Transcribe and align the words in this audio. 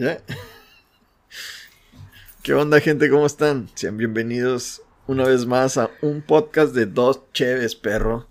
¿Ya? 0.00 0.18
¿Qué 2.42 2.54
onda, 2.54 2.80
gente? 2.80 3.10
¿Cómo 3.10 3.26
están? 3.26 3.68
Sean 3.74 3.98
bienvenidos 3.98 4.80
una 5.06 5.24
vez 5.24 5.44
más 5.44 5.76
a 5.76 5.90
un 6.00 6.22
podcast 6.22 6.74
de 6.74 6.86
dos 6.86 7.20
cheves, 7.34 7.76
perro. 7.76 8.26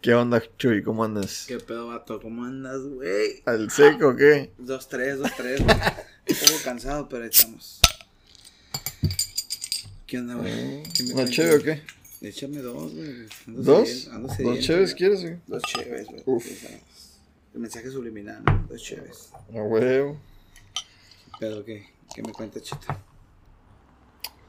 ¿Qué 0.00 0.12
onda, 0.12 0.42
Chuy? 0.58 0.82
¿Cómo 0.82 1.04
andas? 1.04 1.44
¿Qué 1.46 1.60
pedo, 1.60 1.86
vato? 1.86 2.20
¿Cómo 2.20 2.44
andas, 2.44 2.82
güey? 2.82 3.44
¿Al 3.44 3.70
seco 3.70 4.08
o 4.08 4.16
qué? 4.16 4.50
Dos, 4.58 4.88
tres, 4.88 5.20
dos, 5.20 5.30
tres, 5.36 5.62
güey. 5.62 5.76
Un 5.76 6.36
poco 6.36 6.64
cansado, 6.64 7.08
pero 7.08 7.26
estamos. 7.26 7.80
¿Qué 10.08 10.18
onda, 10.18 10.34
güey? 10.34 10.82
¿Qué 10.94 11.04
me 11.04 11.14
¿Una 11.14 11.30
cheve 11.30 11.54
o 11.54 11.62
qué? 11.62 11.82
Échame 12.22 12.58
dos, 12.58 12.92
güey. 12.92 13.28
¿Dos? 13.46 14.10
¿Dos 14.10 14.32
sediento, 14.36 14.60
cheves 14.60 14.90
güey. 14.90 14.96
quieres, 14.96 15.20
güey? 15.20 15.36
Dos 15.46 15.62
cheves, 15.62 16.08
güey. 16.08 16.22
Uf. 16.26 16.44
El 17.54 17.60
mensaje 17.60 17.88
subliminal, 17.88 18.42
¿no? 18.44 18.66
Dos 18.68 18.82
cheves. 18.82 19.30
A 19.54 19.62
huevo. 19.62 20.18
¿Pero 21.40 21.64
qué? 21.64 21.86
¿Qué 22.14 22.22
me 22.22 22.32
cuenta, 22.32 22.60
chita? 22.60 22.98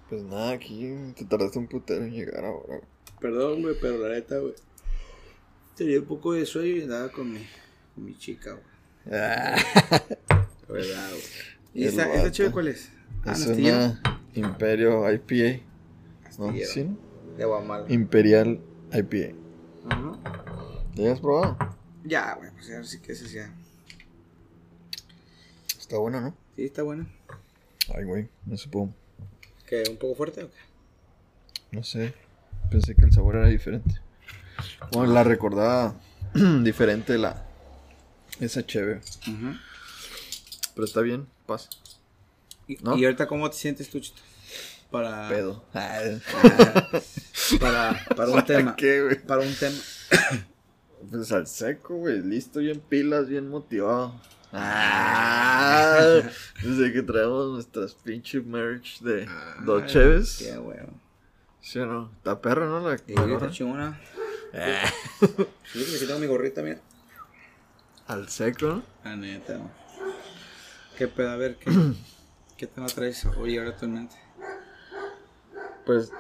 Pues 0.10 0.24
nada, 0.24 0.52
aquí 0.52 0.94
te 1.16 1.26
tardaste 1.26 1.58
un 1.58 1.68
putero 1.68 2.04
en 2.04 2.12
llegar 2.12 2.46
ahora. 2.46 2.82
Perdón, 3.20 3.62
güey, 3.64 3.76
pero 3.82 3.98
la 3.98 4.10
neta, 4.16 4.38
güey. 4.38 4.54
Tenía 5.76 6.00
un 6.00 6.06
poco 6.06 6.34
de 6.34 6.46
sueño 6.46 6.76
y 6.78 6.82
andaba 6.84 7.12
con 7.12 7.34
mi, 7.34 7.46
con 7.94 8.06
mi 8.06 8.16
chica, 8.18 8.52
güey. 8.52 8.64
Ah, 9.12 9.56
La 10.30 10.74
verdad, 10.74 11.10
güey. 11.10 11.22
¿Y 11.74 11.86
esta, 11.86 12.14
esta 12.14 12.52
cuál 12.52 12.70
es? 12.70 12.90
Ah, 13.26 13.32
es 13.34 13.48
Nastillero. 13.48 13.78
una 13.78 14.22
Imperio 14.34 15.12
IPA. 15.12 15.64
¿No? 16.38 16.46
Astillero. 16.48 16.72
¿Sí? 16.72 16.84
no? 16.84 16.98
De 17.38 17.46
Guamala. 17.46 17.92
Imperial 17.92 18.62
IPA. 18.94 19.36
Ajá. 19.90 20.20
¿Ya 20.94 21.12
has 21.12 21.20
probado? 21.20 21.58
Ya, 22.06 22.36
güey, 22.36 22.52
pues 22.52 22.68
ya 22.68 22.84
sí 22.84 23.00
que 23.02 23.12
eso 23.12 23.26
ya. 23.26 23.54
Está 25.78 25.98
bueno, 25.98 26.22
¿no? 26.22 26.45
Sí, 26.56 26.66
está 26.66 26.84
bueno. 26.84 27.08
Ay, 27.94 28.04
güey, 28.06 28.30
no 28.46 28.58
supo. 28.58 28.94
¿Que 29.68 29.84
un 29.90 29.98
poco 29.98 30.16
fuerte 30.16 30.44
o 30.44 30.50
qué? 30.50 30.58
No 31.72 31.84
sé. 31.84 32.14
Pensé 32.72 32.96
que 32.96 33.06
el 33.06 33.12
sabor 33.12 33.36
era 33.36 33.48
diferente. 33.48 34.00
Bueno, 34.92 35.14
la 35.14 35.24
recordaba 35.24 36.00
diferente 36.64 37.18
la. 37.18 37.46
Esa 38.40 38.66
chévere. 38.66 39.02
Pero 40.74 40.86
está 40.86 41.02
bien, 41.02 41.28
pasa. 41.46 41.70
¿Y, 42.68 42.78
¿No? 42.78 42.98
y 42.98 43.06
ahorita 43.06 43.28
cómo 43.28 43.50
te 43.50 43.58
sientes 43.58 43.90
tú, 43.90 44.00
Chito? 44.00 44.22
Para, 44.92 45.28
Pedo. 45.30 45.64
para, 47.60 48.06
para 48.16 48.30
un 48.32 48.46
tema. 48.46 48.76
¿Qué, 48.76 49.04
güey? 49.04 49.22
Para 49.22 49.42
un 49.42 49.54
tema. 49.54 49.78
Pues 51.10 51.32
al 51.32 51.48
seco, 51.48 51.96
güey. 51.96 52.22
Listo, 52.22 52.60
bien 52.60 52.80
pilas, 52.80 53.28
bien 53.28 53.50
motivado. 53.50 54.20
Ah, 54.58 56.22
desde 56.64 56.94
que 56.94 57.02
traemos 57.04 57.52
nuestras 57.54 57.94
pinche 57.94 58.40
merch 58.42 59.00
de 59.02 59.28
dos 59.66 59.84
Ay, 59.84 59.90
cheves. 59.90 60.38
Qué 60.40 60.58
huevo. 60.58 60.94
¿Sí 61.62 61.80
o 61.80 61.86
no? 61.86 62.12
Está 62.18 62.40
perra, 62.42 62.68
¿no? 62.68 62.80
La, 62.80 62.98
gorra. 63.26 63.50
chingona. 63.52 64.00
Eh, 64.54 64.82
Sí, 65.22 65.84
que 65.86 65.96
aquí 65.98 66.06
tengo 66.08 66.20
mi 66.20 66.28
gorrita, 66.28 66.62
mira. 66.62 66.80
al 68.08 68.30
seco, 68.30 68.68
¿no? 68.68 68.84
La 69.04 69.16
neta. 69.16 69.58
güey. 69.58 69.70
¿Qué 70.98 71.08
pedo? 71.08 71.32
A 71.32 71.36
ver, 71.38 71.58
¿qué, 71.58 71.72
qué 72.58 72.68
tema 72.68 72.88
traes 72.88 73.26
hoy 73.38 73.58
ahora 73.58 73.76
tu 73.76 73.88
mente? 73.88 74.16
Pues 75.86 76.12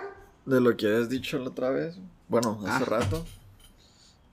de 0.45 0.59
lo 0.61 0.75
que 0.75 0.87
habías 0.87 1.09
dicho 1.09 1.37
la 1.39 1.49
otra 1.49 1.69
vez. 1.69 1.97
Bueno, 2.27 2.59
hace 2.65 2.83
Ah. 2.83 2.85
rato. 2.87 3.25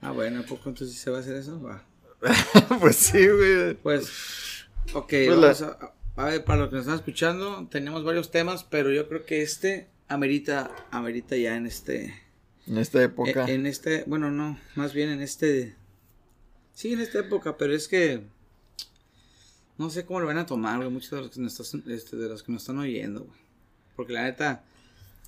Ah, 0.01 0.11
bueno, 0.11 0.41
¿a 0.41 0.43
poco 0.43 0.67
entonces 0.69 0.97
se 0.97 1.09
va 1.09 1.17
a 1.17 1.19
hacer 1.21 1.35
eso? 1.37 1.61
Va. 1.61 1.81
pues 2.79 2.95
sí, 2.95 3.27
güey. 3.27 3.73
Pues, 3.75 4.65
ok, 4.93 5.07
Pues 5.09 5.29
vamos 5.29 5.61
la- 5.61 5.67
a, 6.15 6.21
a 6.23 6.25
ver, 6.29 6.43
para 6.43 6.59
los 6.61 6.69
que 6.69 6.75
nos 6.75 6.83
están 6.85 6.97
escuchando, 6.99 7.67
tenemos 7.71 8.03
varios 8.03 8.31
temas, 8.31 8.63
pero 8.63 8.91
yo 8.91 9.07
creo 9.07 9.25
que 9.25 9.41
este 9.41 9.87
amerita, 10.07 10.69
amerita 10.91 11.35
ya 11.35 11.55
en 11.55 11.65
este, 11.65 12.13
En 12.67 12.77
esta 12.77 13.01
época. 13.03 13.43
en, 13.45 13.49
en 13.49 13.65
este, 13.65 14.03
bueno, 14.07 14.29
no, 14.31 14.59
más 14.75 14.93
bien 14.93 15.09
en 15.09 15.21
este, 15.21 15.75
sí, 16.73 16.93
en 16.93 16.99
esta 17.01 17.19
época, 17.19 17.57
pero 17.57 17.73
es 17.73 17.87
que, 17.87 18.21
no 19.77 19.89
sé 19.89 20.05
cómo 20.05 20.19
lo 20.19 20.27
van 20.27 20.37
a 20.37 20.45
tomar, 20.45 20.77
güey, 20.77 20.89
muchos 20.89 21.11
de 21.11 21.17
los 21.21 21.31
que 21.31 21.39
nos, 21.41 21.59
están- 21.59 21.83
este, 21.91 22.15
de 22.17 22.29
los 22.29 22.43
que 22.43 22.51
nos 22.51 22.61
están 22.61 22.77
oyendo, 22.79 23.21
güey, 23.21 23.39
porque 23.95 24.13
la 24.13 24.23
neta, 24.23 24.63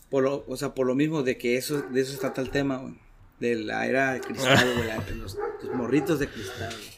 por 0.09 0.23
lo, 0.23 0.45
o 0.47 0.55
sea, 0.57 0.75
por 0.75 0.85
lo 0.85 0.93
mismo 0.95 1.23
de 1.23 1.37
que 1.37 1.57
eso, 1.57 1.81
de 1.81 2.01
eso 2.01 2.17
trata 2.19 2.41
el 2.41 2.51
tema, 2.51 2.77
güey, 2.77 2.93
de 3.39 3.55
la 3.55 3.87
era 3.87 4.13
de 4.13 4.21
cristal, 4.21 4.73
güey, 4.77 4.87
la- 4.87 5.03
los, 5.15 5.35
los 5.63 5.73
morritos 5.75 6.19
de 6.19 6.27
cristal, 6.27 6.71
güey. 6.73 6.94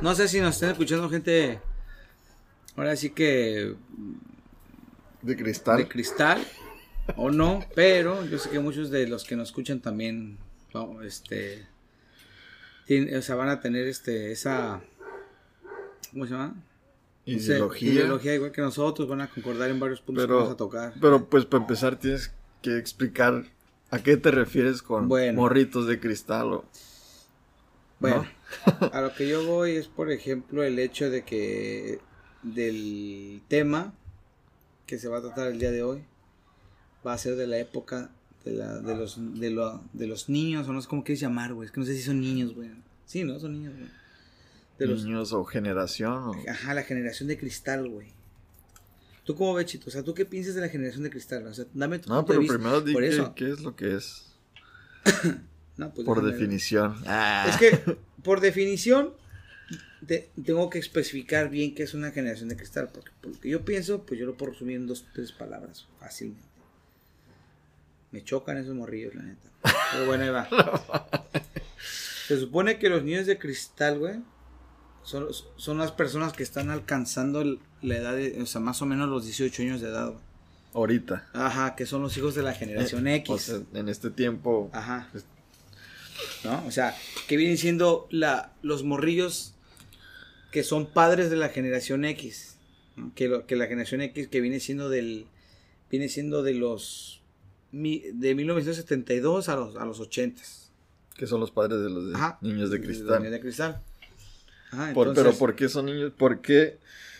No 0.00 0.14
sé 0.14 0.28
si 0.28 0.40
nos 0.40 0.54
están 0.56 0.70
escuchando 0.70 1.08
gente, 1.10 1.60
ahora 2.76 2.96
sí 2.96 3.10
que 3.10 3.74
de 5.22 5.36
cristal. 5.36 5.78
de 5.78 5.88
cristal 5.88 6.46
o 7.16 7.30
no, 7.30 7.64
pero 7.74 8.24
yo 8.26 8.38
sé 8.38 8.50
que 8.50 8.58
muchos 8.60 8.90
de 8.90 9.06
los 9.06 9.24
que 9.24 9.36
nos 9.36 9.48
escuchan 9.48 9.80
también, 9.80 10.38
este, 11.04 11.66
tienen- 12.86 13.16
o 13.16 13.22
sea, 13.22 13.34
van 13.36 13.48
a 13.48 13.60
tener 13.60 13.86
este, 13.86 14.32
esa, 14.32 14.80
¿cómo 16.12 16.24
se 16.26 16.32
llama? 16.32 16.54
No 17.26 17.38
sé, 17.38 17.54
Ideología. 17.54 17.92
ideología 17.92 18.34
igual 18.34 18.52
que 18.52 18.60
nosotros, 18.60 19.08
van 19.08 19.22
a 19.22 19.30
concordar 19.30 19.70
en 19.70 19.80
varios 19.80 20.00
puntos 20.02 20.24
que 20.24 20.26
Pero, 20.28 20.38
vamos 20.40 20.52
a 20.54 20.56
tocar. 20.56 20.92
pero 21.00 21.24
pues 21.28 21.46
para 21.46 21.62
empezar 21.62 21.96
tienes 21.96 22.32
que 22.60 22.76
explicar 22.78 23.44
a 23.90 23.98
qué 24.00 24.16
te 24.18 24.30
refieres 24.30 24.82
con 24.82 25.08
Bueno. 25.08 25.40
morritos 25.40 25.86
de 25.86 26.00
cristal 26.00 26.52
o... 26.52 26.64
Bueno, 28.00 28.26
a 28.92 29.00
lo 29.00 29.14
que 29.14 29.28
yo 29.28 29.44
voy 29.46 29.72
es, 29.72 29.88
por 29.88 30.10
ejemplo, 30.10 30.62
el 30.64 30.78
hecho 30.78 31.10
de 31.10 31.24
que 31.24 32.00
del 32.42 33.42
tema 33.48 33.94
que 34.86 34.98
se 34.98 35.08
va 35.08 35.18
a 35.18 35.22
tratar 35.22 35.48
el 35.48 35.58
día 35.58 35.70
de 35.70 35.82
hoy 35.82 36.04
va 37.06 37.14
a 37.14 37.18
ser 37.18 37.36
de 37.36 37.46
la 37.46 37.58
época 37.58 38.10
de, 38.44 38.52
la, 38.52 38.78
de, 38.80 38.94
los, 38.96 39.16
de, 39.40 39.50
lo- 39.50 39.82
de 39.92 40.06
los 40.06 40.28
niños, 40.28 40.68
o 40.68 40.72
no 40.72 40.82
sé 40.82 40.88
cómo 40.88 41.02
quieres 41.04 41.20
llamar, 41.20 41.54
güey. 41.54 41.66
Es 41.66 41.72
que 41.72 41.80
no 41.80 41.86
sé 41.86 41.94
si 41.96 42.02
son 42.02 42.20
niños, 42.20 42.54
güey. 42.54 42.70
Sí, 43.06 43.24
¿no? 43.24 43.38
Son 43.38 43.52
niños, 43.52 43.74
güey. 43.74 43.88
De 44.78 44.86
los, 44.86 45.04
niños 45.04 45.32
o 45.32 45.44
generación 45.44 46.12
o... 46.12 46.34
Ajá, 46.50 46.74
la 46.74 46.82
generación 46.82 47.28
de 47.28 47.38
cristal, 47.38 47.88
güey. 47.88 48.08
¿Tú 49.24 49.34
cómo 49.36 49.54
ves, 49.54 49.66
Chito? 49.66 49.86
O 49.88 49.90
sea, 49.90 50.02
¿tú 50.02 50.12
qué 50.12 50.26
piensas 50.26 50.54
de 50.54 50.60
la 50.60 50.68
generación 50.68 51.02
de 51.04 51.10
cristal? 51.10 51.46
O 51.46 51.54
sea, 51.54 51.64
dame 51.72 51.98
tu 52.00 52.10
No, 52.10 52.16
punto 52.26 52.32
de 52.32 52.38
pero 52.38 52.40
vista. 52.40 52.54
primero 52.56 52.80
di 52.82 52.92
qué, 52.94 53.32
qué 53.46 53.50
es 53.52 53.60
lo 53.60 53.74
que 53.76 53.94
es. 53.94 54.26
No, 55.76 55.92
pues 55.92 56.04
Por 56.06 56.18
déjame- 56.22 56.32
definición. 56.32 56.96
Ah. 57.06 57.46
Es 57.48 57.56
que, 57.56 57.96
por 58.22 58.40
definición, 58.40 59.12
te- 60.06 60.30
tengo 60.44 60.70
que 60.70 60.78
especificar 60.78 61.50
bien 61.50 61.74
qué 61.74 61.82
es 61.82 61.94
una 61.94 62.10
generación 62.12 62.48
de 62.48 62.56
cristal. 62.56 62.90
Porque, 62.92 63.10
porque 63.20 63.48
yo 63.48 63.64
pienso, 63.64 64.02
pues 64.04 64.18
yo 64.20 64.26
lo 64.26 64.36
puedo 64.36 64.52
resumir 64.52 64.76
en 64.76 64.86
dos, 64.86 65.06
tres 65.12 65.32
palabras, 65.32 65.86
fácilmente. 65.98 66.44
Me 68.12 68.22
chocan 68.22 68.56
esos 68.58 68.74
morrillos, 68.74 69.14
la 69.16 69.22
neta. 69.22 69.48
Pero 69.92 70.06
bueno, 70.06 70.22
ahí 70.24 70.30
va. 70.30 70.48
Se 72.28 72.38
supone 72.38 72.78
que 72.78 72.88
los 72.88 73.02
niños 73.02 73.26
de 73.26 73.38
cristal, 73.38 73.98
güey, 73.98 74.14
son, 75.02 75.26
son 75.56 75.78
las 75.78 75.90
personas 75.92 76.32
que 76.32 76.42
están 76.42 76.70
alcanzando 76.70 77.44
la 77.82 77.96
edad 77.96 78.14
de, 78.14 78.40
o 78.40 78.46
sea, 78.46 78.60
más 78.60 78.80
o 78.80 78.86
menos 78.86 79.08
los 79.08 79.24
18 79.26 79.62
años 79.62 79.80
de 79.80 79.88
edad, 79.88 80.06
güey. 80.10 80.20
Ahorita. 80.72 81.28
Ajá, 81.34 81.76
que 81.76 81.86
son 81.86 82.02
los 82.02 82.16
hijos 82.16 82.34
de 82.34 82.42
la 82.42 82.52
generación 82.52 83.06
Eh, 83.06 83.16
X. 83.16 83.30
O 83.30 83.38
sea, 83.38 83.60
en 83.74 83.88
este 83.88 84.10
tiempo. 84.10 84.70
Ajá. 84.72 85.08
¿No? 86.44 86.64
O 86.66 86.70
sea, 86.70 86.96
que 87.28 87.36
vienen 87.36 87.58
siendo 87.58 88.06
la, 88.10 88.52
los 88.62 88.82
morrillos 88.84 89.54
que 90.52 90.62
son 90.62 90.86
padres 90.86 91.30
de 91.30 91.36
la 91.36 91.48
generación 91.48 92.04
X. 92.04 92.56
¿no? 92.96 93.12
Que, 93.14 93.28
lo- 93.28 93.46
que 93.46 93.56
la 93.56 93.66
generación 93.66 94.00
X 94.02 94.28
que 94.28 94.40
viene 94.40 94.60
siendo 94.60 94.88
del. 94.88 95.26
Viene 95.90 96.08
siendo 96.08 96.42
de 96.42 96.54
los. 96.54 97.20
De 97.72 98.34
1972 98.36 99.48
a 99.48 99.56
los, 99.56 99.76
a 99.76 99.84
los 99.84 99.98
80. 100.00 100.40
Que 101.16 101.26
son 101.26 101.40
los 101.40 101.50
padres 101.50 101.80
de 101.80 101.90
los 101.90 102.08
de 102.08 102.14
Ajá. 102.14 102.38
niños 102.40 102.70
de 102.70 102.80
cristal. 102.80 103.18
niños 103.18 103.32
de 103.32 103.40
cristal. 103.40 103.82
Ajá, 104.70 104.92
Por- 104.94 105.08
entonces- 105.08 105.24
pero 105.32 105.38
¿por 105.38 105.56
qué 105.56 105.68
son 105.68 105.86
niños? 105.86 106.12
¿Por 106.16 106.40
qué 106.40 106.78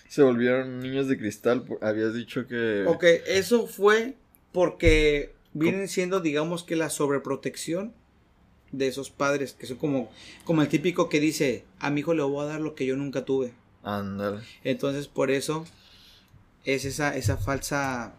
se 0.09 0.23
volvieron 0.23 0.79
niños 0.81 1.09
de 1.09 1.19
cristal? 1.19 1.65
Habías 1.81 2.15
dicho 2.15 2.47
que... 2.47 2.85
Ok, 2.87 3.03
eso 3.27 3.67
fue 3.67 4.15
porque 4.53 5.35
vienen 5.53 5.89
siendo, 5.89 6.21
digamos 6.21 6.63
que 6.63 6.77
la 6.77 6.91
sobreprotección 6.91 7.93
de 8.79 8.89
esos 8.89 9.11
padres, 9.11 9.53
que 9.55 9.67
son 9.67 9.77
como, 9.77 10.11
como 10.45 10.63
el 10.63 10.69
típico 10.69 11.09
que 11.09 11.21
dice, 11.21 11.65
a 11.79 11.91
mi 11.91 12.01
hijo 12.01 12.15
le 12.15 12.23
voy 12.23 12.45
a 12.45 12.49
dar 12.49 12.61
lo 12.61 12.75
que 12.75 12.87
yo 12.87 12.97
nunca 12.97 13.25
tuve. 13.25 13.53
Ándale. 13.83 14.41
Entonces, 14.63 15.09
por 15.09 15.31
eso 15.31 15.65
es 16.65 16.85
esa, 16.85 17.17
esa 17.17 17.37
falsa 17.37 18.15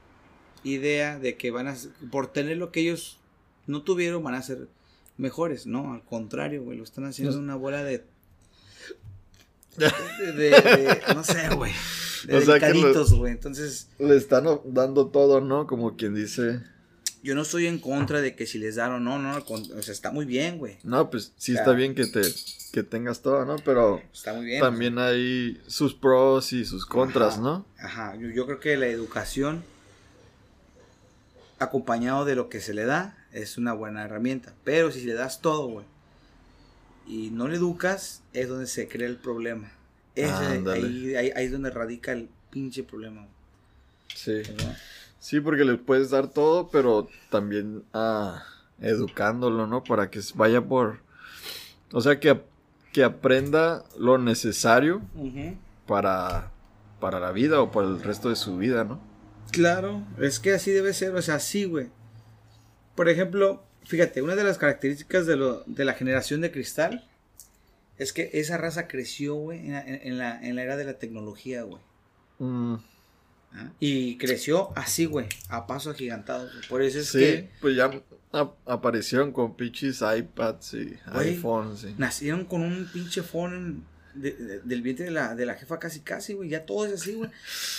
idea 0.64 1.18
de 1.20 1.36
que 1.38 1.52
van 1.52 1.68
a, 1.68 1.76
por 2.12 2.28
tener 2.28 2.58
lo 2.58 2.72
que 2.72 2.82
ellos 2.82 3.18
no 3.68 3.82
tuvieron, 3.84 4.24
van 4.24 4.36
a 4.36 4.42
ser 4.44 4.68
mejores. 5.18 5.66
No, 5.66 5.94
al 5.94 6.04
contrario, 6.04 6.64
güey, 6.64 6.78
lo 6.78 6.84
están 6.84 7.06
haciendo 7.06 7.38
una 7.40 7.56
bola 7.56 7.84
de... 7.84 8.04
de, 9.78 9.88
de- 10.34 10.52
de- 10.62 11.02
no 11.14 11.24
sé, 11.24 11.50
güey. 11.56 11.72
De 12.28 12.38
O 12.38 12.42
sea 12.42 12.60
güey. 13.18 13.32
Entonces... 13.34 13.88
Le 14.00 14.16
están 14.18 14.46
dando 14.66 15.08
todo, 15.08 15.42
¿no? 15.42 15.68
Como 15.68 15.96
quien 15.96 16.16
dice... 16.16 16.62
yo 17.26 17.34
no 17.34 17.42
estoy 17.42 17.66
en 17.66 17.80
contra 17.80 18.22
de 18.22 18.36
que 18.36 18.46
si 18.46 18.60
les 18.60 18.76
dan 18.76 18.92
o 18.92 19.00
no, 19.00 19.18
no, 19.18 19.38
o 19.40 19.82
sea, 19.82 19.92
está 19.92 20.12
muy 20.12 20.26
bien, 20.26 20.60
güey. 20.60 20.78
No, 20.84 21.10
pues 21.10 21.34
sí 21.38 21.56
está 21.56 21.72
bien 21.72 21.96
que 21.96 22.06
te 22.06 22.22
que 22.72 22.84
tengas 22.84 23.24
todo, 23.24 23.46
¿no? 23.46 23.56
Pero 23.66 24.00
está 24.14 24.34
muy 24.34 24.46
bien. 24.46 24.62
También 24.62 25.00
hay 25.00 25.60
sus 25.66 25.96
pros 25.96 26.54
y 26.54 26.66
sus 26.66 26.86
contras, 26.86 27.40
¿no? 27.40 27.66
Ajá, 27.80 28.16
yo, 28.16 28.30
yo, 28.30 28.46
creo 28.46 28.60
que 28.60 28.78
la 28.78 28.86
educación 28.86 29.64
acompañado 31.58 32.26
de 32.26 32.36
lo 32.36 32.48
que 32.48 32.62
se 32.62 32.76
le 32.76 32.86
da 32.86 33.18
es 33.32 33.58
una 33.58 33.74
buena 33.74 34.06
herramienta, 34.06 34.54
pero 34.64 34.92
si 34.92 35.04
le 35.04 35.16
das 35.16 35.42
todo, 35.42 35.68
güey, 35.68 35.86
y 37.08 37.32
no 37.32 37.48
le 37.48 37.56
educas, 37.56 38.22
es 38.34 38.50
donde 38.50 38.68
se 38.68 38.88
crea 38.88 39.08
el 39.08 39.18
problema. 39.18 39.72
ahí, 40.16 41.16
ahí, 41.16 41.32
es 41.38 41.52
donde 41.52 41.72
radica 41.72 42.12
el 42.12 42.30
pinche 42.52 42.84
problema. 42.84 43.28
Sí. 44.14 44.44
Sí, 45.26 45.42
porque 45.42 45.66
le 45.66 45.76
puedes 45.78 46.12
dar 46.12 46.28
todo, 46.28 46.70
pero 46.70 47.10
también 47.32 47.84
ah, 47.96 48.44
educándolo, 48.80 49.66
¿no? 49.66 49.84
Para 49.84 50.12
que 50.12 50.20
vaya 50.36 50.62
por... 50.62 51.00
O 51.92 52.00
sea, 52.02 52.20
que, 52.20 52.44
que 52.94 53.04
aprenda 53.04 53.84
lo 53.98 54.20
necesario 54.20 55.02
para, 55.88 56.52
para 57.00 57.20
la 57.20 57.32
vida 57.32 57.60
o 57.60 57.72
para 57.72 57.88
el 57.88 58.04
resto 58.04 58.30
de 58.30 58.36
su 58.36 58.58
vida, 58.58 58.84
¿no? 58.84 59.02
Claro, 59.50 60.04
es 60.20 60.40
que 60.40 60.54
así 60.54 60.70
debe 60.70 60.94
ser, 60.94 61.16
o 61.16 61.22
sea, 61.24 61.40
sí, 61.40 61.64
güey. 61.64 61.88
Por 62.94 63.10
ejemplo, 63.10 63.64
fíjate, 63.84 64.22
una 64.22 64.36
de 64.36 64.44
las 64.44 64.60
características 64.60 65.26
de, 65.26 65.38
lo, 65.38 65.64
de 65.66 65.86
la 65.86 65.96
generación 65.96 66.42
de 66.42 66.52
cristal 66.52 67.10
es 67.98 68.14
que 68.14 68.30
esa 68.34 68.58
raza 68.58 68.88
creció, 68.88 69.34
güey, 69.34 69.72
en, 69.72 70.20
la, 70.20 70.40
en 70.40 70.56
la 70.56 70.62
era 70.62 70.78
de 70.78 70.86
la 70.86 71.00
tecnología, 71.00 71.64
güey. 71.64 71.82
Mm. 72.38 72.76
Y 73.80 74.18
creció 74.18 74.72
así, 74.76 75.06
güey, 75.06 75.28
a 75.50 75.68
paso 75.68 75.92
agigantado. 75.92 76.50
Por 76.70 76.82
eso 76.82 77.00
es 77.00 77.10
sí, 77.10 77.48
pues 77.62 77.76
ya 77.76 77.92
aparecieron 78.66 79.32
con 79.32 79.56
pinches 79.56 80.02
iPads 80.02 80.74
y 80.74 81.00
iPhones. 81.14 81.98
Nacieron 81.98 82.46
con 82.46 82.62
un 82.62 82.90
pinche 82.92 83.22
phone 83.22 83.84
del 84.14 84.82
vientre 84.82 85.06
de 85.06 85.12
la, 85.12 85.36
de 85.36 85.46
la 85.46 85.56
jefa 85.56 85.80
casi 85.80 86.02
casi, 86.02 86.34
güey. 86.34 86.50
Ya 86.50 86.66
todo 86.66 86.86
es 86.86 86.94
así, 86.94 87.14
güey. 87.14 87.30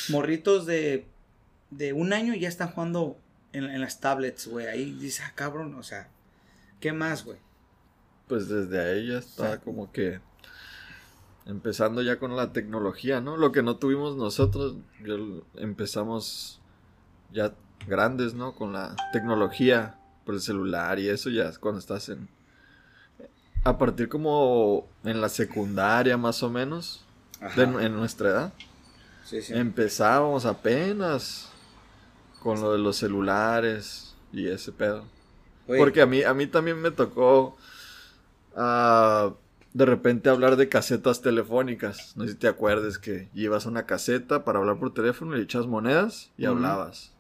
Morritos 0.08 0.66
de, 0.66 1.06
de 1.70 1.92
un 1.92 2.12
año 2.12 2.34
ya 2.34 2.48
están 2.48 2.68
jugando 2.70 3.18
en, 3.52 3.64
en 3.64 3.80
las 3.80 4.00
tablets, 4.00 4.46
güey. 4.46 4.66
Ahí 4.66 4.96
dice, 4.98 5.22
ah, 5.26 5.32
cabrón, 5.34 5.74
o 5.74 5.82
sea, 5.82 6.08
¿qué 6.80 6.92
más, 6.92 7.24
güey? 7.24 7.38
Pues 8.28 8.48
desde 8.48 8.80
ahí 8.80 9.08
ya 9.08 9.18
está 9.18 9.60
como 9.60 9.92
que 9.92 10.20
empezando 11.46 12.02
ya 12.02 12.18
con 12.18 12.36
la 12.36 12.52
tecnología, 12.52 13.20
¿no? 13.20 13.36
Lo 13.36 13.52
que 13.52 13.62
no 13.62 13.76
tuvimos 13.76 14.16
nosotros, 14.16 14.74
empezamos 15.54 16.60
ya 17.32 17.54
grandes, 17.86 18.34
¿no? 18.34 18.54
Con 18.54 18.72
la 18.72 18.96
tecnología 19.12 19.98
por 20.24 20.34
el 20.34 20.40
celular 20.40 20.98
y 20.98 21.08
eso 21.08 21.30
ya 21.30 21.50
cuando 21.58 21.78
estás 21.78 22.08
en... 22.08 22.28
A 23.62 23.78
partir 23.78 24.08
como 24.08 24.86
en 25.04 25.20
la 25.20 25.28
secundaria 25.28 26.16
más 26.16 26.42
o 26.42 26.50
menos, 26.50 27.04
en 27.56 27.96
nuestra 27.96 28.30
edad. 28.30 28.52
Sí, 29.24 29.42
sí. 29.42 29.54
Empezábamos 29.54 30.46
apenas 30.46 31.50
con 32.42 32.60
lo 32.60 32.72
de 32.72 32.78
los 32.78 32.96
celulares 32.96 34.14
y 34.32 34.46
ese 34.46 34.72
pedo. 34.72 35.04
Porque 35.66 36.00
a 36.02 36.06
mí, 36.06 36.22
a 36.22 36.34
mí 36.34 36.46
también 36.46 36.80
me 36.80 36.90
tocó... 36.90 37.56
Uh, 38.56 39.34
de 39.76 39.84
repente 39.84 40.30
hablar 40.30 40.56
de 40.56 40.70
casetas 40.70 41.20
telefónicas. 41.20 42.16
No 42.16 42.24
sé 42.24 42.30
si 42.30 42.36
te 42.38 42.48
acuerdes 42.48 42.98
que 42.98 43.28
llevas 43.34 43.66
una 43.66 43.84
caseta 43.84 44.42
para 44.42 44.58
hablar 44.58 44.78
por 44.78 44.94
teléfono, 44.94 45.36
le 45.36 45.42
echas 45.42 45.66
monedas 45.66 46.30
y 46.38 46.46
hablaba. 46.46 46.74
hablabas. 46.74 47.12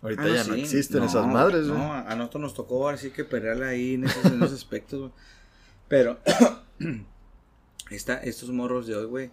Ahorita 0.00 0.22
ah, 0.22 0.28
ya 0.28 0.44
no 0.44 0.54
existen 0.54 1.02
esas 1.02 1.26
madres, 1.26 1.66
No, 1.66 1.92
a 1.92 2.14
nosotros 2.16 2.42
nos 2.44 2.54
tocó 2.54 2.88
así 2.88 3.10
que 3.10 3.24
pelearla 3.24 3.68
ahí 3.68 3.94
en 3.94 4.04
esos, 4.04 4.24
en 4.24 4.42
esos 4.42 4.54
aspectos, 4.54 5.10
Pero 5.86 6.18
esta, 7.90 8.14
estos 8.22 8.48
morros 8.48 8.86
de 8.86 8.96
hoy, 8.96 9.04
güey, 9.04 9.30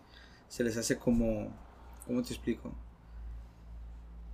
se 0.49 0.65
les 0.65 0.75
hace 0.75 0.97
como, 0.97 1.55
¿cómo 2.05 2.21
te 2.23 2.33
explico? 2.33 2.75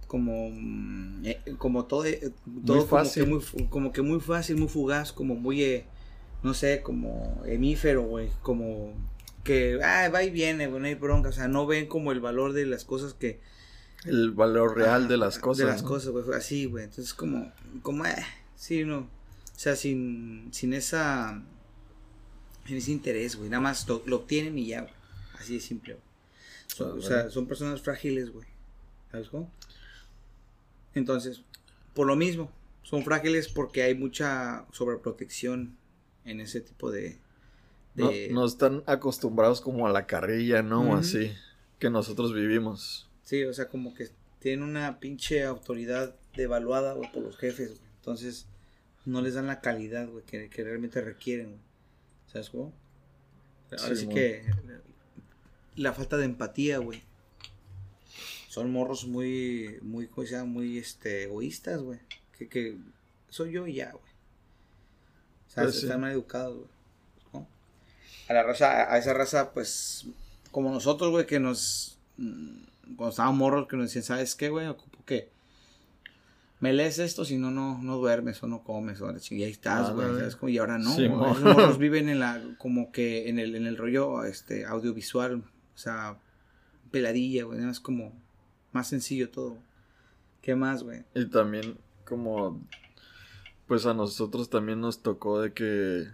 Como, 0.08 0.50
mm, 0.50 1.26
eh, 1.26 1.42
como 1.60 1.86
todo, 1.86 2.06
eh, 2.06 2.34
todo 2.66 2.88
como, 2.88 3.12
que 3.12 3.24
muy, 3.24 3.42
como 3.70 3.92
que 3.92 4.02
muy 4.02 4.20
fácil, 4.20 4.58
muy 4.58 4.68
fugaz, 4.68 5.14
como 5.14 5.36
muy... 5.36 5.62
Eh, 5.62 5.86
no 6.46 6.54
sé, 6.54 6.84
como 6.84 7.42
hemífero, 7.48 8.04
güey, 8.04 8.30
como 8.44 8.94
que, 9.44 9.80
ah, 9.84 10.10
va 10.10 10.24
y 10.24 10.30
viene, 10.30 10.68
güey, 10.68 10.80
no 10.80 10.86
hay 10.86 10.94
bronca, 10.94 11.30
o 11.30 11.32
sea, 11.32 11.48
no 11.48 11.66
ven 11.66 11.88
como 11.88 12.12
el 12.12 12.20
valor 12.20 12.54
de 12.54 12.68
las 12.68 12.86
cosas 12.86 13.16
que... 13.16 13.42
El 14.06 14.30
valor 14.30 14.78
real 14.78 15.08
de 15.08 15.18
las 15.18 15.40
cosas. 15.40 15.66
De 15.66 15.72
las 15.72 15.82
cosas, 15.82 16.12
güey, 16.12 16.24
así, 16.38 16.66
güey, 16.66 16.84
entonces 16.84 17.16
como, 17.16 17.52
como, 17.82 18.06
eh, 18.06 18.24
sí, 18.56 18.86
no, 18.86 19.00
o 19.00 19.10
sea, 19.56 19.76
sin, 19.76 20.50
sin 20.52 20.76
esa, 20.76 21.42
sin 22.68 22.78
ese 22.78 22.92
interés, 22.92 23.38
güey, 23.38 23.50
nada 23.50 23.62
más 23.62 23.88
lo, 23.88 24.16
obtienen 24.16 24.56
y 24.60 24.68
ya, 24.68 24.82
güey, 24.82 24.94
así 25.40 25.56
de 25.56 25.62
simple, 25.62 25.98
güey. 26.78 26.92
o 26.92 27.02
sea, 27.02 27.32
son 27.32 27.48
personas 27.48 27.82
frágiles, 27.82 28.30
güey, 28.30 28.46
¿sabes 29.12 29.30
cómo? 29.30 29.52
Entonces, 30.94 31.42
por 31.96 32.06
lo 32.06 32.16
mismo, 32.16 32.52
son 32.84 33.04
frágiles 33.04 33.48
porque 33.48 33.82
hay 33.82 33.96
mucha 33.96 34.68
sobreprotección 34.72 35.76
en 36.26 36.42
ese 36.42 36.62
tipo 36.62 36.92
de... 36.92 37.18
No, 37.96 38.46
están 38.46 38.84
acostumbrados 38.88 39.62
como 39.62 39.88
a 39.88 39.92
la 39.92 40.06
carrilla, 40.06 40.62
¿no? 40.62 40.98
Así 40.98 41.32
que 41.80 41.90
nosotros 41.90 42.34
vivimos. 42.34 43.08
Sí, 43.24 43.44
o 43.44 43.54
sea, 43.54 43.70
como 43.70 43.94
que 43.94 44.10
tienen 44.40 44.64
una 44.64 45.00
pinche 45.00 45.44
autoridad 45.44 46.16
devaluada, 46.36 46.94
güey, 46.94 47.12
por 47.12 47.24
los 47.24 47.38
jefes, 47.38 47.70
güey. 47.70 47.92
Entonces, 47.98 48.48
no 49.06 49.22
les 49.22 49.36
dan 49.36 49.48
la 49.48 49.62
calidad, 49.62 50.10
güey, 50.10 50.26
que, 50.26 50.50
realmente 50.64 51.02
requieren, 51.02 51.52
güey. 51.52 51.62
¿Sabes 52.28 52.50
cómo? 52.50 52.74
Ahora 53.72 53.96
sí, 53.96 54.08
que 54.08 54.44
la 55.76 55.94
falta 55.94 56.18
de 56.18 56.26
empatía, 56.26 56.80
güey. 56.80 57.04
Son 58.50 58.72
morros 58.72 59.06
muy, 59.06 59.80
muy, 59.82 60.10
sea, 60.26 60.46
muy, 60.46 60.78
este, 60.78 61.24
egoístas, 61.24 61.82
güey. 61.82 62.00
Que, 62.38 62.48
que 62.48 62.78
soy 63.30 63.52
yo 63.52 63.68
y 63.68 63.76
ya, 63.76 63.92
güey. 63.92 64.15
Pues 65.56 65.84
están 65.84 66.02
mal 66.02 66.12
educados, 66.12 66.58
güey. 67.32 67.46
A 68.28 68.34
la 68.34 68.44
raza, 68.44 68.92
a 68.92 68.98
esa 68.98 69.14
raza, 69.14 69.52
pues, 69.54 70.08
como 70.52 70.72
nosotros, 70.72 71.12
güey, 71.12 71.26
que 71.26 71.40
nos. 71.40 71.98
Mm, 72.18 72.64
cuando 72.98 73.10
estábamos 73.10 73.38
morros, 73.38 73.68
que 73.68 73.78
nos 73.78 73.88
decían, 73.88 74.04
¿sabes 74.04 74.36
qué, 74.36 74.50
güey? 74.50 74.68
Ocupo 74.68 75.00
que. 75.06 75.30
Me 76.60 76.74
lees 76.74 77.00
esto, 77.00 77.26
si 77.26 77.38
no, 77.38 77.52
no, 77.52 77.80
no 77.82 77.98
duermes 77.98 78.42
o 78.42 78.48
no 78.48 78.64
comes, 78.64 79.02
o 79.02 79.14
y 79.30 79.44
ahí 79.44 79.52
estás, 79.52 79.94
güey, 79.94 80.08
¿sabes? 80.08 80.38
Y 80.48 80.58
ahora 80.58 80.78
no, 80.78 80.96
sí, 80.96 81.08
Los 81.08 81.42
morros 81.42 81.78
viven 81.80 82.10
en 82.10 82.20
la, 82.20 82.42
como 82.58 82.92
que 82.92 83.30
en 83.30 83.40
el, 83.40 83.56
en 83.56 83.68
el 83.68 83.78
rollo, 83.78 84.24
este, 84.24 84.66
audiovisual, 84.66 85.36
o 85.36 85.78
sea, 85.78 86.18
peladilla, 86.92 87.44
güey, 87.44 87.64
es 87.70 87.80
como 87.82 88.14
más 88.72 88.88
sencillo 88.88 89.30
todo. 89.30 89.58
¿Qué 90.42 90.56
más, 90.56 90.84
güey? 90.84 91.04
Y 91.14 91.26
también 91.26 91.78
como 92.06 92.62
pues 93.68 93.86
a 93.86 93.94
nosotros 93.94 94.50
también 94.50 94.82
nos 94.82 95.02
tocó 95.02 95.42
de 95.42 95.54
que 95.54 96.08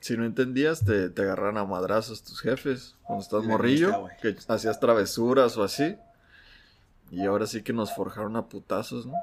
si 0.00 0.16
no 0.16 0.24
entendías 0.24 0.84
te, 0.84 1.10
te 1.10 1.22
agarran 1.22 1.58
a 1.58 1.64
madrazos 1.64 2.22
tus 2.22 2.40
jefes 2.40 2.96
cuando 3.02 3.22
estás 3.22 3.44
morrillo, 3.44 4.06
que 4.22 4.36
hacías 4.48 4.80
travesuras 4.80 5.56
o 5.56 5.64
así. 5.64 5.96
Y 7.10 7.24
ahora 7.24 7.46
sí 7.46 7.62
que 7.62 7.72
nos 7.72 7.94
forjaron 7.94 8.36
a 8.36 8.48
putazos, 8.48 9.06
¿no? 9.06 9.14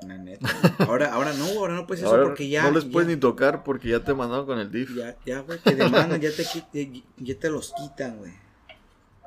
Ahora, 0.80 1.14
ahora 1.14 1.34
no, 1.34 1.46
ahora 1.60 1.76
no 1.76 1.86
puedes 1.86 2.04
eso 2.04 2.20
porque 2.24 2.50
ya. 2.50 2.64
No 2.64 2.72
les 2.72 2.86
puedes 2.86 3.08
ni 3.08 3.16
tocar 3.16 3.64
porque 3.64 3.90
ya 3.90 4.04
te 4.04 4.14
mandaron 4.16 4.48
con 4.48 4.58
el 4.58 4.72
DIF. 4.72 4.96
Ya, 4.96 5.16
ya, 5.24 5.42
güey, 5.42 5.60
te 5.60 5.76
demandan, 5.76 6.20
ya 6.20 6.32
te, 6.32 7.04
ya 7.18 7.40
te 7.40 7.50
los 7.50 7.74
quitan, 7.74 8.18
güey. 8.18 8.34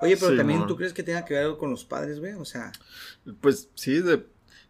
Oye, 0.01 0.17
pero 0.17 0.37
también 0.37 0.67
tú 0.67 0.77
crees 0.77 0.93
que 0.93 1.03
tenga 1.03 1.25
que 1.25 1.35
ver 1.35 1.45
algo 1.45 1.59
con 1.59 1.71
los 1.71 1.85
padres, 1.85 2.19
güey, 2.19 2.35
o 2.35 2.45
sea. 2.45 2.73
Pues 3.41 3.69
sí, 3.75 4.01
de, 4.01 4.27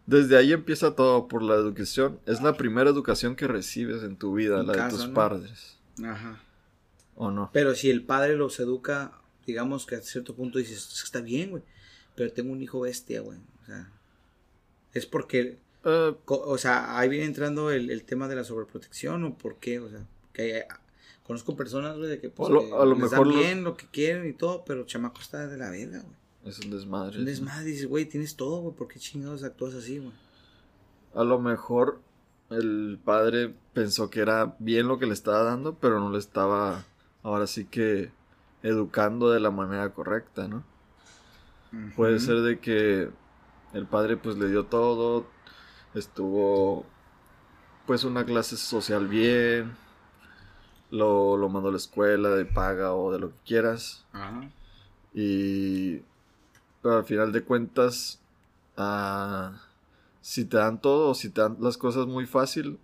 desde 0.09 0.37
ahí 0.37 0.53
empieza 0.53 0.95
todo 0.95 1.27
por 1.27 1.43
la 1.43 1.53
educación. 1.53 2.19
Es 2.25 2.41
la 2.41 2.57
primera 2.57 2.89
educación 2.89 3.35
que 3.35 3.47
recibes 3.47 4.01
en 4.01 4.17
tu 4.17 4.33
vida, 4.33 4.63
la 4.63 4.85
de 4.85 4.89
tus 4.89 5.05
padres. 5.07 5.77
Ajá. 6.03 6.41
¿O 7.15 7.29
no? 7.29 7.51
Pero 7.53 7.75
si 7.75 7.91
el 7.91 8.03
padre 8.03 8.35
los 8.35 8.59
educa, 8.59 9.21
digamos 9.45 9.85
que 9.85 9.95
a 9.95 10.01
cierto 10.01 10.35
punto 10.35 10.57
dices, 10.57 11.01
está 11.03 11.21
bien, 11.21 11.51
güey. 11.51 11.63
Pero 12.15 12.33
tengo 12.33 12.51
un 12.51 12.61
hijo 12.61 12.79
bestia, 12.79 13.21
güey. 13.21 13.37
O 13.61 13.65
sea, 13.65 13.91
es 14.93 15.05
porque... 15.05 15.59
Eh, 15.85 16.15
o 16.25 16.57
sea, 16.57 16.97
ahí 16.97 17.07
viene 17.07 17.25
entrando 17.25 17.69
el, 17.69 18.03
tema 18.03 18.27
de 18.27 18.35
la 18.35 18.43
sobreprotección 18.43 19.23
o 19.23 19.37
por 19.37 19.57
qué, 19.57 19.79
o 19.79 19.89
sea, 19.89 20.05
que 20.33 20.65
conozco 21.23 21.55
personas, 21.55 21.97
güey, 21.97 22.09
de 22.09 22.19
que 22.19 22.29
pues, 22.29 22.49
a 22.49 22.85
lo, 22.85 22.95
mejor 22.95 23.29
bien 23.29 23.63
lo 23.63 23.77
que 23.77 23.85
quieren 23.91 24.27
y 24.27 24.33
todo, 24.33 24.65
pero 24.65 24.85
chamaco 24.85 25.21
está 25.21 25.47
de 25.47 25.57
la 25.57 25.69
verga, 25.69 25.99
güey. 25.99 26.17
Es 26.49 26.59
un 26.65 26.71
desmadre. 26.71 27.19
Un 27.19 27.25
desmadre, 27.25 27.65
dices, 27.65 27.87
güey, 27.87 28.05
tienes 28.05 28.35
todo, 28.35 28.61
güey, 28.61 28.75
¿por 28.75 28.87
qué 28.87 28.99
chingados 28.99 29.43
actúas 29.43 29.75
así, 29.75 29.99
güey? 29.99 30.11
A 31.13 31.23
lo 31.23 31.39
mejor 31.39 32.01
el 32.49 32.99
padre 33.05 33.53
pensó 33.73 34.09
que 34.09 34.21
era 34.21 34.55
bien 34.57 34.87
lo 34.87 34.97
que 34.97 35.05
le 35.05 35.13
estaba 35.13 35.43
dando, 35.43 35.75
pero 35.75 35.99
no 35.99 36.11
le 36.11 36.17
estaba, 36.17 36.85
ahora 37.21 37.45
sí 37.45 37.65
que, 37.65 38.11
educando 38.63 39.29
de 39.29 39.39
la 39.39 39.51
manera 39.51 39.93
correcta, 39.93 40.47
¿no? 40.47 40.63
Puede 41.95 42.19
ser 42.19 42.41
de 42.41 42.59
que 42.59 43.11
el 43.73 43.85
padre 43.85 44.17
pues 44.17 44.35
le 44.37 44.49
dio 44.49 44.65
todo, 44.65 45.27
estuvo 45.93 46.83
pues 47.85 48.03
una 48.03 48.25
clase 48.25 48.57
social 48.57 49.07
bien, 49.07 49.75
lo, 50.89 51.37
lo 51.37 51.47
mando 51.47 51.69
a 51.69 51.71
la 51.71 51.77
escuela 51.77 52.29
de 52.29 52.45
paga 52.45 52.95
o 52.95 53.11
de 53.11 53.19
lo 53.19 53.29
que 53.29 53.37
quieras. 53.45 54.03
Ajá. 54.13 54.49
Y. 55.13 56.01
Pero 56.81 56.97
al 56.97 57.05
final 57.05 57.31
de 57.31 57.43
cuentas. 57.43 58.19
ah, 58.77 59.61
si 60.21 60.45
te 60.45 60.57
dan 60.57 60.81
todo 60.81 61.15
si 61.15 61.29
te 61.29 61.41
dan 61.41 61.57
las 61.59 61.77
cosas 61.77 62.07
muy 62.07 62.25
fácil. 62.25 62.79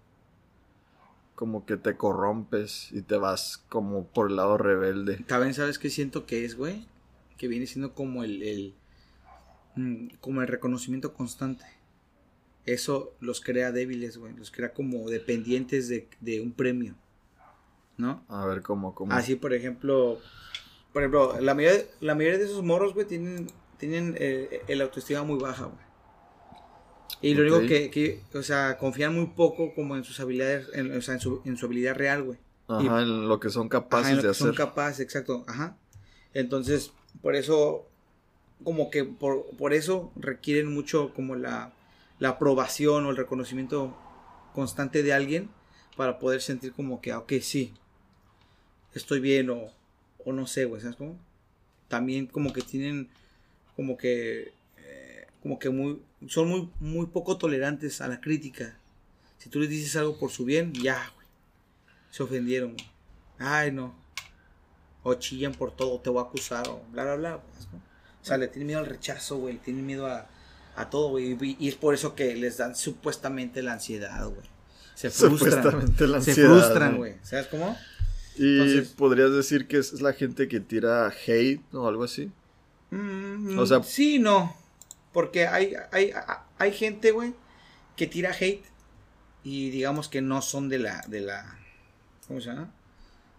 Como 1.35 1.65
que 1.65 1.75
te 1.75 1.97
corrompes 1.97 2.91
y 2.93 3.01
te 3.01 3.17
vas 3.17 3.63
como 3.67 4.07
por 4.07 4.29
el 4.29 4.37
lado 4.37 4.57
rebelde. 4.57 5.17
También 5.27 5.53
sabes 5.53 5.77
qué 5.77 5.89
siento 5.89 6.25
que 6.25 6.45
es, 6.45 6.55
güey. 6.55 6.87
Que 7.37 7.49
viene 7.49 7.67
siendo 7.67 7.93
como 7.93 8.23
el, 8.23 8.41
el 8.41 8.73
mm, 9.75 10.15
como 10.21 10.41
el 10.41 10.47
reconocimiento 10.47 11.13
constante. 11.13 11.65
Eso 12.65 13.13
los 13.19 13.41
crea 13.41 13.73
débiles, 13.73 14.17
güey. 14.17 14.33
Los 14.33 14.49
crea 14.49 14.73
como 14.73 15.09
dependientes 15.09 15.89
de, 15.89 16.07
de 16.21 16.39
un 16.39 16.53
premio. 16.53 16.95
¿No? 17.97 18.23
A 18.29 18.45
ver 18.45 18.61
cómo, 18.61 18.95
cómo. 18.95 19.11
Así, 19.13 19.35
por 19.35 19.53
ejemplo, 19.53 20.19
por 20.93 21.03
ejemplo, 21.03 21.39
la 21.41 21.53
mayoría, 21.53 21.85
la 21.99 22.15
mayoría 22.15 22.39
de 22.39 22.45
esos 22.45 22.63
morros, 22.63 22.93
güey, 22.93 23.05
tienen, 23.05 23.47
tienen 23.77 24.15
eh, 24.19 24.61
el 24.67 24.81
autoestima 24.81 25.23
muy 25.23 25.39
baja, 25.39 25.65
güey. 25.65 25.85
Y 27.21 27.33
lo 27.33 27.41
único 27.43 27.57
Ok. 27.57 27.65
que, 27.65 27.89
que, 27.91 28.23
o 28.33 28.43
sea, 28.43 28.77
confían 28.77 29.15
muy 29.15 29.27
poco 29.27 29.73
como 29.73 29.95
en 29.95 30.03
sus 30.03 30.19
habilidades, 30.19 30.67
en, 30.73 30.95
o 30.95 31.01
sea, 31.01 31.15
en 31.15 31.19
su, 31.19 31.41
en 31.45 31.57
su 31.57 31.65
habilidad 31.65 31.95
real, 31.95 32.23
güey. 32.23 32.37
Ajá, 32.67 33.01
en 33.01 33.27
lo 33.27 33.39
que 33.39 33.49
son 33.49 33.69
capaces 33.69 34.05
Ajá, 34.05 34.11
en 34.11 34.15
lo 34.17 34.21
de 34.23 34.27
que 34.27 34.31
hacer. 34.31 34.47
son 34.47 34.55
capaces, 34.55 34.99
exacto, 34.99 35.43
ajá. 35.47 35.77
Entonces, 36.33 36.91
por 37.21 37.35
eso, 37.35 37.87
como 38.63 38.89
que 38.89 39.05
por, 39.05 39.45
por 39.57 39.73
eso 39.73 40.11
requieren 40.15 40.73
mucho 40.73 41.13
como 41.13 41.35
la, 41.35 41.73
la 42.19 42.29
aprobación 42.29 43.05
o 43.05 43.11
el 43.11 43.17
reconocimiento 43.17 43.95
constante 44.53 45.03
de 45.03 45.13
alguien 45.13 45.49
para 45.95 46.19
poder 46.19 46.41
sentir 46.41 46.73
como 46.73 47.01
que, 47.01 47.11
ah, 47.11 47.19
ok, 47.19 47.33
sí, 47.41 47.73
estoy 48.93 49.19
bien 49.19 49.49
o, 49.49 49.67
o 50.25 50.33
no 50.33 50.47
sé, 50.47 50.65
güey, 50.65 50.81
¿sabes 50.81 50.97
cómo? 50.97 51.17
También 51.87 52.27
como 52.27 52.53
que 52.53 52.61
tienen, 52.61 53.09
como 53.75 53.97
que, 53.97 54.53
eh, 54.77 55.27
como 55.41 55.59
que 55.59 55.69
muy, 55.69 56.01
son 56.27 56.47
muy, 56.49 56.69
muy 56.79 57.05
poco 57.07 57.37
tolerantes 57.37 58.01
a 58.01 58.07
la 58.07 58.19
crítica. 58.21 58.77
Si 59.37 59.49
tú 59.49 59.59
les 59.59 59.69
dices 59.69 59.95
algo 59.95 60.17
por 60.17 60.31
su 60.31 60.45
bien, 60.45 60.73
ya, 60.73 61.11
güey, 61.15 61.27
se 62.11 62.23
ofendieron, 62.23 62.73
güey. 62.73 62.87
Ay, 63.37 63.71
no. 63.71 63.95
O 65.03 65.13
chillan 65.15 65.53
por 65.53 65.75
todo, 65.75 65.99
te 65.99 66.09
voy 66.09 66.23
a 66.23 66.27
acusar, 66.27 66.67
o 66.67 66.81
bla, 66.91 67.03
bla, 67.03 67.15
bla. 67.15 67.43
¿sabes 67.53 67.67
cómo? 67.67 67.83
O 68.21 68.25
sea, 68.25 68.37
le 68.37 68.47
tienen 68.47 68.67
miedo 68.67 68.79
al 68.79 68.87
rechazo, 68.87 69.37
güey, 69.37 69.57
tienen 69.57 69.85
miedo 69.85 70.07
a, 70.07 70.27
a 70.75 70.89
todo, 70.89 71.09
güey. 71.09 71.37
Y, 71.39 71.57
y 71.59 71.67
es 71.67 71.75
por 71.75 71.93
eso 71.93 72.15
que 72.15 72.35
les 72.35 72.57
dan 72.57 72.75
supuestamente 72.75 73.61
la 73.61 73.73
ansiedad, 73.73 74.25
güey. 74.27 74.47
Se 74.95 75.09
frustran. 75.11 75.37
Supuestamente 75.37 76.07
la 76.07 76.21
Se 76.21 76.31
ansiedad, 76.31 76.49
frustran, 76.49 76.91
¿no? 76.93 76.97
güey. 76.99 77.15
¿Sabes 77.21 77.47
cómo? 77.47 77.77
Y 78.37 78.53
Entonces- 78.61 78.89
podrías 78.97 79.31
decir 79.33 79.67
que 79.67 79.77
es 79.77 80.01
la 80.01 80.13
gente 80.13 80.47
que 80.47 80.59
tira 80.59 81.07
hate 81.27 81.61
o 81.73 81.87
algo 81.87 82.05
así. 82.05 82.31
Mm, 82.95 83.59
O 83.59 83.65
sea- 83.65 83.83
sí, 83.83 84.19
no. 84.19 84.55
Porque 85.13 85.47
hay, 85.47 85.73
hay, 85.91 86.11
hay 86.57 86.71
gente, 86.73 87.11
güey, 87.11 87.33
que 87.95 88.07
tira 88.07 88.31
hate 88.31 88.63
y 89.43 89.69
digamos 89.69 90.09
que 90.09 90.21
no 90.21 90.41
son 90.41 90.67
de 90.69 90.79
la, 90.79 91.01
de 91.07 91.21
la, 91.21 91.57
¿cómo 92.27 92.41
se 92.41 92.47
llama? 92.49 92.71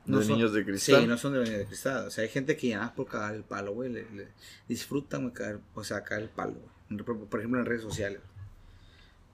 No 0.07 0.19
de 0.21 0.25
son- 0.25 0.35
niños 0.37 0.53
de 0.53 0.65
cristal. 0.65 1.01
Sí, 1.03 1.07
no 1.07 1.19
son 1.19 1.33
de 1.33 1.39
los 1.41 1.49
niños 1.49 1.61
de 1.63 1.67
cristal. 1.67 2.07
O 2.07 2.11
sea, 2.11 2.23
hay 2.23 2.31
gente 2.31 2.57
que 2.57 2.69
ya 2.69 2.79
nada 2.79 2.95
por 2.95 3.07
cagar 3.09 3.35
el 3.35 3.43
palo, 3.45 3.73
güey, 3.75 3.93
le, 3.93 4.09
le 4.13 4.29
disfrutan, 4.69 5.23
güey, 5.23 5.35
cagar, 5.35 5.61
o 5.75 5.85
sea, 5.85 6.03
cagar 6.05 6.23
el 6.23 6.29
palo, 6.31 6.55
güey. 6.89 7.03
Por, 7.05 7.27
por 7.29 7.41
ejemplo, 7.41 7.59
en 7.61 7.67
redes 7.67 7.83
sociales. 7.83 8.21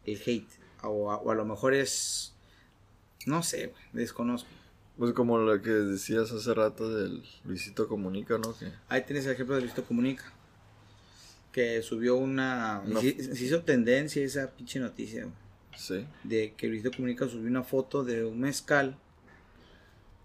El 0.06 0.20
hate. 0.26 0.48
O, 0.82 1.12
a- 1.12 1.18
o 1.18 1.30
a 1.30 1.34
lo 1.34 1.44
mejor 1.44 1.74
es, 1.74 2.34
no 3.26 3.42
sé, 3.42 3.66
güey, 3.68 3.82
desconozco. 3.92 4.48
Pues 4.96 5.12
como 5.14 5.38
lo 5.38 5.60
que 5.62 5.70
decías 5.70 6.30
hace 6.32 6.52
rato 6.54 6.94
del 6.94 7.22
Luisito 7.44 7.88
Comunica, 7.88 8.38
¿no? 8.38 8.56
Que 8.56 8.72
Ahí 8.88 9.02
tienes 9.04 9.24
el 9.26 9.32
ejemplo 9.32 9.54
de 9.54 9.62
Luisito 9.62 9.84
Comunica. 9.84 10.32
Que 11.50 11.82
subió 11.82 12.16
una. 12.16 12.82
Se 13.00 13.44
hizo 13.44 13.62
tendencia 13.62 14.22
esa 14.24 14.50
pinche 14.50 14.78
noticia. 14.80 15.22
güey, 15.24 15.34
sí. 15.76 16.06
De 16.24 16.54
que 16.56 16.68
Luisito 16.68 16.90
Comunica 16.90 17.26
subió 17.28 17.48
una 17.48 17.62
foto 17.62 18.04
de 18.04 18.24
un 18.24 18.40
mezcal. 18.40 18.98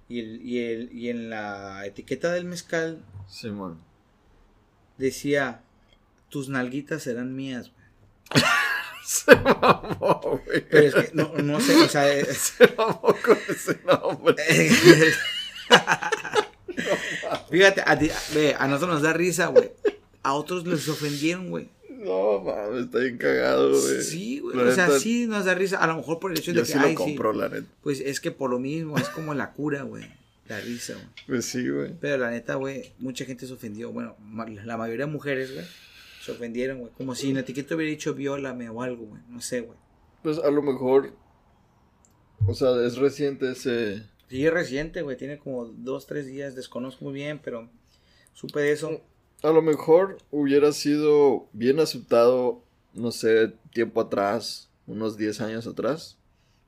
Y, 0.10 0.20
el, 0.20 0.42
y, 0.42 0.60
el, 0.60 0.92
y 0.94 1.10
en 1.10 1.30
la 1.30 1.86
etiqueta 1.86 2.32
del 2.32 2.46
mezcal 2.46 3.04
Simón. 3.28 3.80
decía: 4.98 5.64
Tus 6.30 6.48
nalguitas 6.50 7.04
serán 7.04 7.36
mías, 7.36 7.72
güey. 7.72 8.44
Se 9.08 9.34
mamó, 9.38 10.42
güey. 10.46 10.66
Pero 10.70 10.88
es 10.88 10.96
que 10.96 11.10
no, 11.14 11.32
no 11.42 11.62
sé, 11.62 11.76
o 11.78 11.88
sea. 11.88 12.12
es- 12.14 12.28
Se 12.58 12.68
mamó 12.76 13.16
con 13.26 13.38
ese 13.50 13.80
nombre. 13.86 14.36
Fíjate, 17.50 17.84
a, 17.86 17.98
ti- 17.98 18.12
ve, 18.34 18.56
a 18.58 18.68
nosotros 18.68 18.96
nos 18.96 19.02
da 19.04 19.14
risa, 19.14 19.48
güey. 19.48 19.72
A 20.24 20.34
otros 20.34 20.66
les 20.68 20.88
ofendieron, 20.90 21.50
güey. 21.50 21.70
No, 21.90 22.40
mames, 22.42 22.86
está 22.86 23.00
bien 23.00 23.18
cagado, 23.18 23.70
güey. 23.72 24.02
Sí, 24.04 24.40
güey. 24.40 24.58
O 24.58 24.72
sea, 24.74 25.00
sí 25.00 25.26
nos 25.26 25.46
da 25.46 25.56
risa. 25.56 25.78
A 25.78 25.88
lo 25.88 25.96
mejor 25.96 26.20
por 26.20 26.32
el 26.32 26.38
hecho 26.38 26.52
Yo 26.52 26.62
de 26.62 26.68
que. 26.68 26.74
sí 26.74 26.78
ay, 26.82 26.94
lo 26.94 27.00
compro, 27.00 27.34
la 27.34 27.50
neta. 27.50 27.68
Pues 27.82 28.00
es 28.02 28.20
que 28.20 28.32
por 28.32 28.50
lo 28.50 28.60
mismo, 28.60 28.98
es 28.98 29.10
como 29.10 29.34
la 29.34 29.52
cura, 29.54 29.84
güey. 29.84 30.06
La 30.48 30.60
risa, 30.60 30.94
güey. 30.94 31.06
Pues 31.28 31.46
sí, 31.46 31.68
güey. 31.68 31.94
Pero 32.00 32.18
la 32.18 32.30
neta, 32.32 32.56
güey, 32.56 32.92
mucha 33.00 33.26
gente 33.26 33.48
se 33.48 33.54
ofendió. 33.54 33.92
Bueno, 33.92 34.16
la 34.66 34.78
mayoría 34.78 35.06
de 35.06 35.12
mujeres, 35.12 35.54
güey, 35.54 35.66
se 36.28 36.34
ofendieron, 36.34 36.80
güey. 36.80 36.92
Como 36.94 37.16
si 37.16 37.30
en 37.30 37.36
la 37.36 37.40
etiqueta 37.42 37.76
hubiera 37.76 37.90
dicho 37.90 38.14
viólame 38.14 38.70
o 38.70 38.82
algo, 38.82 39.06
güey. 39.06 39.22
No 39.30 39.40
sé, 39.42 39.62
güey. 39.62 39.78
Pues 40.22 40.38
a 40.38 40.52
lo 40.52 40.62
mejor. 40.62 41.14
O 42.46 42.54
sea, 42.54 42.70
es 42.86 42.98
reciente 42.98 43.52
ese. 43.52 44.04
Sí, 44.30 44.46
es 44.46 44.54
reciente, 44.54 45.02
güey. 45.02 45.16
Tiene 45.16 45.40
como 45.40 45.66
dos, 45.66 46.06
tres 46.06 46.28
días. 46.28 46.56
Desconozco 46.56 47.06
muy 47.06 47.14
bien, 47.14 47.40
pero 47.42 47.70
supe 48.34 48.60
de 48.60 48.74
eso. 48.74 49.02
A 49.42 49.52
lo 49.52 49.62
mejor 49.62 50.18
hubiera 50.32 50.72
sido 50.74 51.48
bien 51.54 51.80
aceptado, 51.80 52.62
no 52.94 53.12
sé, 53.12 53.54
tiempo 53.72 54.02
atrás, 54.02 54.70
unos 54.86 55.16
10 55.16 55.42
años 55.42 55.68
atrás. 55.68 56.18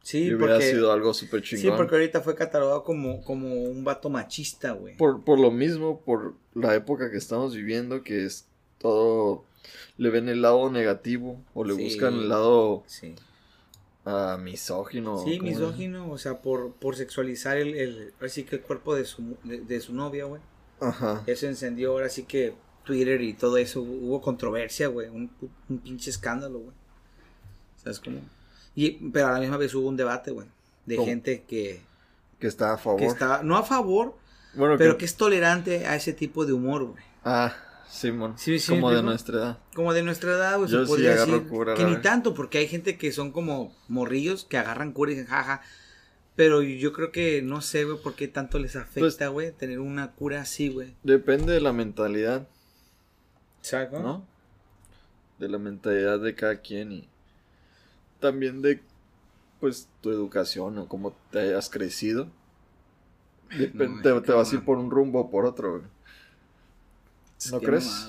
Sí, 0.04 0.24
y 0.24 0.34
hubiera 0.34 0.54
porque. 0.54 0.72
sido 0.72 0.92
algo 0.94 1.14
súper 1.14 1.42
chingón. 1.42 1.62
Sí, 1.62 1.72
porque 1.76 1.96
ahorita 1.96 2.22
fue 2.22 2.36
catalogado 2.36 2.84
como, 2.86 3.22
como 3.24 3.54
un 3.54 3.84
vato 3.84 4.10
machista, 4.10 4.72
güey. 4.72 4.96
por, 4.96 5.24
por 5.26 5.38
lo 5.38 5.52
mismo, 5.52 6.02
por 6.02 6.36
la 6.54 6.76
época 6.76 7.12
que 7.12 7.18
estamos 7.18 7.54
viviendo, 7.54 8.04
que 8.04 8.24
es 8.24 8.48
todo. 8.78 9.44
Le 9.98 10.10
ven 10.10 10.30
el 10.30 10.42
lado 10.42 10.70
negativo 10.72 11.42
o 11.54 11.64
le 11.64 11.76
Sí. 11.76 11.84
buscan 11.84 12.14
el 12.14 12.30
lado 12.30 12.84
Sí. 12.88 13.16
ah, 14.06 14.38
misógino. 14.42 15.24
Sí, 15.24 15.40
misógino, 15.40 16.10
o 16.12 16.18
sea, 16.18 16.42
por, 16.42 16.72
por 16.74 16.96
sexualizar 16.96 17.58
el, 17.58 17.76
el, 17.76 18.14
así 18.22 18.44
que 18.44 18.58
el 18.58 18.62
cuerpo 18.62 18.96
de 18.96 19.06
su, 19.06 19.38
de, 19.44 19.60
de 19.62 19.80
su 19.80 19.94
novia, 19.94 20.26
güey. 20.26 20.42
Ajá. 20.80 21.24
Eso 21.28 21.46
encendió 21.48 21.92
ahora 21.92 22.10
sí 22.10 22.24
que 22.24 22.54
Twitter 22.86 23.22
y 23.22 23.34
todo 23.34 23.58
eso, 23.58 23.82
hubo 23.82 24.22
controversia, 24.22 24.88
güey, 24.88 25.10
un, 25.10 25.30
un 25.70 25.80
pinche 25.80 26.10
escándalo, 26.10 26.60
güey. 26.60 26.76
¿Sabes 27.84 28.00
cómo? 28.00 28.20
Y, 28.76 28.92
pero 29.10 29.28
a 29.28 29.32
la 29.34 29.40
misma 29.40 29.58
vez 29.58 29.74
hubo 29.76 29.88
un 29.88 29.98
debate, 29.98 30.32
güey, 30.32 30.48
de 30.86 30.96
¿Cómo? 30.96 31.08
gente 31.08 31.44
que, 31.48 31.82
Que 32.40 32.48
está 32.48 32.74
a 32.74 32.78
favor. 32.78 33.00
que 33.00 33.06
está, 33.08 33.44
no 33.44 33.58
a 33.58 33.64
favor, 33.64 34.16
Bueno, 34.54 34.76
pero 34.78 34.98
que 34.98 35.06
es 35.06 35.16
tolerante 35.16 35.86
a 35.86 35.96
ese 35.96 36.14
tipo 36.14 36.46
de 36.46 36.54
humor, 36.54 36.84
güey. 36.86 37.04
Ah, 37.24 37.54
Simón. 37.90 38.36
Sí, 38.38 38.60
sí, 38.60 38.72
como 38.72 38.92
de 38.92 39.02
nuestra 39.02 39.38
edad. 39.38 39.58
Como 39.74 39.94
de 39.94 40.04
nuestra 40.04 40.32
edad, 40.32 40.58
güey, 40.58 40.70
Yo 40.70 40.80
se 40.80 40.86
sí 40.86 40.90
podría 40.92 41.14
agarro 41.14 41.34
decir 41.34 41.50
cura, 41.50 41.74
que 41.76 41.84
ni 41.86 41.98
tanto, 41.98 42.34
porque 42.34 42.60
hay 42.60 42.68
gente 42.68 42.98
que 42.98 43.12
son 43.12 43.32
como 43.32 43.76
morrillos 43.88 44.46
que 44.46 44.58
agarran 44.58 44.92
cura 44.94 45.12
y 45.12 45.16
dicen, 45.16 45.28
jaja. 45.30 45.62
Pero 46.36 46.62
yo 46.62 46.94
creo 46.94 47.12
que 47.12 47.42
no 47.42 47.62
sé, 47.62 47.84
güey, 47.84 47.98
por 48.02 48.16
qué 48.16 48.28
tanto 48.28 48.60
les 48.60 48.74
Pues 48.74 48.84
afecta, 48.86 49.28
güey, 49.28 49.52
tener 49.52 49.80
una 49.80 50.12
cura 50.12 50.42
así, 50.42 50.70
güey. 50.70 50.96
Depende 51.04 51.52
de 51.52 51.62
la 51.62 51.74
mentalidad, 51.74 52.48
cómo? 53.90 54.00
¿no? 54.00 54.26
De 55.40 55.50
la 55.50 55.58
mentalidad 55.58 56.20
de 56.20 56.36
cada 56.36 56.62
quien 56.62 56.92
y 56.92 57.10
también 58.20 58.62
de, 58.62 58.82
pues, 59.60 59.90
tu 60.02 60.12
educación 60.12 60.78
o 60.78 60.88
cómo 60.88 61.16
te 61.32 61.40
hayas 61.40 61.70
crecido. 61.70 62.28
Dep- 63.50 63.74
No, 63.74 64.02
te, 64.02 64.22
te 64.28 64.32
vas 64.32 64.52
a 64.52 64.56
ir 64.56 64.64
por 64.64 64.78
un 64.78 64.92
rumbo 64.92 65.22
o 65.22 65.30
por 65.32 65.46
otro, 65.46 65.72
güey. 65.80 65.84
¿No 67.52 67.60
Qué 67.60 67.66
crees? 67.66 68.08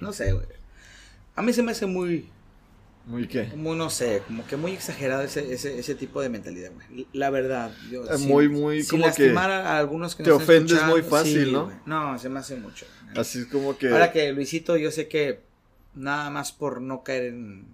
No 0.00 0.12
sé, 0.12 0.32
güey. 0.32 0.46
A 1.36 1.42
mí 1.42 1.52
se 1.52 1.62
me 1.62 1.72
hace 1.72 1.86
muy, 1.86 2.28
Muy 3.06 3.26
qué. 3.28 3.46
no 3.56 3.90
sé, 3.90 4.22
como 4.26 4.46
que 4.46 4.56
muy 4.56 4.72
exagerado 4.72 5.22
ese, 5.22 5.52
ese, 5.52 5.78
ese 5.78 5.94
tipo 5.94 6.20
de 6.20 6.28
mentalidad, 6.28 6.72
güey. 6.72 7.06
La 7.12 7.30
verdad, 7.30 7.72
yo. 7.90 8.04
Eh, 8.10 8.18
muy, 8.18 8.48
muy, 8.48 8.82
sin 8.82 8.90
como 9.00 9.02
que 9.04 9.08
lastimar 9.08 9.50
a, 9.50 9.72
a 9.74 9.78
algunos 9.78 10.14
que 10.14 10.22
te 10.22 10.30
nos 10.30 10.42
ofendes 10.42 10.82
muy 10.84 11.02
fácil, 11.02 11.46
sí, 11.46 11.52
¿no? 11.52 11.66
güey. 11.66 11.76
No, 11.86 12.18
se 12.18 12.28
me 12.28 12.38
hace 12.40 12.56
mucho. 12.56 12.86
güey. 13.04 13.18
Así 13.18 13.40
es 13.40 13.46
como 13.46 13.76
que... 13.76 13.88
Ahora 13.90 14.12
que 14.12 14.32
Luisito, 14.32 14.76
yo 14.76 14.90
sé 14.90 15.08
que 15.08 15.40
nada 15.94 16.30
más 16.30 16.52
por 16.52 16.80
no 16.80 17.02
caer 17.02 17.24
en. 17.26 17.66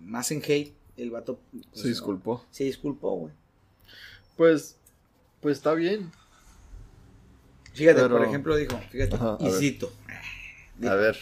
Más 0.00 0.30
en 0.30 0.42
hate, 0.42 0.72
el 0.96 1.10
vato. 1.10 1.40
pues, 1.52 1.82
Se 1.82 1.88
disculpó. 1.88 2.44
Se 2.50 2.64
disculpó, 2.64 3.14
güey. 3.16 3.32
Pues, 4.36 4.76
pues 5.40 5.58
está 5.58 5.74
bien. 5.74 6.10
Fíjate, 7.74 8.00
Pero- 8.02 8.16
por 8.18 8.26
ejemplo, 8.26 8.56
dijo, 8.56 8.78
fíjate, 8.90 9.14
Ajá, 9.16 9.36
a 9.38 9.38
y 9.40 9.44
ver. 9.50 9.52
cito. 9.54 9.92
A 10.86 10.94
ver. 10.94 11.16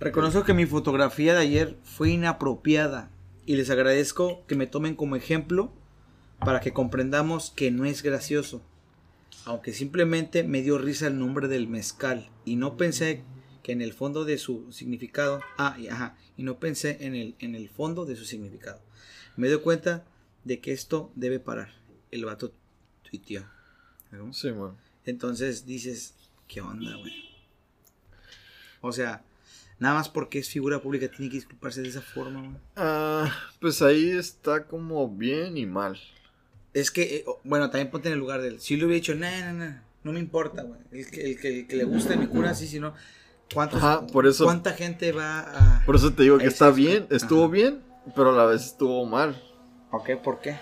Reconozco 0.00 0.44
que 0.44 0.54
mi 0.54 0.66
fotografía 0.66 1.34
de 1.34 1.40
ayer 1.40 1.76
fue 1.84 2.10
inapropiada 2.10 3.10
y 3.46 3.56
les 3.56 3.70
agradezco 3.70 4.44
que 4.46 4.54
me 4.56 4.66
tomen 4.66 4.96
como 4.96 5.16
ejemplo 5.16 5.72
para 6.40 6.60
que 6.60 6.72
comprendamos 6.72 7.52
que 7.54 7.70
no 7.70 7.84
es 7.84 8.02
gracioso, 8.02 8.62
aunque 9.46 9.72
simplemente 9.72 10.42
me 10.44 10.62
dio 10.62 10.78
risa 10.78 11.06
el 11.06 11.18
nombre 11.18 11.48
del 11.48 11.68
mezcal 11.68 12.28
y 12.44 12.56
no 12.56 12.76
pensé 12.76 13.22
que 13.62 13.72
en 13.72 13.80
el 13.80 13.94
fondo 13.94 14.24
de 14.26 14.36
su 14.36 14.70
significado, 14.72 15.40
ah, 15.56 15.76
y, 15.78 15.88
ajá, 15.88 16.16
y 16.36 16.42
no 16.42 16.58
pensé 16.58 16.98
en 17.00 17.14
el, 17.14 17.34
en 17.38 17.54
el 17.54 17.70
fondo 17.70 18.04
de 18.04 18.14
su 18.16 18.24
significado. 18.26 18.80
Me 19.36 19.48
doy 19.48 19.60
cuenta 19.60 20.04
de 20.44 20.60
que 20.60 20.72
esto 20.72 21.10
debe 21.14 21.40
parar. 21.40 21.70
El 22.10 22.26
vato 22.26 22.52
tuiteó. 23.08 23.44
¿no? 24.12 24.32
Sí, 24.34 24.52
man. 24.52 24.76
Entonces 25.06 25.66
dices, 25.66 26.14
¿qué 26.48 26.60
onda, 26.60 26.96
güey? 26.96 27.12
O 28.80 28.92
sea, 28.92 29.22
nada 29.78 29.94
más 29.96 30.08
porque 30.08 30.38
es 30.38 30.48
figura 30.48 30.80
pública 30.80 31.08
tiene 31.08 31.30
que 31.30 31.36
disculparse 31.36 31.82
de 31.82 31.88
esa 31.88 32.00
forma, 32.02 32.40
güey. 32.40 32.56
Ah, 32.76 33.30
pues 33.60 33.82
ahí 33.82 34.10
está 34.10 34.66
como 34.66 35.08
bien 35.08 35.56
y 35.56 35.66
mal. 35.66 35.98
Es 36.72 36.90
que, 36.90 37.16
eh, 37.16 37.24
bueno, 37.44 37.70
también 37.70 37.90
ponte 37.90 38.08
en 38.08 38.14
el 38.14 38.18
lugar 38.20 38.40
de 38.42 38.48
él. 38.48 38.60
Si 38.60 38.76
le 38.76 38.84
hubiera 38.84 38.96
dicho, 39.00 39.14
no, 39.14 39.26
no, 39.30 39.52
no, 39.52 39.80
no 40.02 40.12
me 40.12 40.18
importa, 40.20 40.62
güey. 40.62 40.80
El 40.92 41.10
que, 41.10 41.30
el 41.30 41.40
que, 41.40 41.60
el 41.60 41.66
que 41.66 41.76
le 41.76 41.84
guste 41.84 42.16
mi 42.16 42.26
cura, 42.26 42.54
sí, 42.54 42.66
si 42.66 42.80
no. 42.80 42.94
¿cuántos- 43.52 43.82
Ajá, 43.82 44.06
por 44.06 44.26
eso- 44.26 44.44
¿Cuánta 44.44 44.72
gente 44.72 45.12
va 45.12 45.40
a.? 45.80 45.86
Por 45.86 45.96
eso 45.96 46.12
te 46.12 46.24
digo 46.24 46.38
que 46.38 46.46
está 46.46 46.68
está. 46.68 46.76
bien, 46.76 47.06
estuvo 47.10 47.44
Ajá. 47.44 47.52
bien, 47.52 47.82
pero 48.16 48.30
a 48.30 48.36
la 48.36 48.46
vez 48.46 48.64
estuvo 48.64 49.04
mal. 49.06 49.40
Ok, 49.92 50.10
¿por 50.22 50.40
qué? 50.40 50.56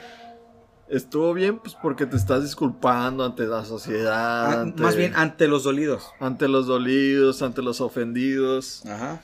Estuvo 0.92 1.32
bien, 1.32 1.58
pues 1.58 1.74
porque 1.74 2.04
te 2.04 2.16
estás 2.16 2.42
disculpando 2.42 3.24
ante 3.24 3.46
la 3.46 3.64
sociedad, 3.64 4.44
Ah, 4.52 4.60
ante, 4.60 4.82
Más 4.82 4.94
bien 4.94 5.14
ante 5.16 5.48
los 5.48 5.64
dolidos. 5.64 6.10
ante 6.20 6.48
los 6.48 6.66
dolidos, 6.66 7.40
ante 7.40 7.62
los 7.62 7.80
ofendidos. 7.80 8.84
Ajá. 8.84 9.22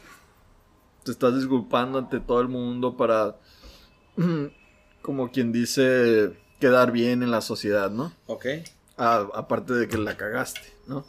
Te 1.04 1.10
estás 1.10 1.34
disculpando 1.36 1.98
ante 1.98 2.20
todo 2.20 2.40
el 2.40 2.48
mundo 2.48 2.96
para, 2.96 3.36
como 5.02 5.30
quien 5.30 5.52
dice, 5.52 6.32
quedar 6.58 6.90
bien 6.90 7.22
en 7.22 7.30
la 7.30 7.42
sociedad, 7.42 7.90
¿no? 7.90 8.12
Ok. 8.26 8.46
A- 8.96 9.28
aparte 9.34 9.74
de 9.74 9.88
que 9.88 9.98
la 9.98 10.16
cagaste, 10.16 10.72
¿no? 10.86 11.04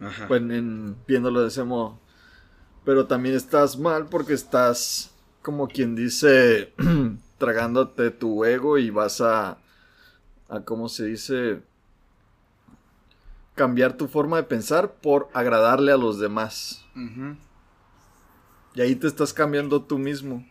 Ajá. 0.00 0.26
Pues 0.26 0.42
en, 0.42 0.96
viéndolo 1.06 1.42
de 1.42 1.48
ese 1.48 1.62
modo. 1.62 2.00
Pero 2.84 3.06
también 3.06 3.36
estás 3.36 3.78
mal 3.78 4.06
porque 4.06 4.32
estás, 4.32 5.12
como 5.40 5.68
quien 5.68 5.94
dice, 5.94 6.72
tragándote 7.38 8.10
tu 8.10 8.44
ego 8.44 8.76
y 8.78 8.90
vas 8.90 9.20
a, 9.20 9.58
a 10.48 10.60
¿cómo 10.60 10.88
se 10.88 11.04
dice? 11.06 11.60
Cambiar 13.54 13.96
tu 13.96 14.08
forma 14.08 14.36
de 14.36 14.44
pensar 14.44 14.94
por 14.94 15.28
agradarle 15.32 15.92
a 15.92 15.96
los 15.96 16.18
demás. 16.18 16.84
Y 18.74 18.80
ahí 18.80 18.94
te 18.94 19.06
estás 19.06 19.32
cambiando 19.32 19.82
tú 19.82 19.98
mismo. 19.98 20.46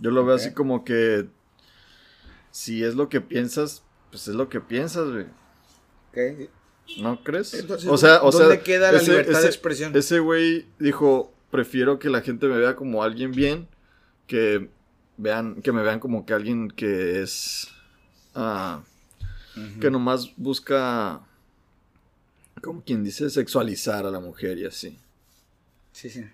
Yo 0.00 0.10
lo 0.10 0.24
veo 0.24 0.34
así 0.34 0.52
como 0.52 0.84
que 0.84 1.28
si 2.50 2.84
es 2.84 2.94
lo 2.94 3.08
que 3.08 3.20
piensas, 3.20 3.82
pues 4.10 4.28
es 4.28 4.34
lo 4.34 4.48
que 4.48 4.60
piensas, 4.60 5.10
güey. 5.10 5.26
Ok. 6.10 6.50
¿No 7.00 7.22
crees? 7.22 7.54
Entonces, 7.54 7.88
o 7.88 7.96
sea, 7.96 8.22
o 8.22 8.30
¿dónde 8.30 8.56
sea, 8.56 8.62
queda 8.62 8.92
la 8.92 9.00
libertad 9.00 9.40
de 9.40 9.46
expresión? 9.46 9.96
Ese 9.96 10.18
güey 10.18 10.66
dijo, 10.78 11.32
prefiero 11.50 11.98
que 11.98 12.10
la 12.10 12.20
gente 12.20 12.48
me 12.48 12.58
vea 12.58 12.76
como 12.76 13.02
alguien 13.02 13.32
bien, 13.32 13.68
que 14.26 14.68
vean, 15.16 15.62
que 15.62 15.72
me 15.72 15.82
vean 15.82 16.00
como 16.00 16.26
que 16.26 16.34
alguien 16.34 16.70
que 16.70 17.22
es, 17.22 17.68
Ujú. 18.34 19.80
que 19.80 19.90
nomás 19.90 20.32
busca, 20.36 21.20
como 22.62 22.82
quien 22.82 23.04
dice, 23.04 23.28
sexualizar 23.30 24.06
a 24.06 24.10
la 24.10 24.20
mujer 24.20 24.58
y 24.58 24.66
así. 24.66 24.98
Sí, 25.92 26.08
sí. 26.08 26.24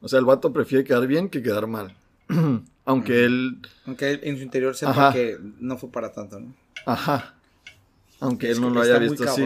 O 0.00 0.08
sea, 0.08 0.18
el 0.18 0.24
vato 0.24 0.52
prefiere 0.52 0.84
quedar 0.84 1.06
bien 1.06 1.28
que 1.28 1.42
quedar 1.42 1.66
mal. 1.66 1.94
Aunque 2.84 3.24
él, 3.24 3.58
Aunque 3.86 4.10
él 4.10 4.20
en 4.24 4.36
su 4.36 4.42
interior 4.42 4.74
sepa 4.74 5.12
que 5.12 5.38
no 5.60 5.76
fue 5.76 5.90
para 5.90 6.12
tanto, 6.12 6.40
¿no? 6.40 6.52
ajá, 6.84 7.34
aunque 8.18 8.50
Es 8.50 8.56
él 8.56 8.62
no 8.62 8.70
lo 8.70 8.80
haya 8.80 8.94
está 8.94 9.00
muy 9.00 9.08
visto 9.10 9.30
así. 9.30 9.44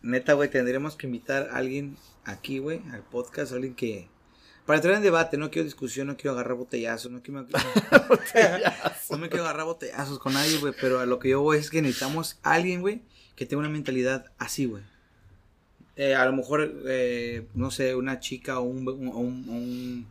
Neta, 0.00 0.32
güey, 0.34 0.50
tendremos 0.50 0.96
que 0.96 1.06
invitar 1.06 1.48
a 1.50 1.56
alguien 1.56 1.96
aquí, 2.24 2.58
güey, 2.58 2.80
al 2.92 3.02
podcast, 3.02 3.52
alguien 3.52 3.74
que... 3.74 4.08
Para 4.68 4.76
entrar 4.76 4.96
en 4.96 5.02
debate, 5.02 5.38
no 5.38 5.50
quiero 5.50 5.64
discusión, 5.64 6.08
no 6.08 6.18
quiero 6.18 6.32
agarrar 6.32 6.58
botellazos, 6.58 7.10
no 7.10 7.22
quiero... 7.22 7.46
no 9.10 9.16
me 9.16 9.30
quiero 9.30 9.44
agarrar 9.44 9.64
botellazos 9.64 10.18
con 10.18 10.34
nadie, 10.34 10.58
güey, 10.58 10.74
pero 10.78 11.00
a 11.00 11.06
lo 11.06 11.18
que 11.18 11.30
yo 11.30 11.40
voy 11.40 11.56
es 11.56 11.70
que 11.70 11.80
necesitamos 11.80 12.38
a 12.42 12.52
alguien, 12.52 12.82
güey, 12.82 13.00
que 13.34 13.46
tenga 13.46 13.60
una 13.60 13.70
mentalidad 13.70 14.26
así, 14.36 14.66
güey. 14.66 14.82
Eh, 15.96 16.14
a 16.14 16.26
lo 16.26 16.34
mejor, 16.34 16.82
eh, 16.84 17.46
no 17.54 17.70
sé, 17.70 17.94
una 17.94 18.20
chica 18.20 18.58
o 18.60 18.64
un, 18.64 18.86
un, 18.86 19.08
un, 19.08 19.48
un, 19.48 20.06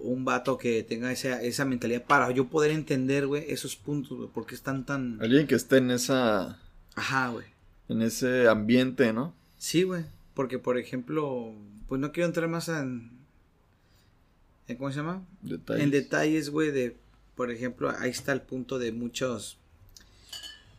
un 0.00 0.24
vato 0.24 0.58
que 0.58 0.82
tenga 0.82 1.12
esa, 1.12 1.40
esa 1.40 1.64
mentalidad 1.64 2.02
para 2.02 2.32
yo 2.32 2.48
poder 2.48 2.72
entender, 2.72 3.28
güey, 3.28 3.44
esos 3.46 3.76
puntos, 3.76 4.18
güey, 4.18 4.28
porque 4.34 4.56
están 4.56 4.84
tan... 4.84 5.22
Alguien 5.22 5.46
que 5.46 5.54
esté 5.54 5.76
en 5.76 5.92
esa, 5.92 6.58
Ajá, 6.96 7.28
güey. 7.28 7.46
en 7.88 8.02
ese 8.02 8.48
ambiente, 8.48 9.12
¿no? 9.12 9.36
Sí, 9.56 9.84
güey. 9.84 10.04
Porque, 10.34 10.58
por 10.58 10.78
ejemplo, 10.78 11.54
pues 11.86 12.00
no 12.00 12.10
quiero 12.10 12.26
entrar 12.26 12.48
más 12.48 12.68
en. 12.68 13.21
En 14.68 14.76
¿Cómo 14.76 14.90
se 14.90 14.96
llama? 14.98 15.26
Detalles. 15.42 15.82
En 15.84 15.90
detalles, 15.90 16.50
güey, 16.50 16.70
de. 16.70 16.96
Por 17.34 17.50
ejemplo, 17.50 17.90
ahí 17.98 18.10
está 18.10 18.32
el 18.32 18.42
punto 18.42 18.78
de 18.78 18.92
muchos. 18.92 19.58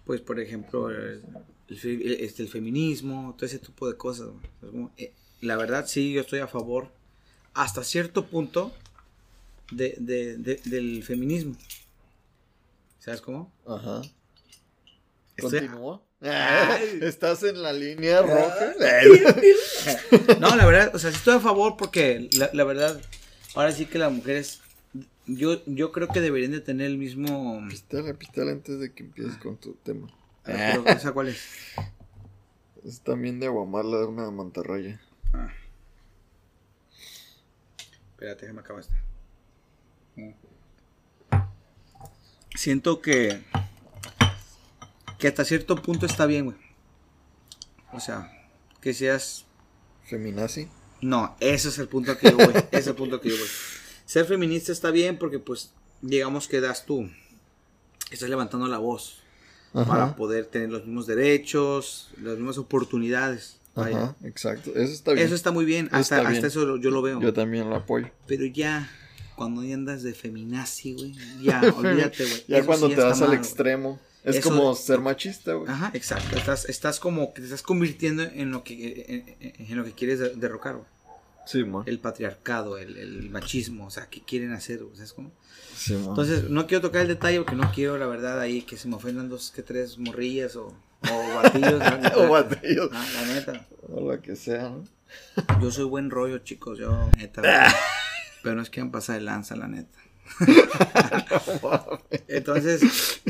Pues, 0.06 0.22
por 0.22 0.40
ejemplo, 0.40 0.90
el, 0.90 1.24
el 1.68 1.78
fe- 1.80 1.94
el- 1.94 2.22
este, 2.22 2.44
el 2.44 2.50
feminismo, 2.50 3.34
todo 3.38 3.46
ese 3.46 3.60
tipo 3.60 3.88
de 3.90 3.98
cosas, 3.98 4.28
güey. 4.28 4.44
Es 4.62 4.70
como, 4.70 4.92
eh, 4.98 5.14
la 5.42 5.56
verdad, 5.58 5.86
sí, 5.88 6.14
yo 6.14 6.22
estoy 6.22 6.40
a 6.40 6.48
favor, 6.48 6.92
hasta 7.54 7.84
cierto 7.84 8.26
punto, 8.28 8.72
de, 9.72 9.96
de- 10.00 10.38
de- 10.38 10.62
del 10.66 11.04
feminismo. 11.04 11.56
¿Sabes 13.00 13.22
cómo? 13.22 13.52
Ajá. 13.68 14.02
Continúa. 15.40 16.02
Ay. 16.22 17.00
Estás 17.02 17.44
en 17.44 17.62
la 17.62 17.74
línea 17.74 18.22
roja. 18.22 18.74
No, 20.40 20.56
la 20.56 20.66
verdad, 20.66 20.96
o 20.96 21.00
sea, 21.00 21.12
sí 21.12 21.18
estoy 21.18 21.36
a 21.36 21.40
favor 21.40 21.76
porque 21.78 22.30
la, 22.38 22.50
la 22.54 22.64
verdad, 22.64 23.02
ahora 23.56 23.72
sí 23.72 23.86
que 23.86 24.00
las 24.00 24.12
mujeres, 24.12 24.62
yo, 25.26 25.64
yo 25.66 25.92
creo 25.92 26.08
que 26.08 26.22
deberían 26.22 26.52
de 26.52 26.62
tener 26.62 26.88
el 26.88 26.98
mismo... 26.98 27.62
Pistola, 27.70 28.14
pistola 28.14 28.52
antes 28.52 28.80
de 28.80 28.94
que 28.94 29.04
empieces 29.04 29.38
con 29.38 29.58
tu 29.58 29.74
tema. 29.76 30.08
Pero, 30.44 30.86
¿esa 30.88 31.12
cuál 31.12 31.30
es? 31.30 31.46
Es 32.84 33.02
también 33.02 33.40
de 33.40 33.48
Aguamala, 33.48 33.98
de 33.98 34.06
una 34.06 34.30
mantarraya. 34.30 35.00
Espérate, 38.12 38.42
déjame 38.42 38.62
acabar 38.62 38.82
esta. 38.82 38.94
Siento 42.56 43.02
que... 43.02 43.42
Que 45.18 45.28
hasta 45.30 45.46
cierto 45.46 45.82
punto 45.82 46.06
está 46.06 46.26
bien, 46.26 46.46
güey. 46.46 46.58
O 47.94 48.00
sea, 48.00 48.30
que 48.82 48.94
seas... 48.94 49.46
Feminazi. 50.04 50.68
No, 51.04 51.36
ese 51.40 51.70
es 51.70 51.78
el 51.80 51.88
punto 51.88 52.18
que 52.18 52.32
yo 52.32 52.38
voy. 52.38 52.48
ese 52.72 52.80
es 52.80 52.88
el 52.88 52.96
punto 52.96 53.20
que 53.22 53.30
yo 53.30 53.36
voy. 53.38 53.48
Ser 54.06 54.26
feminista 54.26 54.72
está 54.72 54.92
bien 54.92 55.18
porque, 55.18 55.40
pues, 55.40 55.72
digamos 56.02 56.48
que 56.48 56.62
das 56.62 56.86
tú. 56.86 57.10
Estás 58.12 58.30
levantando 58.30 58.68
la 58.68 58.78
voz 58.78 59.18
para 59.74 60.16
poder 60.16 60.46
tener 60.46 60.70
los 60.70 60.86
mismos 60.86 61.08
derechos, 61.08 62.10
las 62.22 62.36
mismas 62.38 62.58
oportunidades. 62.58 63.58
Ajá, 63.76 64.16
exacto. 64.24 64.70
Eso 64.76 64.94
está 64.94 65.14
bien. 65.14 65.26
Eso 65.26 65.34
está 65.36 65.52
muy 65.52 65.66
bien. 65.66 65.88
Eso 65.88 65.96
Hasta, 65.96 66.18
está 66.18 66.28
hasta 66.30 66.32
bien. 66.32 66.46
eso 66.46 66.78
yo 66.78 66.92
lo 66.92 67.02
veo. 67.02 67.20
Yo 67.20 67.34
también 67.34 67.70
lo 67.70 67.76
apoyo. 67.76 68.12
Pero 68.28 68.46
ya, 68.46 68.88
cuando 69.36 69.64
ya 69.64 69.74
andas 69.74 70.04
de 70.04 70.14
feminazi, 70.14 70.94
güey, 70.94 71.16
ya, 71.42 71.60
olvídate, 71.76 72.24
güey. 72.24 72.44
Ya 72.48 72.58
Eso 72.60 72.68
cuando 72.68 72.88
sí 72.90 72.96
te 72.96 73.02
vas 73.02 73.20
al 73.22 73.30
mal, 73.30 73.38
extremo. 73.38 74.00
Es 74.24 74.36
Eso- 74.38 74.50
como 74.50 74.76
ser 74.76 75.00
machista, 75.00 75.54
güey. 75.54 75.70
Ajá, 75.72 75.90
exacto. 75.96 76.38
Estás, 76.38 76.70
estás 76.70 77.00
como 77.00 77.34
que 77.34 77.42
te 77.42 77.46
estás 77.48 77.64
convirtiendo 77.64 78.22
en 78.24 78.52
lo 78.52 78.64
que, 78.64 79.06
en, 79.08 79.36
en- 79.40 79.72
en 79.72 79.78
lo 79.78 79.84
que 79.84 79.94
quieres 79.94 80.20
de- 80.20 80.36
derrocar, 80.36 80.76
güey. 80.76 80.88
Sí. 81.46 81.64
El 81.86 82.00
patriarcado, 82.00 82.78
el, 82.78 82.98
el 82.98 83.30
machismo, 83.30 83.88
o 83.88 83.90
sea, 83.90 84.08
¿qué 84.10 84.22
quieren 84.22 84.54
hacer? 84.54 84.82
¿Sabes 84.94 85.14
cómo? 85.14 85.32
Sí, 85.76 85.94
man. 85.94 86.10
Entonces, 86.10 86.50
no 86.50 86.68
quiero 86.68 86.82
tocar 86.82 87.02
el 87.02 87.08
detalle 87.10 87.40
porque 87.40 87.56
no 87.56 87.72
quiero, 87.72 87.98
la 87.98 88.06
verdad, 88.06 88.40
ahí 88.40 88.62
que 88.62 88.78
se 88.78 88.88
me 88.88 88.96
ofendan 88.96 89.30
dos 89.30 89.52
que 89.52 89.62
tres 89.62 89.98
morrillas 89.98 90.56
o, 90.56 90.68
o 90.68 91.36
batillos. 91.36 91.80
la 91.80 92.14
o 92.18 92.30
batillos. 92.30 92.90
Ah, 92.94 93.06
la 93.16 93.34
neta. 93.34 93.68
O 93.90 94.10
lo 94.10 94.22
que 94.22 94.36
sea, 94.36 94.70
¿no? 94.70 94.84
Yo 95.62 95.72
soy 95.72 95.86
buen 95.86 96.10
rollo, 96.10 96.40
chicos. 96.40 96.80
Yo, 96.80 97.10
neta. 97.18 97.42
Pero 98.42 98.56
no 98.56 98.62
es 98.62 98.70
que 98.70 98.82
han 98.82 98.92
pasado 98.92 99.20
de 99.20 99.26
lanza, 99.26 99.56
la 99.56 99.68
neta. 99.68 100.00
Entonces, 102.28 103.22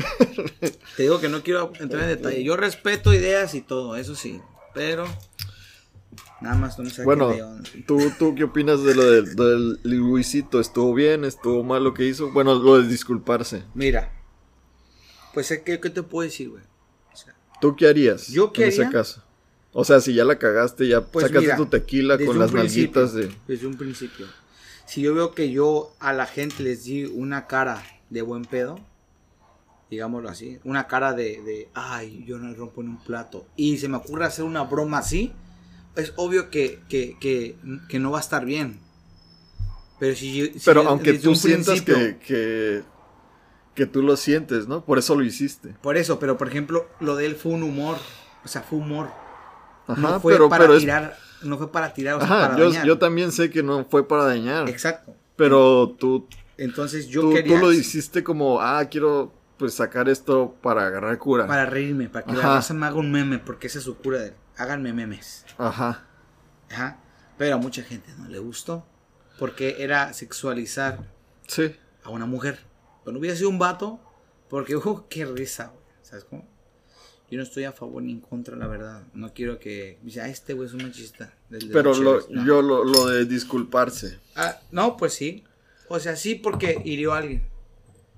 te 0.96 1.02
digo 1.02 1.20
que 1.20 1.28
no 1.28 1.42
quiero 1.42 1.72
entrar 1.78 2.04
en 2.04 2.08
detalle. 2.08 2.42
Yo 2.42 2.56
respeto 2.56 3.12
ideas 3.12 3.54
y 3.54 3.60
todo, 3.60 3.96
eso 3.96 4.14
sí. 4.14 4.40
Pero, 4.72 5.06
nada 6.40 6.56
más 6.56 6.78
no 6.78 6.84
me 6.84 6.90
saquen 6.90 7.04
Bueno, 7.04 7.28
de 7.30 7.42
onda. 7.42 7.70
¿tú, 7.86 7.98
¿tú 8.18 8.34
qué 8.34 8.44
opinas 8.44 8.82
de 8.82 8.94
lo 8.94 9.04
del, 9.10 9.34
del 9.36 9.80
Luisito? 9.82 10.60
¿Estuvo 10.60 10.94
bien? 10.94 11.24
¿Estuvo 11.24 11.62
mal 11.62 11.84
lo 11.84 11.94
que 11.94 12.06
hizo? 12.06 12.30
Bueno, 12.32 12.54
lo 12.54 12.80
de 12.80 12.88
disculparse. 12.88 13.64
Mira, 13.74 14.10
pues, 15.32 15.48
¿qué, 15.64 15.80
qué 15.80 15.90
te 15.90 16.02
puedo 16.02 16.26
decir, 16.28 16.50
güey? 16.50 16.62
O 17.12 17.16
sea, 17.16 17.34
¿Tú 17.60 17.74
qué 17.76 17.88
harías 17.88 18.28
¿Yo 18.28 18.52
qué 18.52 18.62
en 18.64 18.68
ese 18.68 18.82
haría? 18.84 18.98
caso? 18.98 19.22
O 19.72 19.84
sea, 19.84 20.00
si 20.00 20.14
ya 20.14 20.24
la 20.24 20.38
cagaste, 20.38 20.86
ya 20.86 21.00
Pues 21.00 21.26
sacaste 21.26 21.46
mira, 21.46 21.56
tu 21.56 21.66
tequila 21.66 22.16
con 22.18 22.28
un 22.28 22.38
las 22.38 22.52
nalguitas 22.52 23.12
de... 23.14 23.34
Desde 23.48 23.66
un 23.66 23.76
principio. 23.76 24.26
Si 24.86 25.00
yo 25.02 25.14
veo 25.14 25.34
que 25.34 25.50
yo 25.50 25.92
a 25.98 26.12
la 26.12 26.26
gente 26.26 26.62
les 26.62 26.84
di 26.84 27.04
una 27.06 27.46
cara 27.48 27.82
de 28.10 28.22
buen 28.22 28.44
pedo, 28.44 28.78
digámoslo 29.90 30.28
así, 30.28 30.58
una 30.62 30.86
cara 30.86 31.12
de, 31.12 31.42
de, 31.42 31.68
ay, 31.74 32.24
yo 32.26 32.38
no 32.38 32.54
rompo 32.54 32.82
en 32.82 32.88
un 32.90 33.02
plato, 33.02 33.46
y 33.56 33.78
se 33.78 33.88
me 33.88 33.96
ocurre 33.96 34.26
hacer 34.26 34.44
una 34.44 34.62
broma 34.62 34.98
así, 34.98 35.32
es 35.96 36.12
obvio 36.16 36.50
que, 36.50 36.80
que, 36.88 37.16
que, 37.20 37.56
que 37.88 37.98
no 37.98 38.10
va 38.10 38.18
a 38.18 38.20
estar 38.20 38.44
bien. 38.44 38.80
Pero 39.98 40.16
si, 40.16 40.52
Pero 40.64 40.88
aunque 40.88 41.14
tú 41.14 41.34
sientas 41.34 41.80
que, 41.82 42.18
que, 42.18 42.82
que 43.74 43.86
tú 43.86 44.02
lo 44.02 44.16
sientes, 44.16 44.66
¿no? 44.68 44.84
Por 44.84 44.98
eso 44.98 45.14
lo 45.14 45.22
hiciste. 45.24 45.74
Por 45.80 45.96
eso, 45.96 46.18
pero 46.18 46.36
por 46.36 46.48
ejemplo, 46.48 46.86
lo 47.00 47.16
de 47.16 47.26
él 47.26 47.36
fue 47.36 47.52
un 47.52 47.62
humor, 47.62 47.96
o 48.44 48.48
sea, 48.48 48.62
fue 48.62 48.78
humor. 48.78 49.08
Ajá, 49.86 50.00
no 50.00 50.20
fue 50.20 50.32
pero, 50.34 50.48
para 50.48 50.64
pero 50.64 50.74
es- 50.74 50.80
tirar, 50.80 51.16
no 51.42 51.58
fue 51.58 51.70
para 51.70 51.92
tirar, 51.94 52.14
o 52.14 52.18
sea, 52.18 52.26
Ajá, 52.26 52.40
para 52.48 52.58
yo, 52.58 52.64
dañar. 52.70 52.86
yo 52.86 52.98
también 52.98 53.32
sé 53.32 53.50
que 53.50 53.62
no 53.62 53.84
fue 53.84 54.06
para 54.08 54.24
dañar. 54.24 54.68
Exacto. 54.68 55.14
Pero 55.36 55.94
tú, 55.98 56.26
Entonces 56.56 57.06
yo 57.08 57.20
tú, 57.22 57.32
quería 57.32 57.56
tú 57.56 57.64
lo 57.66 57.72
hiciste 57.72 58.22
como, 58.24 58.60
ah, 58.60 58.84
quiero 58.86 59.32
pues 59.58 59.74
sacar 59.74 60.08
esto 60.08 60.56
para 60.62 60.86
agarrar 60.86 61.16
cura. 61.18 61.46
para 61.46 61.66
reírme, 61.66 62.08
para 62.08 62.24
que 62.24 62.32
la 62.32 62.38
Ajá. 62.40 62.54
raza 62.56 62.74
me 62.74 62.86
haga 62.86 62.96
un 62.96 63.10
meme, 63.12 63.38
porque 63.38 63.68
esa 63.68 63.78
es 63.78 63.84
su 63.84 63.96
cura 63.96 64.18
de 64.18 64.26
él. 64.28 64.34
Háganme 64.56 64.92
memes. 64.92 65.44
Ajá. 65.58 66.06
Ajá. 66.70 66.98
Pero 67.38 67.56
a 67.56 67.58
mucha 67.58 67.82
gente 67.82 68.10
no 68.18 68.28
le 68.28 68.38
gustó. 68.38 68.86
Porque 69.38 69.76
era 69.82 70.12
sexualizar 70.12 71.10
Sí. 71.48 71.74
a 72.04 72.10
una 72.10 72.26
mujer. 72.26 72.60
Pero 73.04 73.12
no 73.12 73.18
hubiera 73.18 73.36
sido 73.36 73.48
un 73.50 73.58
vato. 73.58 74.00
Porque, 74.48 74.76
uh, 74.76 75.04
qué 75.10 75.24
risa, 75.26 75.66
güey. 75.74 75.84
¿Sabes 76.02 76.24
cómo? 76.24 76.46
Yo 77.30 77.38
no 77.38 77.42
estoy 77.42 77.64
a 77.64 77.72
favor 77.72 78.02
ni 78.02 78.12
en 78.12 78.20
contra, 78.20 78.54
la 78.54 78.66
verdad. 78.66 79.02
No 79.14 79.32
quiero 79.32 79.58
que. 79.58 79.98
Dice, 80.02 80.20
ah, 80.20 80.28
este 80.28 80.52
güey 80.52 80.68
es 80.68 80.74
un 80.74 80.82
machista. 80.84 81.34
del 81.48 81.70
Pero 81.70 81.94
lo, 81.94 82.20
cheves". 82.20 82.30
No. 82.30 82.46
yo 82.46 82.62
lo, 82.62 82.84
lo 82.84 83.06
de 83.06 83.24
disculparse. 83.24 84.20
Ah, 84.36 84.60
no, 84.70 84.96
pues 84.96 85.14
sí. 85.14 85.42
O 85.88 85.98
sea, 85.98 86.14
sí, 86.16 86.34
porque 86.36 86.80
hirió 86.84 87.12
a 87.14 87.18
alguien. 87.18 87.48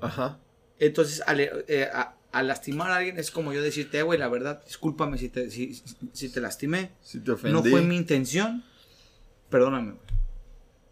Ajá. 0.01 0.38
Entonces, 0.79 1.22
al, 1.27 1.40
eh, 1.40 1.88
a, 1.90 2.15
al 2.33 2.49
lastimar 2.49 2.91
a 2.91 2.97
alguien 2.97 3.19
es 3.19 3.31
como 3.31 3.53
yo 3.53 3.62
decirte, 3.62 3.99
"Eh, 3.99 4.03
güey, 4.03 4.19
la 4.19 4.29
verdad, 4.29 4.62
discúlpame 4.65 5.19
si 5.19 5.29
te, 5.29 5.51
si, 5.51 5.81
si 6.12 6.29
te 6.29 6.41
lastimé. 6.41 6.93
Si 7.03 7.21
te 7.21 7.33
ofendí. 7.33 7.53
No 7.53 7.62
fue 7.62 7.83
mi 7.83 7.97
intención. 7.97 8.65
Perdóname, 9.49 9.93
güey. 9.93 10.07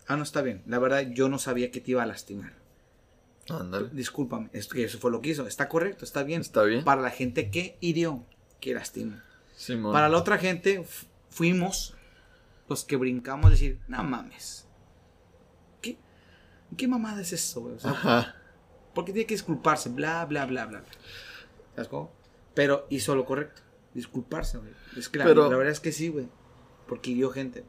Ah, 0.07 0.17
no 0.17 0.23
está 0.23 0.43
bien. 0.43 0.63
La 0.67 0.79
verdad, 0.79 1.03
yo 1.11 1.29
no 1.29 1.39
sabía 1.39 1.71
que 1.71 1.81
te 1.81 1.93
iba 1.93 2.03
a 2.03 2.07
lastimar. 2.07 2.53
Ándale. 3.49 3.89
Discúlpame. 3.93 4.49
Eso 4.53 4.99
fue 4.99 5.11
lo 5.11 5.21
que 5.21 5.31
hizo. 5.31 5.47
Está 5.47 5.69
correcto, 5.69 6.05
está 6.05 6.23
bien. 6.23 6.41
Está 6.41 6.63
bien. 6.63 6.85
Para 6.85 7.03
la 7.03 7.11
gente 7.11 7.51
que 7.51 7.77
hirió, 7.81 8.25
que 8.61 8.75
lastimó. 8.75 9.17
Simón. 9.57 9.93
Para 9.93 10.09
la 10.09 10.17
otra 10.19 10.39
gente, 10.39 10.85
fuimos 11.31 11.95
los 12.69 12.85
que 12.85 12.97
brincamos 12.97 13.47
a 13.47 13.51
decir, 13.51 13.79
no 13.89 14.03
mames. 14.03 14.67
¿Qué, 15.83 15.99
qué 16.77 16.89
mamada 16.89 17.21
es 17.21 17.33
eso, 17.33 17.61
güey? 17.61 17.75
O 17.75 17.79
sea, 17.81 17.91
Ajá. 17.91 18.37
Porque 18.95 19.13
tiene 19.13 19.27
que 19.27 19.35
disculparse, 19.35 19.89
bla, 19.91 20.25
bla, 20.25 20.47
bla, 20.47 20.67
bla. 20.67 20.81
bla. 20.81 20.89
¿Sabes 21.75 21.89
cómo? 21.89 22.13
Pero 22.55 22.87
hizo 22.89 23.15
lo 23.15 23.25
correcto. 23.25 23.63
Disculparse, 23.95 24.59
güey. 24.59 24.73
Es 24.97 25.09
que 25.09 25.19
la, 25.19 25.25
Pero- 25.25 25.51
la 25.51 25.57
verdad 25.57 25.73
es 25.73 25.81
que 25.81 25.93
sí, 25.93 26.09
güey. 26.09 26.29
Porque 26.87 27.11
hirió 27.11 27.31
gente. 27.31 27.65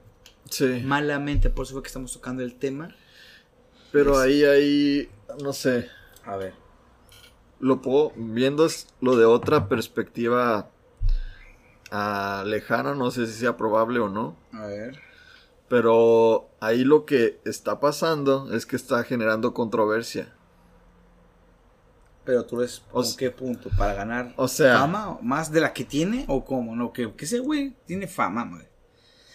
Sí. 0.49 0.81
Malamente, 0.83 1.49
por 1.49 1.65
eso 1.65 1.73
fue 1.73 1.83
que 1.83 1.87
estamos 1.87 2.13
tocando 2.13 2.43
el 2.43 2.55
tema. 2.55 2.89
Pero 3.91 4.17
ahí, 4.17 4.43
ahí, 4.43 5.09
no 5.41 5.53
sé. 5.53 5.89
A 6.25 6.35
ver. 6.37 6.53
Lo 7.59 7.81
puedo, 7.81 8.11
viendo 8.15 8.67
lo 8.99 9.15
de 9.15 9.25
otra 9.25 9.69
perspectiva 9.69 10.69
ah, 11.91 12.43
lejana, 12.45 12.93
no 12.93 13.09
sé 13.11 13.25
si 13.27 13.33
sea 13.33 13.57
probable 13.57 13.99
o 13.99 14.09
no. 14.09 14.35
A 14.51 14.65
ver. 14.65 14.99
Pero 15.69 16.49
ahí 16.59 16.83
lo 16.83 17.05
que 17.05 17.39
está 17.45 17.79
pasando 17.79 18.53
es 18.53 18.65
que 18.65 18.75
está 18.75 19.03
generando 19.03 19.53
controversia. 19.53 20.34
Pero 22.25 22.43
tú 22.45 22.57
ves, 22.57 22.81
O 22.89 22.95
¿con 22.95 23.03
s- 23.05 23.15
qué 23.17 23.29
punto? 23.31 23.69
¿Para 23.77 23.93
ganar 23.93 24.33
O 24.37 24.47
sea, 24.47 24.79
fama? 24.79 25.17
¿Más 25.21 25.51
de 25.51 25.61
la 25.61 25.73
que 25.73 25.83
tiene? 25.85 26.25
¿O 26.27 26.43
cómo? 26.43 26.75
No, 26.75 26.91
que, 26.91 27.13
que 27.13 27.25
ese 27.25 27.39
güey 27.39 27.75
tiene 27.85 28.07
fama, 28.07 28.47
güey. 28.49 28.63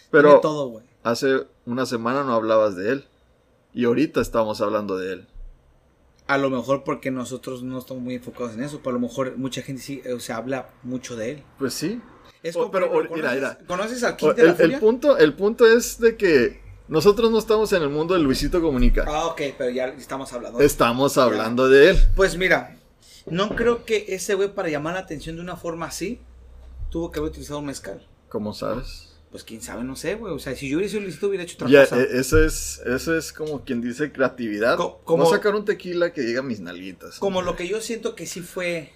pero 0.09 0.27
Tiene 0.29 0.41
todo, 0.41 0.67
güey. 0.67 0.85
hace 1.03 1.47
una 1.65 1.85
semana 1.85 2.23
no 2.23 2.33
hablabas 2.33 2.75
de 2.75 2.91
él. 2.91 3.05
Y 3.73 3.85
ahorita 3.85 4.19
estamos 4.19 4.59
hablando 4.59 4.97
de 4.97 5.13
él. 5.13 5.27
A 6.27 6.37
lo 6.37 6.49
mejor 6.49 6.83
porque 6.83 7.11
nosotros 7.11 7.63
no 7.63 7.79
estamos 7.79 8.03
muy 8.03 8.15
enfocados 8.15 8.53
en 8.53 8.63
eso, 8.63 8.79
pero 8.79 8.89
a 8.91 8.93
lo 8.93 8.99
mejor 8.99 9.37
mucha 9.37 9.61
gente 9.61 9.81
sí, 9.81 10.01
o 10.13 10.19
sea, 10.19 10.37
habla 10.37 10.69
mucho 10.83 11.15
de 11.15 11.31
él. 11.31 11.43
Pues 11.57 11.73
sí. 11.73 12.01
Es 12.43 12.55
pero, 12.71 12.85
ejemplo, 12.87 13.15
mira, 13.15 13.29
¿conoces, 13.29 13.35
mira. 13.35 13.57
¿Conoces 13.67 14.03
al 14.03 14.17
O- 14.21 14.33
de 14.33 14.41
El, 14.41 14.47
la 14.47 14.53
el 14.53 14.57
Furia? 14.57 14.79
punto, 14.79 15.17
el 15.17 15.33
punto 15.35 15.65
es 15.65 15.99
de 15.99 16.17
que 16.17 16.59
nosotros 16.87 17.31
no 17.31 17.37
estamos 17.39 17.71
en 17.73 17.83
el 17.83 17.89
mundo 17.89 18.13
de 18.15 18.19
Luisito 18.21 18.61
Comunica. 18.61 19.05
Ah, 19.07 19.27
ok, 19.27 19.41
pero 19.57 19.69
ya 19.69 19.85
estamos 19.87 20.31
hablando. 20.33 20.59
Estamos 20.59 21.17
hablando 21.17 21.69
de 21.69 21.91
él. 21.91 21.97
Pues 22.15 22.37
mira, 22.37 22.75
no 23.25 23.55
creo 23.55 23.85
que 23.85 24.05
ese 24.09 24.35
güey 24.35 24.53
para 24.53 24.69
llamar 24.69 24.93
la 24.95 25.01
atención 25.01 25.35
de 25.35 25.41
una 25.41 25.55
forma 25.55 25.85
así 25.87 26.19
tuvo 26.89 27.11
que 27.11 27.19
haber 27.19 27.31
utilizado 27.31 27.59
un 27.59 27.65
mezcal. 27.67 28.05
¿Cómo 28.29 28.53
sabes? 28.53 29.07
Pues 29.29 29.43
quién 29.45 29.61
sabe, 29.61 29.83
no 29.85 29.95
sé, 29.95 30.15
güey. 30.15 30.33
O 30.33 30.39
sea, 30.39 30.55
si 30.55 30.67
yo 30.69 30.77
hubiera 30.77 30.89
sido 30.91 31.03
Luisito, 31.03 31.27
hubiera 31.27 31.43
hecho 31.43 31.55
otra 31.55 31.69
Ya, 31.69 31.81
cosa. 31.83 32.01
e- 32.01 32.19
eso 32.19 32.43
es, 32.43 32.81
eso 32.85 33.17
es 33.17 33.31
como 33.31 33.63
quien 33.63 33.79
dice 33.81 34.11
creatividad. 34.11 34.75
Co- 34.75 34.99
como- 35.05 35.23
No 35.23 35.29
sacar 35.29 35.55
un 35.55 35.63
tequila 35.63 36.11
que 36.11 36.21
diga 36.21 36.41
mis 36.41 36.59
nalguitas. 36.59 37.17
Como 37.19 37.41
lo 37.41 37.55
que 37.55 37.67
yo 37.67 37.79
siento 37.79 38.13
que 38.15 38.25
sí 38.25 38.41
fue 38.41 38.91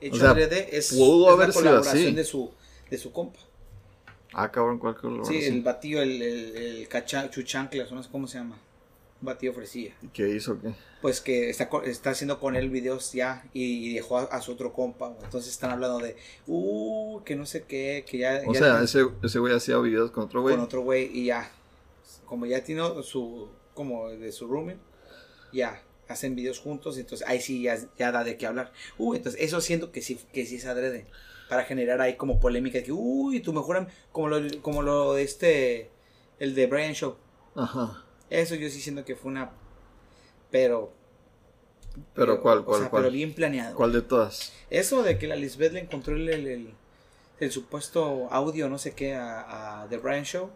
hecho 0.00 0.16
O 0.16 0.18
sea, 0.18 0.30
adrede 0.30 0.76
es, 0.76 0.92
pudo 0.92 1.28
es 1.28 1.32
haber 1.34 1.48
la 1.48 1.52
sido 1.54 1.64
colaboración 1.64 2.06
así. 2.08 2.14
de 2.14 2.24
su, 2.24 2.50
de 2.90 2.98
su 2.98 3.12
compa. 3.12 3.40
Ah, 4.34 4.50
cabrón, 4.52 4.78
¿cuál 4.78 4.94
color? 4.94 5.24
Sí, 5.26 5.42
el 5.42 5.62
batío, 5.62 6.02
el, 6.02 6.20
el, 6.20 6.56
el 6.56 6.88
cacha, 6.88 7.30
chuchanclas, 7.30 7.90
no 7.90 8.02
sé 8.02 8.10
cómo 8.10 8.26
se 8.26 8.36
llama. 8.38 8.58
Batío 9.20 9.52
fresilla. 9.52 9.94
¿Qué 10.12 10.28
hizo? 10.28 10.60
¿Qué? 10.60 10.72
Pues 11.02 11.20
que 11.20 11.50
está, 11.50 11.68
está 11.84 12.10
haciendo 12.10 12.38
con 12.38 12.54
él 12.56 12.70
videos 12.70 13.12
ya 13.12 13.44
y, 13.52 13.90
y 13.90 13.94
dejó 13.94 14.18
a, 14.18 14.22
a 14.24 14.40
su 14.40 14.52
otro 14.52 14.72
compa. 14.72 15.16
Entonces 15.22 15.52
están 15.52 15.70
hablando 15.72 15.98
de, 15.98 16.16
uh, 16.46 17.20
que 17.24 17.34
no 17.34 17.44
sé 17.46 17.64
qué, 17.64 18.04
que 18.08 18.18
ya. 18.18 18.42
O 18.46 18.52
ya- 18.52 18.58
sea, 18.60 18.82
ese, 18.82 19.06
ese 19.22 19.38
güey 19.40 19.54
hacía 19.54 19.78
videos 19.78 20.10
con 20.12 20.24
otro 20.24 20.42
güey. 20.42 20.54
con 20.54 20.64
otro 20.64 20.82
güey 20.82 21.10
y 21.12 21.26
ya. 21.26 21.50
Como 22.26 22.46
ya 22.46 22.62
tiene 22.62 22.82
su, 23.02 23.48
como 23.74 24.08
de 24.10 24.30
su 24.32 24.46
rooming, 24.46 24.78
ya 25.52 25.82
hacen 26.08 26.34
videos 26.34 26.58
juntos, 26.58 26.96
entonces 26.98 27.26
ahí 27.26 27.40
sí 27.40 27.62
ya, 27.62 27.76
ya 27.98 28.12
da 28.12 28.22
de 28.24 28.36
qué 28.36 28.46
hablar. 28.46 28.72
Uh, 28.98 29.14
entonces 29.14 29.40
eso 29.40 29.60
siento 29.60 29.92
que 29.92 30.00
sí, 30.02 30.18
que 30.32 30.46
sí 30.46 30.56
es 30.56 30.66
adrede. 30.66 31.06
Para 31.48 31.64
generar 31.64 32.00
ahí 32.02 32.16
como 32.16 32.38
polémica, 32.40 32.82
que, 32.82 32.92
uy, 32.92 33.40
tu 33.40 33.52
mejor 33.54 33.86
como 34.12 34.28
lo, 34.28 34.60
como 34.60 34.82
lo 34.82 35.14
de 35.14 35.22
este, 35.22 35.90
el 36.38 36.54
de 36.54 36.66
Brian 36.66 36.92
Show. 36.94 37.16
Ajá. 37.56 38.04
Eso 38.30 38.54
yo 38.54 38.68
sí 38.70 38.80
siento 38.80 39.04
que 39.04 39.16
fue 39.16 39.30
una, 39.30 39.50
pero... 40.50 40.92
Pero 42.14 42.40
¿cuál, 42.40 42.58
o 42.58 42.64
cuál, 42.64 42.80
sea, 42.82 42.90
cuál? 42.90 43.02
Pero 43.04 43.12
bien 43.12 43.32
planeado. 43.34 43.74
¿Cuál 43.74 43.92
de 43.92 44.02
todas? 44.02 44.52
Eso 44.70 45.02
de 45.02 45.18
que 45.18 45.26
la 45.26 45.34
Lisbeth 45.36 45.72
le 45.72 45.80
encontró 45.80 46.14
el, 46.14 46.28
el, 46.28 46.74
el- 47.40 47.50
supuesto 47.52 48.28
audio, 48.30 48.68
no 48.68 48.78
sé 48.78 48.92
qué, 48.92 49.14
a, 49.14 49.82
a 49.82 49.88
The 49.88 49.96
Brian 49.98 50.24
Show 50.24 50.50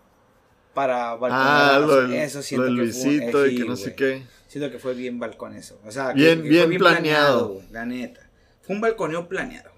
para 0.74 1.14
balconear 1.16 1.74
Ah, 1.74 1.78
lo 1.80 1.96
del, 2.02 2.12
eso 2.14 2.38
lo 2.38 2.42
siento 2.42 2.64
del 2.66 2.76
que 2.87 2.92
fue 2.92 3.04
Luisito 3.04 3.46
y 3.46 3.54
eh, 3.54 3.58
que 3.58 3.64
no 3.64 3.76
sé 3.76 3.94
qué. 3.96 4.22
Siento 4.48 4.70
que 4.70 4.78
fue 4.78 4.94
bien 4.94 5.18
balcón 5.18 5.56
eso. 5.56 5.80
O 5.85 5.90
sea, 5.90 6.12
Bien- 6.12 6.42
que 6.42 6.48
bien 6.48 6.68
fue 6.68 6.78
planeado. 6.78 7.48
güey, 7.54 7.66
la 7.72 7.87
neta. 7.87 8.28
Fue 8.62 8.74
un 8.76 8.80
balconeo 8.80 9.28
planeado. 9.28 9.70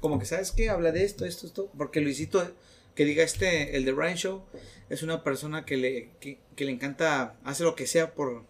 Como 0.00 0.18
que, 0.18 0.26
¿sabes 0.26 0.52
qué? 0.52 0.68
Habla 0.68 0.92
de 0.92 1.04
esto, 1.04 1.24
esto, 1.24 1.46
esto. 1.46 1.70
Porque 1.76 2.00
Luisito, 2.00 2.46
que 2.96 3.04
diga 3.04 3.22
este, 3.22 3.76
el 3.76 3.84
de 3.84 3.92
Brian 3.92 4.16
Show, 4.16 4.42
es 4.88 5.02
una 5.04 5.22
persona 5.22 5.64
que 5.64 5.76
le, 5.76 6.10
que, 6.18 6.40
que 6.56 6.64
le 6.64 6.72
encanta, 6.72 7.36
hace 7.44 7.62
lo 7.62 7.76
que 7.76 7.86
sea 7.86 8.12
por, 8.14 8.42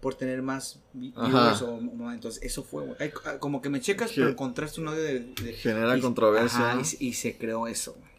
por 0.00 0.14
tener 0.14 0.42
más 0.42 0.80
viewers 0.92 1.62
o 1.62 1.78
mo- 1.80 2.12
entonces 2.12 2.42
eso 2.42 2.62
fue 2.64 2.84
güey. 2.84 2.96
Ay, 3.00 3.12
ah, 3.26 3.38
como 3.38 3.60
que 3.62 3.68
me 3.68 3.80
checas 3.80 4.10
Ge- 4.10 4.16
pero 4.22 4.30
encontraste 4.30 4.80
un 4.80 4.88
audio 4.88 5.02
de, 5.02 5.20
de- 5.20 5.52
Genera 5.54 5.96
y- 5.96 6.00
controversia, 6.00 6.76
y, 6.80 6.84
se- 6.84 7.04
y 7.04 7.12
se 7.12 7.36
creó 7.36 7.66
eso 7.66 7.92
güey. 7.94 8.10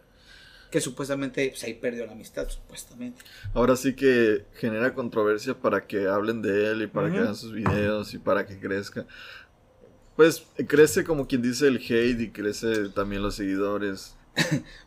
que 0.70 0.82
supuestamente 0.82 1.48
pues, 1.50 1.64
ahí 1.64 1.74
perdió 1.76 2.06
la 2.06 2.12
amistad 2.12 2.48
supuestamente 2.50 3.24
Ahora 3.54 3.76
sí 3.76 3.96
que 3.96 4.46
genera 4.56 4.94
controversia 4.94 5.54
para 5.58 5.88
que 5.88 6.08
hablen 6.08 6.42
de 6.42 6.72
él 6.72 6.82
y 6.84 6.88
para 6.88 7.10
que 7.12 7.18
hagan 7.20 7.36
sus 7.36 7.54
videos 7.54 8.14
y 8.14 8.18
para 8.20 8.46
que 8.46 8.60
crezca. 8.60 9.06
Pues 10.16 10.46
crece 10.68 11.04
como 11.04 11.28
quien 11.28 11.42
dice 11.42 11.68
el 11.68 11.78
hate 11.78 12.20
y 12.20 12.30
crece 12.32 12.90
también 12.90 13.22
los 13.22 13.36
seguidores. 13.36 14.16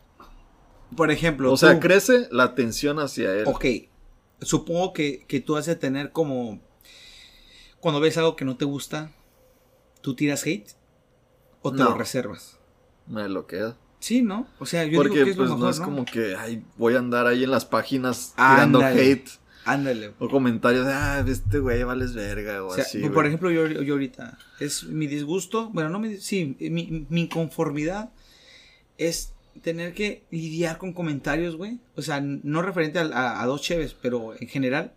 por 0.95 1.11
ejemplo 1.11 1.51
O 1.51 1.57
sea, 1.57 1.73
tú- 1.75 1.79
crece 1.79 2.27
la 2.31 2.43
atención 2.43 2.99
hacia 2.99 3.33
él. 3.35 3.43
ok 3.47 3.65
supongo 4.41 4.91
que, 4.93 5.23
que 5.27 5.39
tú 5.39 5.55
has 5.55 5.65
de 5.67 5.75
tener 5.75 6.11
como 6.11 6.59
cuando 7.79 7.99
ves 7.99 8.17
algo 8.17 8.35
que 8.35 8.45
no 8.45 8.57
te 8.57 8.65
gusta 8.65 9.11
tú 10.01 10.15
tiras 10.15 10.45
hate 10.45 10.69
o 11.61 11.71
te 11.71 11.77
No. 11.77 11.89
lo 11.91 11.97
reservas 11.97 12.57
Me 13.07 13.27
lo 13.29 13.45
queda. 13.47 13.77
sí 13.99 14.21
no 14.21 14.47
o 14.59 14.65
sea 14.65 14.85
yo 14.85 14.97
Porque 14.97 15.13
digo 15.23 15.25
que 15.25 15.31
es 15.31 15.37
pues 15.37 15.49
lo 15.49 15.55
no 15.55 15.59
mejor 15.59 15.73
es 15.73 15.79
¿no? 15.79 15.85
como 15.85 16.05
que 16.05 16.35
ay, 16.35 16.63
voy 16.77 16.95
a 16.95 16.99
andar 16.99 17.27
ahí 17.27 17.43
en 17.43 17.51
las 17.51 17.65
páginas 17.65 18.33
tirando 18.35 18.79
hate 18.83 19.29
ándale 19.63 20.13
o 20.17 20.27
comentarios 20.27 20.87
de, 20.87 20.93
ah, 20.93 21.23
este 21.27 21.59
güey 21.59 21.83
vales 21.83 22.15
verga 22.15 22.63
o, 22.63 22.69
O 22.69 22.73
sea, 22.73 22.83
así. 22.83 22.99
por 23.01 23.11
güey. 23.13 23.27
ejemplo, 23.27 23.51
yo, 23.51 23.67
yo 23.67 23.93
ahorita, 23.93 24.39
es 24.59 24.85
mi 24.85 25.05
disgusto, 25.05 25.69
bueno, 25.69 25.89
no 25.91 25.99
mi, 25.99 26.17
sí, 26.17 26.57
mi, 26.59 27.05
mi 27.07 27.21
inconformidad 27.21 28.09
es 28.97 29.33
tener 29.61 29.93
que 29.93 30.23
lidiar 30.31 30.77
con 30.77 30.93
comentarios, 30.93 31.55
güey. 31.55 31.79
O 31.95 32.01
sea, 32.01 32.21
no 32.21 32.61
referente 32.61 32.99
a, 32.99 33.03
a- 33.03 33.41
a 33.43 33.45
dos 33.45 33.61
cheves, 33.61 33.93
pero 34.01 34.33
en 34.39 34.47
general, 34.47 34.93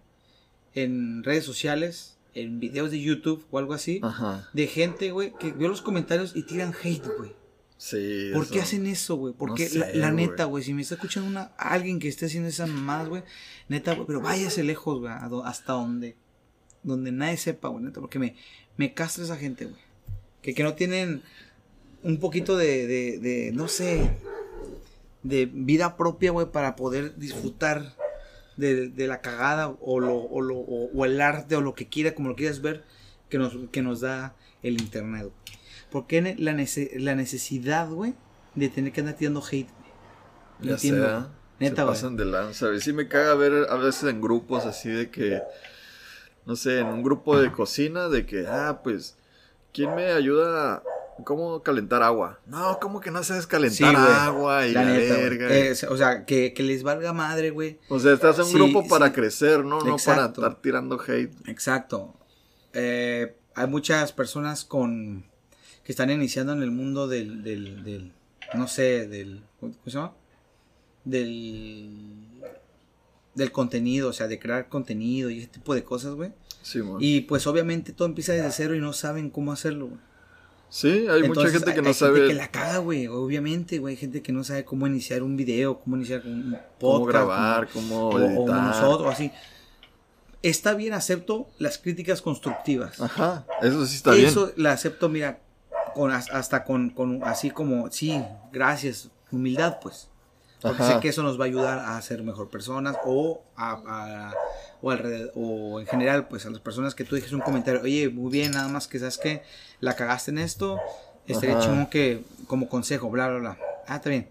en 0.74 1.22
redes 1.24 1.44
sociales, 1.44 2.18
en 2.34 2.58
videos 2.60 2.90
de 2.90 3.00
YouTube 3.00 3.46
o 3.50 3.58
algo 3.58 3.74
así, 3.74 4.00
Ajá. 4.02 4.48
de 4.52 4.66
gente, 4.66 5.10
güey, 5.12 5.32
que 5.38 5.52
veo 5.52 5.68
los 5.68 5.82
comentarios 5.82 6.34
y 6.34 6.42
tiran 6.42 6.72
hate, 6.82 7.06
güey. 7.18 7.32
Sí. 7.76 8.30
¿Por 8.32 8.44
eso. 8.44 8.52
qué 8.54 8.60
hacen 8.60 8.86
eso, 8.86 9.16
güey? 9.16 9.34
Porque 9.36 9.68
No 9.74 9.80
la, 9.80 9.86
sé, 9.86 9.94
la 9.96 10.10
güey. 10.12 10.26
neta, 10.26 10.44
güey, 10.44 10.64
si 10.64 10.72
me 10.74 10.82
está 10.82 10.94
escuchando 10.94 11.28
una, 11.28 11.52
alguien 11.58 11.98
que 11.98 12.08
esté 12.08 12.26
haciendo 12.26 12.48
esas 12.48 12.68
mamadas, 12.70 13.08
güey, 13.08 13.22
neta, 13.68 13.94
güey, 13.94 14.06
pero 14.06 14.20
váyase 14.20 14.62
lejos, 14.64 15.00
güey, 15.00 15.12
hasta 15.44 15.72
donde, 15.74 16.16
donde 16.82 17.12
nadie 17.12 17.36
sepa, 17.36 17.68
güey, 17.68 17.84
neta, 17.84 18.00
porque 18.00 18.18
me, 18.18 18.36
me 18.76 18.94
castra 18.94 19.24
esa 19.24 19.36
gente, 19.36 19.66
güey. 19.66 19.80
Que, 20.42 20.54
que 20.54 20.62
no 20.62 20.74
tienen 20.74 21.22
un 22.02 22.18
poquito 22.20 22.56
de, 22.56 22.86
de, 22.86 23.18
de, 23.18 23.52
no 23.52 23.68
sé, 23.68 24.10
de 25.24 25.46
vida 25.52 25.96
propia, 25.96 26.30
güey, 26.30 26.46
para 26.52 26.76
poder 26.76 27.16
disfrutar 27.16 27.94
de, 28.56 28.88
de 28.88 29.06
la 29.08 29.20
cagada 29.20 29.74
o, 29.80 29.98
lo, 29.98 30.14
o, 30.16 30.40
lo, 30.40 30.56
o, 30.58 30.90
o 30.94 31.04
el 31.04 31.20
arte 31.20 31.56
o 31.56 31.60
lo 31.60 31.74
que 31.74 31.88
quiera, 31.88 32.14
como 32.14 32.28
lo 32.28 32.36
quieras 32.36 32.60
ver, 32.62 32.84
que 33.28 33.38
nos, 33.38 33.56
que 33.72 33.82
nos 33.82 34.00
da 34.00 34.36
el 34.62 34.80
internet. 34.80 35.22
güey. 35.22 35.34
¿Por 35.90 36.06
qué 36.06 36.22
ne- 36.22 36.36
la, 36.38 36.52
nece- 36.52 36.96
la 37.00 37.14
necesidad, 37.16 37.88
güey, 37.90 38.14
de 38.54 38.68
tener 38.68 38.92
que 38.92 39.00
andar 39.00 39.16
tirando 39.16 39.42
hate? 39.42 39.68
No 40.60 40.72
entiendo, 40.72 41.04
sea. 41.04 41.18
güey. 41.18 41.28
Neta, 41.60 41.82
se 41.82 41.86
pasan 41.88 42.16
de 42.16 42.24
lanza. 42.26 42.66
güey. 42.68 42.80
Sí 42.80 42.92
me 42.92 43.08
caga 43.08 43.34
ver 43.34 43.66
a 43.70 43.76
veces 43.76 44.04
en 44.10 44.20
grupos 44.20 44.66
así 44.66 44.88
de 44.90 45.10
que, 45.10 45.40
no 46.46 46.54
sé, 46.56 46.80
en 46.80 46.86
un 46.88 47.02
grupo 47.02 47.38
de 47.38 47.50
cocina 47.50 48.08
de 48.08 48.26
que, 48.26 48.46
ah, 48.46 48.80
pues, 48.84 49.16
¿quién 49.72 49.94
me 49.94 50.12
ayuda 50.12 50.74
a 50.74 50.82
cómo 51.24 51.62
calentar 51.62 52.02
agua? 52.02 52.40
No, 52.46 52.78
¿cómo 52.80 53.00
que 53.00 53.10
no 53.10 53.22
sabes 53.22 53.46
calentar 53.46 53.76
Sí, 53.76 53.84
agua 54.10 54.66
y 54.66 54.72
La 54.72 54.82
la, 54.84 54.92
neta, 54.92 55.14
güey. 55.14 55.28
verga? 55.28 55.54
Eh, 55.56 55.74
o 55.88 55.96
sea, 55.96 56.24
que, 56.24 56.52
que 56.52 56.62
les 56.62 56.82
valga 56.82 57.12
madre, 57.12 57.50
güey. 57.50 57.78
o 57.88 57.98
sea, 58.00 58.12
estás 58.12 58.36
en 58.38 58.44
un 58.46 58.50
sí, 58.50 58.54
grupo 58.56 58.88
para 58.88 59.06
sí. 59.08 59.12
crecer, 59.12 59.64
¿no? 59.64 59.80
No 59.80 59.96
para 60.04 60.26
estar 60.26 60.60
tirando 60.60 61.00
hate. 61.00 61.32
Exacto. 61.48 62.14
Eh, 62.72 63.36
hay 63.54 63.66
muchas 63.68 64.12
personas 64.12 64.64
con 64.64 65.24
que 65.84 65.92
están 65.92 66.10
iniciando 66.10 66.52
en 66.54 66.62
el 66.62 66.70
mundo 66.70 67.06
del, 67.06 67.44
del, 67.44 67.84
del 67.84 68.12
no 68.54 68.66
sé, 68.68 69.06
del, 69.06 69.44
¿cómo 69.60 69.74
se 69.84 69.90
llama? 69.90 70.12
Del, 71.04 72.40
del 73.34 73.52
contenido, 73.52 74.08
o 74.08 74.12
sea, 74.12 74.26
de 74.26 74.38
crear 74.38 74.68
contenido 74.68 75.30
y 75.30 75.38
ese 75.40 75.48
tipo 75.48 75.74
de 75.74 75.84
cosas, 75.84 76.14
güey. 76.14 76.32
Sí, 76.62 76.78
man. 76.82 76.96
Y 77.00 77.22
pues 77.22 77.46
obviamente 77.46 77.92
todo 77.92 78.08
empieza 78.08 78.32
desde 78.32 78.50
cero 78.52 78.74
y 78.74 78.80
no 78.80 78.92
saben 78.92 79.30
cómo 79.30 79.52
hacerlo, 79.52 79.88
güey. 79.88 80.00
Sí, 80.76 80.88
hay 80.88 81.04
mucha 81.06 81.26
Entonces, 81.26 81.52
gente 81.52 81.72
que 81.72 81.82
no 81.82 81.88
hay 81.88 81.94
sabe 81.94 82.14
Gente 82.18 82.28
que 82.30 82.34
la 82.34 82.50
caga, 82.50 82.78
güey, 82.78 83.06
obviamente, 83.06 83.78
güey. 83.78 83.94
Hay 83.94 83.96
gente 83.96 84.22
que 84.22 84.32
no 84.32 84.42
sabe 84.42 84.64
cómo 84.64 84.88
iniciar 84.88 85.22
un 85.22 85.36
video, 85.36 85.78
cómo 85.78 85.94
iniciar 85.96 86.22
un 86.26 86.58
podcast. 86.80 86.80
cómo 86.80 87.04
grabar, 87.06 87.68
cómo- 87.68 88.10
cómo 88.10 88.24
o, 88.26 88.42
o 88.42 88.42
editar. 88.42 88.62
nosotros, 88.64 89.12
así. 89.14 89.30
Está 90.42 90.74
bien, 90.74 90.92
acepto 90.92 91.48
las 91.58 91.78
críticas 91.78 92.20
constructivas. 92.20 93.00
Ajá, 93.00 93.46
eso 93.62 93.86
sí 93.86 93.94
está 93.96 94.14
bien. 94.14 94.26
Eso 94.26 94.52
la 94.56 94.72
acepto, 94.72 95.08
mira, 95.08 95.38
con, 95.94 96.10
as- 96.10 96.30
hasta 96.32 96.64
con, 96.64 96.90
con 96.90 97.22
así 97.22 97.50
como, 97.50 97.88
sí, 97.92 98.20
gracias, 98.52 99.10
humildad, 99.30 99.78
pues. 99.80 100.08
Porque 100.64 100.82
Ajá. 100.82 100.94
sé 100.94 101.00
que 101.00 101.08
eso 101.10 101.22
nos 101.22 101.38
va 101.38 101.44
a 101.44 101.46
ayudar 101.46 101.78
a 101.78 102.00
ser 102.00 102.22
mejor 102.22 102.48
personas 102.48 102.96
o 103.04 103.44
a, 103.54 103.72
a- 103.86 104.34
o, 104.80 104.90
alrededor, 104.90 105.30
o 105.36 105.78
en 105.80 105.86
general, 105.86 106.26
pues 106.28 106.44
a 106.46 106.50
las 106.50 106.60
personas 106.60 106.94
que 106.94 107.04
tú 107.04 107.14
dejes 107.16 107.32
un 107.32 107.40
comentario, 107.42 107.82
oye, 107.82 108.08
muy 108.08 108.32
bien, 108.32 108.52
nada 108.52 108.68
más 108.68 108.88
que 108.88 108.98
sabes 108.98 109.18
que 109.18 109.42
la 109.80 109.94
cagaste 109.94 110.30
en 110.30 110.38
esto, 110.38 110.80
estaría 111.26 111.58
chingón 111.58 111.86
que, 111.86 112.24
como 112.46 112.68
consejo, 112.68 113.10
bla, 113.10 113.28
bla, 113.28 113.38
bla. 113.38 113.58
Ah, 113.86 113.96
está 113.96 114.08
bien. 114.10 114.30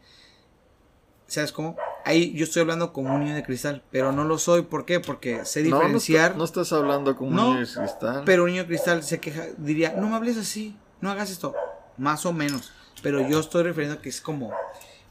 ¿Sabes 1.27 1.51
cómo? 1.51 1.75
Ahí 2.05 2.33
yo 2.33 2.43
estoy 2.43 2.61
hablando 2.61 2.93
como 2.93 3.13
un 3.13 3.21
niño 3.23 3.35
de 3.35 3.43
cristal, 3.43 3.83
pero 3.91 4.11
no 4.11 4.23
lo 4.25 4.37
soy. 4.37 4.63
¿Por 4.63 4.85
qué? 4.85 4.99
Porque 4.99 5.45
sé 5.45 5.61
No, 5.63 5.69
no, 5.69 5.75
diferenciar. 5.79 6.25
está- 6.31 6.37
no 6.37 6.43
estás 6.43 6.73
hablando 6.73 7.15
como 7.15 7.31
No, 7.31 7.47
un 7.49 7.53
niño 7.55 7.65
de 7.67 7.73
cristal. 7.73 8.21
Pero 8.25 8.43
un 8.43 8.49
niño 8.49 8.61
de 8.63 8.67
cristal 8.67 9.03
se 9.03 9.19
queja, 9.19 9.45
diría, 9.57 9.93
no 9.97 10.09
me 10.09 10.15
hables 10.15 10.37
así, 10.37 10.75
no 10.99 11.09
hagas 11.11 11.31
esto, 11.31 11.55
más 11.97 12.25
o 12.25 12.33
menos. 12.33 12.71
Pero 13.01 13.21
yo 13.27 13.39
estoy 13.39 13.63
refiriendo 13.63 14.01
que 14.01 14.09
es 14.09 14.19
como, 14.21 14.51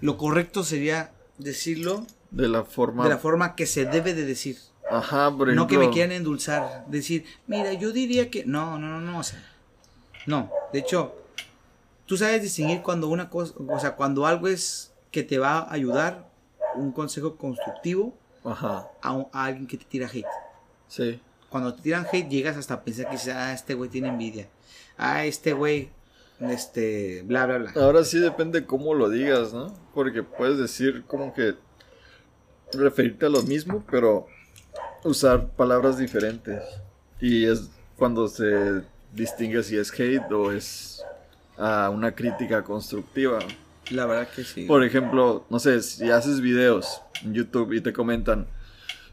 lo 0.02 0.18
correcto 0.18 0.62
sería 0.64 1.12
decirlo 1.38 2.06
de 2.30 2.48
la 2.48 2.64
forma. 2.64 3.04
de 3.04 3.10
la 3.10 3.18
forma 3.18 3.54
que 3.56 3.64
se 3.66 3.86
debe 3.86 4.12
de 4.12 4.26
decir. 4.26 4.58
Ajá, 4.90 5.30
por 5.30 5.48
ejemplo. 5.48 5.54
No 5.54 5.66
que 5.66 5.78
me 5.78 5.88
quieran 5.90 6.12
endulzar, 6.12 6.84
decir, 6.88 7.24
mira, 7.46 7.72
yo 7.72 7.92
diría 7.92 8.30
que, 8.30 8.44
no, 8.44 8.78
no, 8.78 8.88
no, 8.88 9.00
no, 9.00 9.18
o 9.18 9.22
sea, 9.22 9.42
no. 10.26 10.50
De 10.72 10.80
hecho, 10.80 11.14
tú 12.04 12.16
sabes 12.18 12.42
distinguir 12.42 12.82
cuando 12.82 13.08
una 13.08 13.30
cosa, 13.30 13.54
o 13.56 13.80
sea, 13.80 13.96
cuando 13.96 14.26
algo 14.26 14.48
es 14.48 14.92
que 15.10 15.22
te 15.22 15.38
va 15.38 15.60
a 15.60 15.72
ayudar, 15.72 16.28
un 16.74 16.92
consejo 16.92 17.36
constructivo, 17.36 18.14
Ajá, 18.44 18.88
a, 19.02 19.12
un- 19.12 19.28
a 19.32 19.44
alguien 19.44 19.66
que 19.66 19.76
te 19.78 19.84
tira 19.84 20.08
hate. 20.12 20.26
sí. 20.88 21.20
Cuando 21.48 21.74
te 21.74 21.82
tiran 21.82 22.06
hate 22.10 22.28
llegas 22.30 22.56
hasta 22.56 22.72
a 22.74 22.80
pensar 22.82 23.10
que 23.10 23.30
ah, 23.30 23.52
este 23.52 23.74
güey 23.74 23.90
tiene 23.90 24.08
envidia. 24.08 24.48
Ah, 24.96 25.26
este 25.26 25.52
güey, 25.52 25.90
este, 26.50 27.22
bla, 27.22 27.46
bla, 27.46 27.58
bla. 27.58 27.72
Ahora 27.76 28.04
sí 28.04 28.18
depende 28.18 28.66
cómo 28.66 28.94
lo 28.94 29.08
digas, 29.08 29.52
¿no? 29.52 29.74
Porque 29.94 30.22
puedes 30.22 30.58
decir 30.58 31.04
como 31.06 31.32
que 31.34 31.54
referirte 32.72 33.26
a 33.26 33.28
lo 33.28 33.42
mismo, 33.42 33.84
pero 33.90 34.26
usar 35.04 35.48
palabras 35.50 35.98
diferentes. 35.98 36.62
Y 37.20 37.44
es 37.44 37.70
cuando 37.96 38.28
se 38.28 38.82
distingue 39.12 39.62
si 39.62 39.76
es 39.76 39.92
hate 39.92 40.30
o 40.32 40.52
es 40.52 41.04
ah, 41.58 41.90
una 41.92 42.14
crítica 42.14 42.62
constructiva. 42.64 43.38
La 43.90 44.06
verdad 44.06 44.28
que 44.28 44.44
sí. 44.44 44.64
Por 44.64 44.84
ejemplo, 44.84 45.44
no 45.50 45.58
sé, 45.58 45.82
si 45.82 46.10
haces 46.10 46.40
videos 46.40 47.02
en 47.22 47.34
YouTube 47.34 47.72
y 47.72 47.80
te 47.80 47.92
comentan, 47.92 48.46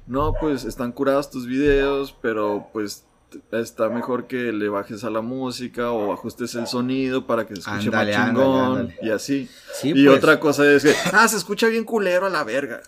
no, 0.08 0.34
pues 0.40 0.64
están 0.64 0.92
curados 0.92 1.30
tus 1.30 1.46
videos, 1.46 2.16
pero 2.22 2.68
pues 2.72 3.06
está 3.52 3.90
mejor 3.90 4.28
que 4.28 4.52
le 4.52 4.70
bajes 4.70 5.04
a 5.04 5.10
la 5.10 5.22
música 5.22 5.92
o 5.92 6.12
ajustes 6.14 6.56
el 6.56 6.68
sonido 6.68 7.26
para 7.28 7.46
que 7.48 7.56
se 7.56 7.62
escuche 7.62 7.92
más 7.92 8.08
chingón 8.10 8.94
y 9.02 9.10
así. 9.12 9.50
Sí, 9.74 9.90
y 9.96 10.06
pues. 10.06 10.18
otra 10.18 10.40
cosa 10.40 10.70
es 10.72 10.84
que, 10.84 10.94
ah, 11.14 11.28
se 11.28 11.38
escucha 11.38 11.68
bien 11.68 11.84
culero 11.84 12.26
a 12.26 12.30
la 12.30 12.44
verga. 12.44 12.82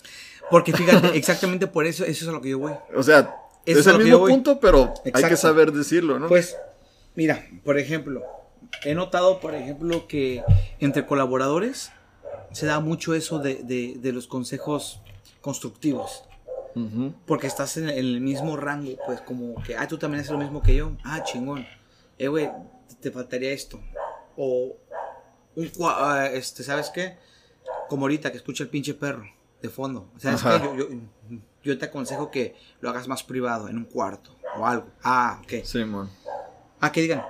Porque 0.50 0.74
fíjate, 0.74 1.10
exactamente 1.18 1.68
por 1.68 1.86
eso, 1.86 2.04
eso 2.06 2.26
es 2.26 2.30
a 2.30 2.32
lo 2.34 2.42
que 2.42 2.50
yo 2.50 2.60
voy. 2.60 2.74
O 2.96 3.04
sea, 3.04 3.36
Eso 3.66 3.80
es 3.80 3.88
el 3.88 4.00
mismo 4.04 4.26
punto, 4.26 4.60
pero 4.60 4.94
hay 5.14 5.24
que 5.24 5.38
saber 5.38 5.72
decirlo, 5.72 6.20
¿no? 6.20 6.28
Pues, 6.28 6.58
mira, 7.16 7.46
por 7.64 7.78
ejemplo, 7.78 8.22
he 8.84 8.96
notado, 8.96 9.40
por 9.40 9.54
ejemplo, 9.56 10.08
que 10.08 10.44
entre 10.80 11.06
colaboradores 11.06 11.92
se 12.52 12.66
da 12.66 12.80
mucho 12.80 13.14
eso 13.14 13.40
de, 13.40 13.56
de- 13.64 13.96
de 13.98 14.12
los 14.12 14.28
consejos 14.28 15.00
constructivos. 15.42 16.24
Porque 17.26 17.48
estás 17.48 17.78
en 17.78 17.90
el 17.90 18.22
mismo 18.22 18.58
rango, 18.58 18.92
pues 19.06 19.22
como 19.22 19.62
que, 19.64 19.76
ah, 19.76 19.88
tú 19.88 19.98
también 19.98 20.22
haces 20.22 20.32
lo 20.32 20.38
mismo 20.38 20.62
que 20.62 20.76
yo. 20.76 20.92
Ah, 21.04 21.24
chingón. 21.24 21.66
Eh, 22.18 22.28
güey, 22.28 22.50
te 23.00 23.12
faltaría 23.12 23.52
esto. 23.52 23.80
O, 24.38 24.76
un, 25.56 25.72
ah, 25.84 26.28
este, 26.32 26.64
¿sabes 26.64 26.90
qué? 26.90 27.18
Como 27.90 28.04
ahorita 28.06 28.32
que 28.32 28.38
escucha 28.38 28.64
el 28.64 28.70
pinche 28.70 28.94
perro 28.94 29.26
de 29.62 29.70
fondo. 29.70 30.10
¿Sabes 30.18 30.42
qué? 30.44 30.50
Yo, 30.50 30.76
yo, 30.78 30.88
yo 31.64 31.78
te 31.78 31.86
aconsejo 31.86 32.32
que 32.32 32.56
lo 32.80 32.90
hagas 32.90 33.08
más 33.08 33.24
privado, 33.24 33.68
en 33.68 33.78
un 33.78 33.86
cuarto 33.86 34.36
o 34.58 34.66
algo. 34.66 34.88
Ah, 35.04 35.42
ok. 35.44 35.64
Simón. 35.64 36.10
Ah, 36.80 36.92
que 36.92 37.02
digan, 37.02 37.24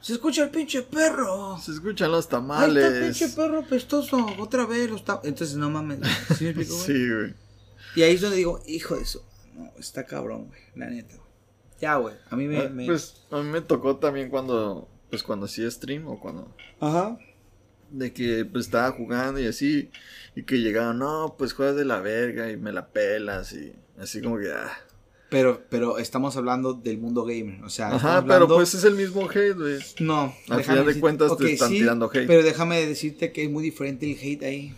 se 0.00 0.12
escucha 0.14 0.44
el 0.44 0.50
pinche 0.50 0.82
perro. 0.82 1.58
Se 1.58 1.72
escuchan 1.72 2.10
los 2.10 2.26
Ahí 2.26 2.36
está 2.36 2.36
el 2.36 2.42
tamales. 2.74 3.02
pinche 3.18 3.28
perro 3.34 3.62
pestoso. 3.66 4.26
Otra 4.38 4.64
vez 4.64 4.88
los 4.90 5.04
ta-". 5.04 5.20
Entonces, 5.24 5.56
no 5.56 5.68
mames. 5.70 5.98
¿Sí 6.36 6.44
me 6.44 6.50
explico, 6.50 6.74
güey? 6.74 6.86
Sí, 6.86 7.10
güey. 7.10 7.34
Y 7.96 8.02
ahí 8.02 8.14
es 8.14 8.20
donde 8.20 8.36
digo, 8.36 8.60
hijo 8.66 8.96
de 8.96 9.02
eso. 9.02 9.24
No, 9.54 9.72
está 9.78 10.04
cabrón, 10.06 10.46
güey. 10.48 10.60
La 10.76 10.88
neta. 10.90 11.16
Ya, 11.80 11.96
güey. 11.96 12.14
A 12.30 12.36
mí 12.36 12.46
me. 12.46 12.58
Ah, 12.58 12.68
me- 12.68 12.86
Pues 12.86 13.26
a 13.30 13.38
mí 13.42 13.48
me 13.50 13.60
tocó 13.60 13.96
también 13.96 14.28
cuando, 14.30 14.88
pues 15.10 15.22
cuando 15.22 15.46
hacía 15.46 15.70
stream 15.70 16.06
o 16.08 16.18
cuando 16.20 16.54
Ajá. 16.80 17.18
de 17.90 18.12
que 18.12 18.44
pues 18.44 18.66
estaba 18.66 18.90
jugando 18.92 19.40
y 19.40 19.46
así 19.46 19.90
y 20.36 20.42
que 20.44 20.58
llegaban, 20.60 20.98
no, 20.98 21.34
pues 21.38 21.52
juegas 21.54 21.76
de 21.76 21.84
la 21.84 22.00
verga 22.00 22.50
y 22.50 22.56
me 22.56 22.72
la 22.72 22.88
pelas 22.88 23.52
y 23.52 23.72
así 23.98 24.20
como 24.20 24.38
que 24.38 24.50
ah. 24.52 24.70
Pero, 25.30 25.62
pero 25.68 25.98
estamos 25.98 26.36
hablando 26.38 26.72
del 26.72 26.96
mundo 26.98 27.24
gamer. 27.24 27.62
O 27.62 27.68
sea, 27.68 27.88
Ajá, 27.94 28.24
pero 28.26 28.48
pues 28.48 28.72
es 28.74 28.84
el 28.84 28.94
mismo 28.94 29.28
hate, 29.28 29.54
güey. 29.56 29.78
No. 30.00 30.34
Al 30.48 30.62
final 30.64 30.78
de 30.78 30.84
decirte- 30.94 31.00
cuentas 31.00 31.36
te 31.36 31.44
ok, 31.44 31.50
están 31.50 31.70
tirando 31.70 32.06
hate. 32.10 32.26
Pero 32.26 32.42
déjame 32.42 32.86
decirte 32.86 33.30
que 33.30 33.44
es 33.44 33.50
muy 33.50 33.62
diferente 33.62 34.10
el 34.10 34.18
hate 34.18 34.42
ahí. 34.44 34.74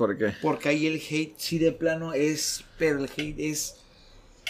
¿Por 0.00 0.16
qué? 0.16 0.32
Porque 0.40 0.70
ahí 0.70 0.86
el 0.86 0.94
hate, 0.94 1.34
sí, 1.36 1.58
de 1.58 1.72
plano 1.72 2.14
es. 2.14 2.64
Pero 2.78 3.00
el 3.00 3.10
hate 3.14 3.38
es. 3.38 3.76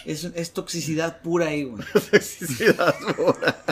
Es, 0.07 0.23
es 0.23 0.53
toxicidad 0.53 1.23
pura 1.23 1.47
ahí, 1.49 1.65
güey. 1.65 1.85
Toxicidad 1.93 2.95
pura. 3.17 3.65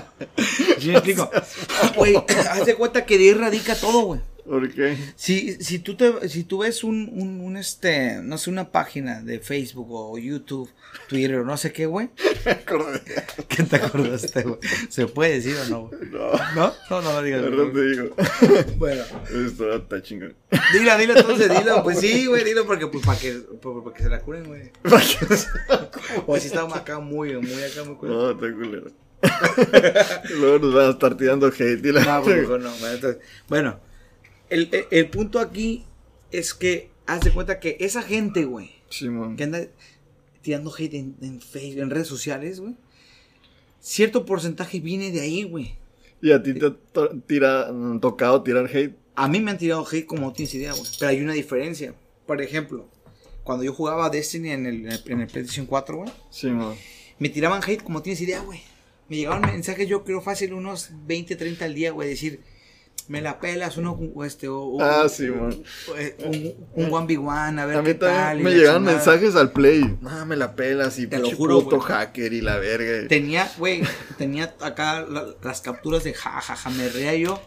¿Sí 0.80 0.88
me 0.88 0.94
explico? 0.94 1.30
Güey, 1.94 2.16
haz 2.16 2.66
de 2.66 2.74
cuenta 2.74 3.06
que 3.06 3.16
de 3.16 3.28
ahí 3.28 3.32
radica 3.34 3.76
todo, 3.76 4.00
güey. 4.06 4.20
¿Por 4.48 4.72
qué? 4.72 4.96
Si, 5.16 5.62
si, 5.62 5.78
tú 5.78 5.94
te, 5.96 6.28
si 6.28 6.44
tú 6.44 6.58
ves 6.58 6.82
un, 6.82 7.10
un, 7.12 7.40
un, 7.40 7.56
este, 7.56 8.20
no 8.22 8.38
sé, 8.38 8.48
una 8.50 8.70
página 8.72 9.20
de 9.20 9.40
Facebook 9.40 9.88
o 9.90 10.16
YouTube, 10.18 10.70
Twitter 11.08 11.36
o 11.40 11.44
no 11.44 11.56
sé 11.56 11.72
qué, 11.72 11.86
güey. 11.86 12.08
¿Qué 13.48 13.62
te 13.64 13.76
acordaste, 13.76 14.42
güey? 14.42 14.58
¿Se 14.88 15.06
puede 15.06 15.34
decir 15.34 15.54
o 15.66 15.68
no, 15.68 15.86
güey? 15.88 16.00
No, 16.10 16.32
¿No? 16.54 16.72
No, 16.90 17.02
no 17.02 17.12
lo 17.12 17.22
digas. 17.22 17.42
verdad 17.42 17.72
te 17.72 17.82
digo. 17.90 18.16
Bueno, 18.78 19.02
Esto 19.46 19.74
está 19.74 20.02
chingón. 20.02 20.34
dila, 20.72 20.96
dila 20.96 21.14
entonces, 21.18 21.48
dilo. 21.50 21.82
Pues 21.88 22.00
sí, 22.00 22.26
güey, 22.26 22.44
dilo 22.44 22.66
porque, 22.66 22.86
pues, 22.86 23.04
para 23.04 23.18
que, 23.18 23.32
pa- 23.62 23.84
para 23.84 23.96
que 23.96 24.02
se 24.02 24.08
la 24.08 24.20
curen, 24.20 24.44
güey. 24.44 24.70
O 26.26 26.36
si 26.38 26.46
está 26.46 26.62
acá 26.74 26.98
muy, 27.00 27.34
muy 27.36 27.62
acá, 27.62 27.84
muy 27.84 27.96
culero. 27.96 28.18
No, 28.22 28.30
está 28.30 28.52
culero. 28.56 28.90
Luego 30.38 30.58
nos 30.66 30.74
van 30.74 30.86
a 30.86 30.90
estar 30.90 31.16
tirando 31.16 31.46
hate. 31.48 31.84
Y 31.84 31.92
la... 31.92 32.04
No, 32.04 32.22
pues 32.22 32.36
mejor 32.38 32.60
no. 32.60 32.70
Bueno, 32.78 32.94
entonces, 32.94 33.22
bueno, 33.48 33.80
el, 34.50 34.68
el- 34.72 34.86
el 34.90 35.10
punto 35.10 35.38
aquí 35.40 35.84
es 36.30 36.54
que 36.54 36.90
haz 37.06 37.20
de 37.22 37.30
cuenta 37.32 37.58
que 37.60 37.76
esa 37.80 38.02
gente, 38.02 38.44
güey, 38.44 38.70
que 39.36 39.44
anda 39.44 39.66
tirando 40.42 40.72
hate 40.76 40.94
en, 40.94 41.16
en 41.22 41.40
Facebook, 41.40 41.82
en 41.82 41.90
redes 41.90 42.06
sociales, 42.08 42.60
güey, 42.60 42.74
cierto 43.80 44.24
porcentaje 44.24 44.80
viene 44.80 45.10
de 45.10 45.20
ahí, 45.20 45.44
güey. 45.44 45.74
¿Y 46.20 46.32
a 46.32 46.42
ti 46.42 46.54
te 46.54 46.66
ha 46.66 46.74
to- 46.92 47.10
tira, 47.26 47.70
tocado 48.00 48.42
tirar 48.42 48.66
hate? 48.66 48.94
A 49.14 49.28
mí 49.28 49.40
me 49.40 49.50
han 49.50 49.58
tirado 49.58 49.86
hate 49.90 50.06
como 50.06 50.22
no 50.22 50.32
tienes 50.32 50.54
idea, 50.54 50.72
güey. 50.72 50.84
Pero 50.98 51.08
hay 51.10 51.20
una 51.20 51.32
diferencia. 51.32 51.94
Por 52.26 52.40
ejemplo, 52.42 52.88
cuando 53.44 53.64
yo 53.64 53.72
jugaba 53.72 54.10
Destiny 54.10 54.50
en 54.50 54.66
el, 54.66 54.86
en 55.06 55.20
el 55.20 55.26
PlayStation 55.26 55.66
4, 55.66 55.96
güey, 55.96 56.10
Simón. 56.30 56.74
me 57.18 57.28
tiraban 57.28 57.62
hate 57.64 57.82
como 57.82 58.02
tienes 58.02 58.20
idea, 58.20 58.40
güey. 58.40 58.60
Me 59.08 59.16
llegaban 59.16 59.40
mensajes, 59.42 59.88
yo 59.88 60.04
creo 60.04 60.20
fácil, 60.20 60.52
unos 60.52 60.90
20, 61.06 61.34
30 61.36 61.64
al 61.64 61.74
día, 61.74 61.92
güey, 61.92 62.10
decir, 62.10 62.40
me 63.08 63.20
la 63.22 63.40
pelas, 63.40 63.76
uno, 63.78 63.98
o 64.14 64.24
este, 64.24 64.48
o, 64.48 64.60
o- 64.62 64.82
Ah, 64.82 65.08
Simón. 65.08 65.64
o, 65.90 65.96
eh, 65.96 66.14
un, 66.74 66.84
un 66.84 66.90
1v1, 66.90 67.58
a 67.58 67.66
ver 67.66 67.78
A 67.78 67.82
qué 67.82 67.94
mí 67.94 67.98
tal. 67.98 68.14
también 68.14 68.40
y 68.40 68.42
me 68.50 68.54
llegaban 68.56 68.84
mensajes 68.84 69.34
al 69.34 69.52
play. 69.52 69.96
No, 70.00 70.26
me 70.26 70.36
la 70.36 70.54
pelas 70.54 70.98
y 70.98 71.06
Te 71.06 71.18
lo 71.18 71.30
juro, 71.34 71.62
puto 71.62 71.76
güey. 71.76 71.88
hacker 71.88 72.32
y 72.32 72.40
la 72.42 72.58
verga. 72.58 73.08
Tenía, 73.08 73.50
güey, 73.58 73.82
tenía 74.18 74.54
acá 74.60 75.00
la- 75.02 75.34
las 75.42 75.60
capturas 75.62 76.04
de 76.04 76.12
jajaja, 76.14 76.70
me 76.70 76.88
reía 76.88 77.14
yo, 77.14 77.40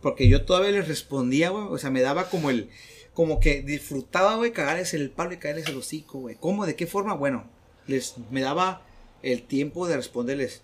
porque 0.00 0.28
yo 0.28 0.44
todavía 0.44 0.70
les 0.70 0.88
respondía, 0.88 1.50
güey, 1.50 1.64
o 1.68 1.78
sea, 1.78 1.90
me 1.90 2.00
daba 2.00 2.30
como 2.30 2.48
el, 2.50 2.70
como 3.12 3.38
que 3.38 3.60
disfrutaba, 3.62 4.36
güey, 4.36 4.52
cagarles 4.52 4.94
el 4.94 5.10
palo 5.10 5.34
y 5.34 5.36
cagarles 5.36 5.66
el 5.68 5.76
hocico, 5.76 6.20
güey. 6.20 6.36
¿Cómo? 6.40 6.64
¿De 6.64 6.74
qué 6.74 6.86
forma? 6.86 7.12
Bueno, 7.14 7.44
les, 7.86 8.14
me 8.30 8.40
daba 8.40 8.82
el 9.22 9.42
tiempo 9.42 9.86
de 9.86 9.96
responderles, 9.96 10.62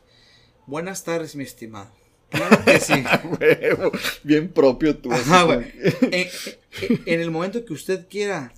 buenas 0.66 1.04
tardes, 1.04 1.36
mi 1.36 1.44
estimado. 1.44 1.97
Claro 2.30 2.62
que 2.64 2.78
sí. 2.80 2.92
Bien 4.24 4.48
propio 4.52 4.96
tú. 4.96 5.12
Ajá, 5.12 5.42
como 5.42 5.54
güey. 5.54 5.72
que- 5.72 7.02
En, 7.06 7.20
el 7.20 7.30
momento 7.30 7.64
que 7.64 7.72
usted 7.72 8.06
quiera 8.08 8.52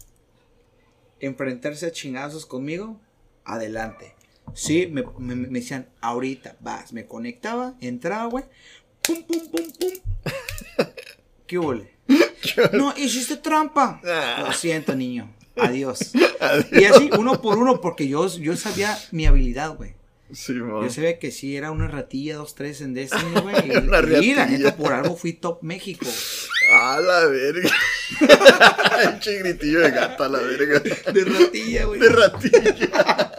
enfrentarse 1.21 1.87
a 1.87 1.93
chingazos 1.93 2.47
conmigo, 2.47 3.01
adelante. 3.45 4.15
Sí, 4.55 4.87
me, 4.89 5.05
me- 5.19 5.37
me 5.37 5.61
decían, 5.61 5.89
ahorita, 6.01 6.57
vas. 6.61 6.93
Me 6.93 7.07
conectaba, 7.07 7.75
entraba, 7.81 8.25
güey. 8.27 8.45
Pum, 9.07 9.23
pum, 9.25 9.49
pum, 9.51 9.73
pum. 9.79 9.91
¿Qué 11.47 11.59
huele? 11.59 11.95
No, 12.73 12.93
hiciste 12.97 13.37
trampa. 13.37 14.01
Ah. 14.05 14.45
Lo 14.47 14.53
siento, 14.53 14.95
niño. 14.95 15.33
Adiós. 15.57 16.13
Y 16.73 16.85
así, 16.85 17.11
uno 17.19 17.43
por 17.43 17.59
uno, 17.59 17.81
porque 17.83 18.09
yo, 18.09 18.27
yo 18.39 18.57
sabía 18.57 18.99
mi 19.13 19.27
habilidad, 19.27 19.77
güey. 19.77 19.95
Yo 20.33 20.91
sabía 20.91 21.19
que 21.19 21.31
sí 21.31 21.57
era 21.57 21.71
una 21.71 21.89
ratilla, 21.89 22.37
dos, 22.37 22.55
tres 22.55 22.81
en 22.81 22.95
Destiny, 22.95 23.23
güey. 23.43 23.57
Y, 23.69 23.77
Una 23.77 24.01
y 24.23 24.35
la 24.35 24.47
neta, 24.47 24.77
por 24.77 24.93
algo 24.93 25.17
fui 25.17 25.33
top 25.33 25.63
México. 25.63 26.07
A 26.73 27.01
la 27.01 27.27
verga. 27.27 27.71
Pinche 29.11 29.39
gritillo 29.39 29.81
de 29.81 29.91
gata, 29.91 30.27
a 30.27 30.29
la 30.29 30.39
verga. 30.39 30.81
De 30.81 31.25
ratilla, 31.25 31.85
güey. 31.85 32.01
De 32.01 32.09
ratilla. 32.09 33.33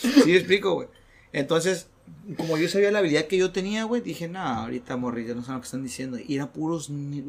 Sí, 0.00 0.22
me 0.26 0.36
explico, 0.36 0.74
güey. 0.74 0.88
Entonces, 1.32 1.88
como 2.36 2.56
yo 2.58 2.68
sabía 2.68 2.90
la 2.90 3.00
habilidad 3.00 3.26
que 3.26 3.36
yo 3.36 3.50
tenía, 3.52 3.84
güey, 3.84 4.00
dije, 4.02 4.28
nah, 4.28 4.62
ahorita 4.62 4.96
morrillas 4.96 5.36
no 5.36 5.42
saben 5.42 5.56
lo 5.56 5.60
que 5.62 5.66
están 5.66 5.82
diciendo. 5.82 6.18
Y 6.18 6.36
eran 6.36 6.48
puros, 6.52 6.90
ni- 6.90 7.24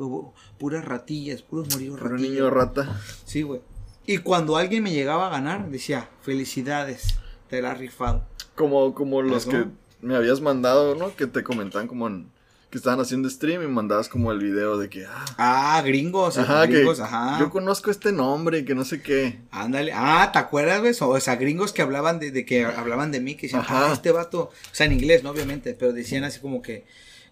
puras 0.57 0.85
ratillas, 0.85 1.41
puros 1.41 1.67
morillos 1.73 1.95
Pero 1.95 2.05
un 2.07 2.11
ratillas. 2.13 2.31
niño 2.33 2.49
rata. 2.49 3.01
Sí, 3.25 3.41
güey. 3.41 3.61
Y 4.07 4.19
cuando 4.19 4.55
alguien 4.57 4.83
me 4.83 4.93
llegaba 4.93 5.27
a 5.27 5.31
ganar, 5.31 5.69
decía, 5.69 6.09
felicidades, 6.21 7.15
te 7.49 7.61
la 7.61 7.71
has 7.71 7.79
rifado. 7.79 8.25
Como, 8.55 8.93
como 8.93 9.21
los 9.21 9.45
que 9.45 9.65
me 10.01 10.15
habías 10.15 10.41
mandado, 10.41 10.95
¿no? 10.95 11.15
Que 11.15 11.27
te 11.27 11.43
comentaban 11.43 11.87
como 11.87 12.07
en, 12.07 12.29
que 12.69 12.77
estaban 12.77 12.99
haciendo 12.99 13.29
stream 13.29 13.63
y 13.63 13.67
mandabas 13.67 14.07
como 14.09 14.31
el 14.31 14.39
video 14.39 14.77
de 14.77 14.89
que, 14.89 15.05
ah, 15.05 15.25
Ah, 15.37 15.81
gringos, 15.85 16.37
ajá, 16.37 16.65
gringos, 16.65 16.97
que 16.97 17.03
ajá. 17.03 17.37
yo 17.39 17.49
conozco 17.49 17.91
este 17.91 18.11
nombre 18.11 18.59
y 18.59 18.65
que 18.65 18.75
no 18.75 18.83
sé 18.85 19.01
qué. 19.01 19.39
Ándale. 19.51 19.91
Ah, 19.93 20.29
¿te 20.31 20.39
acuerdas, 20.39 20.79
güey? 20.81 20.93
O 20.99 21.19
sea, 21.19 21.35
gringos 21.35 21.73
que 21.73 21.81
hablaban 21.81 22.19
de, 22.19 22.31
de 22.31 22.45
que 22.45 22.65
hablaban 22.65 23.11
de 23.11 23.19
mí, 23.21 23.35
que 23.35 23.43
decían, 23.47 23.61
Ajá. 23.61 23.89
ah, 23.89 23.93
este 23.93 24.11
vato, 24.11 24.41
o 24.43 24.51
sea, 24.75 24.85
en 24.85 24.93
inglés, 24.93 25.23
¿no? 25.23 25.31
Obviamente, 25.31 25.73
pero 25.73 25.93
decían 25.93 26.23
así 26.23 26.39
como 26.39 26.61
que, 26.61 26.85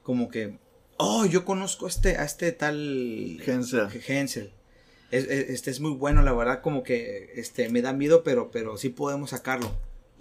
como 0.03 0.29
que, 0.29 0.57
oh, 0.97 1.25
yo 1.25 1.45
conozco 1.45 1.85
a 1.85 1.89
este, 1.89 2.17
a 2.17 2.23
este 2.25 2.51
tal 2.51 3.41
Hensel. 3.45 3.87
Hensel. 4.07 4.51
Es- 5.11 5.25
es- 5.25 5.49
este 5.49 5.71
es 5.71 5.79
muy 5.79 5.91
bueno, 5.91 6.21
la 6.21 6.33
verdad, 6.33 6.61
como 6.61 6.83
que, 6.83 7.31
este, 7.35 7.69
me 7.69 7.81
da 7.81 7.93
miedo, 7.93 8.23
pero, 8.23 8.49
pero 8.51 8.77
sí 8.77 8.89
podemos 8.89 9.29
sacarlo. 9.31 9.71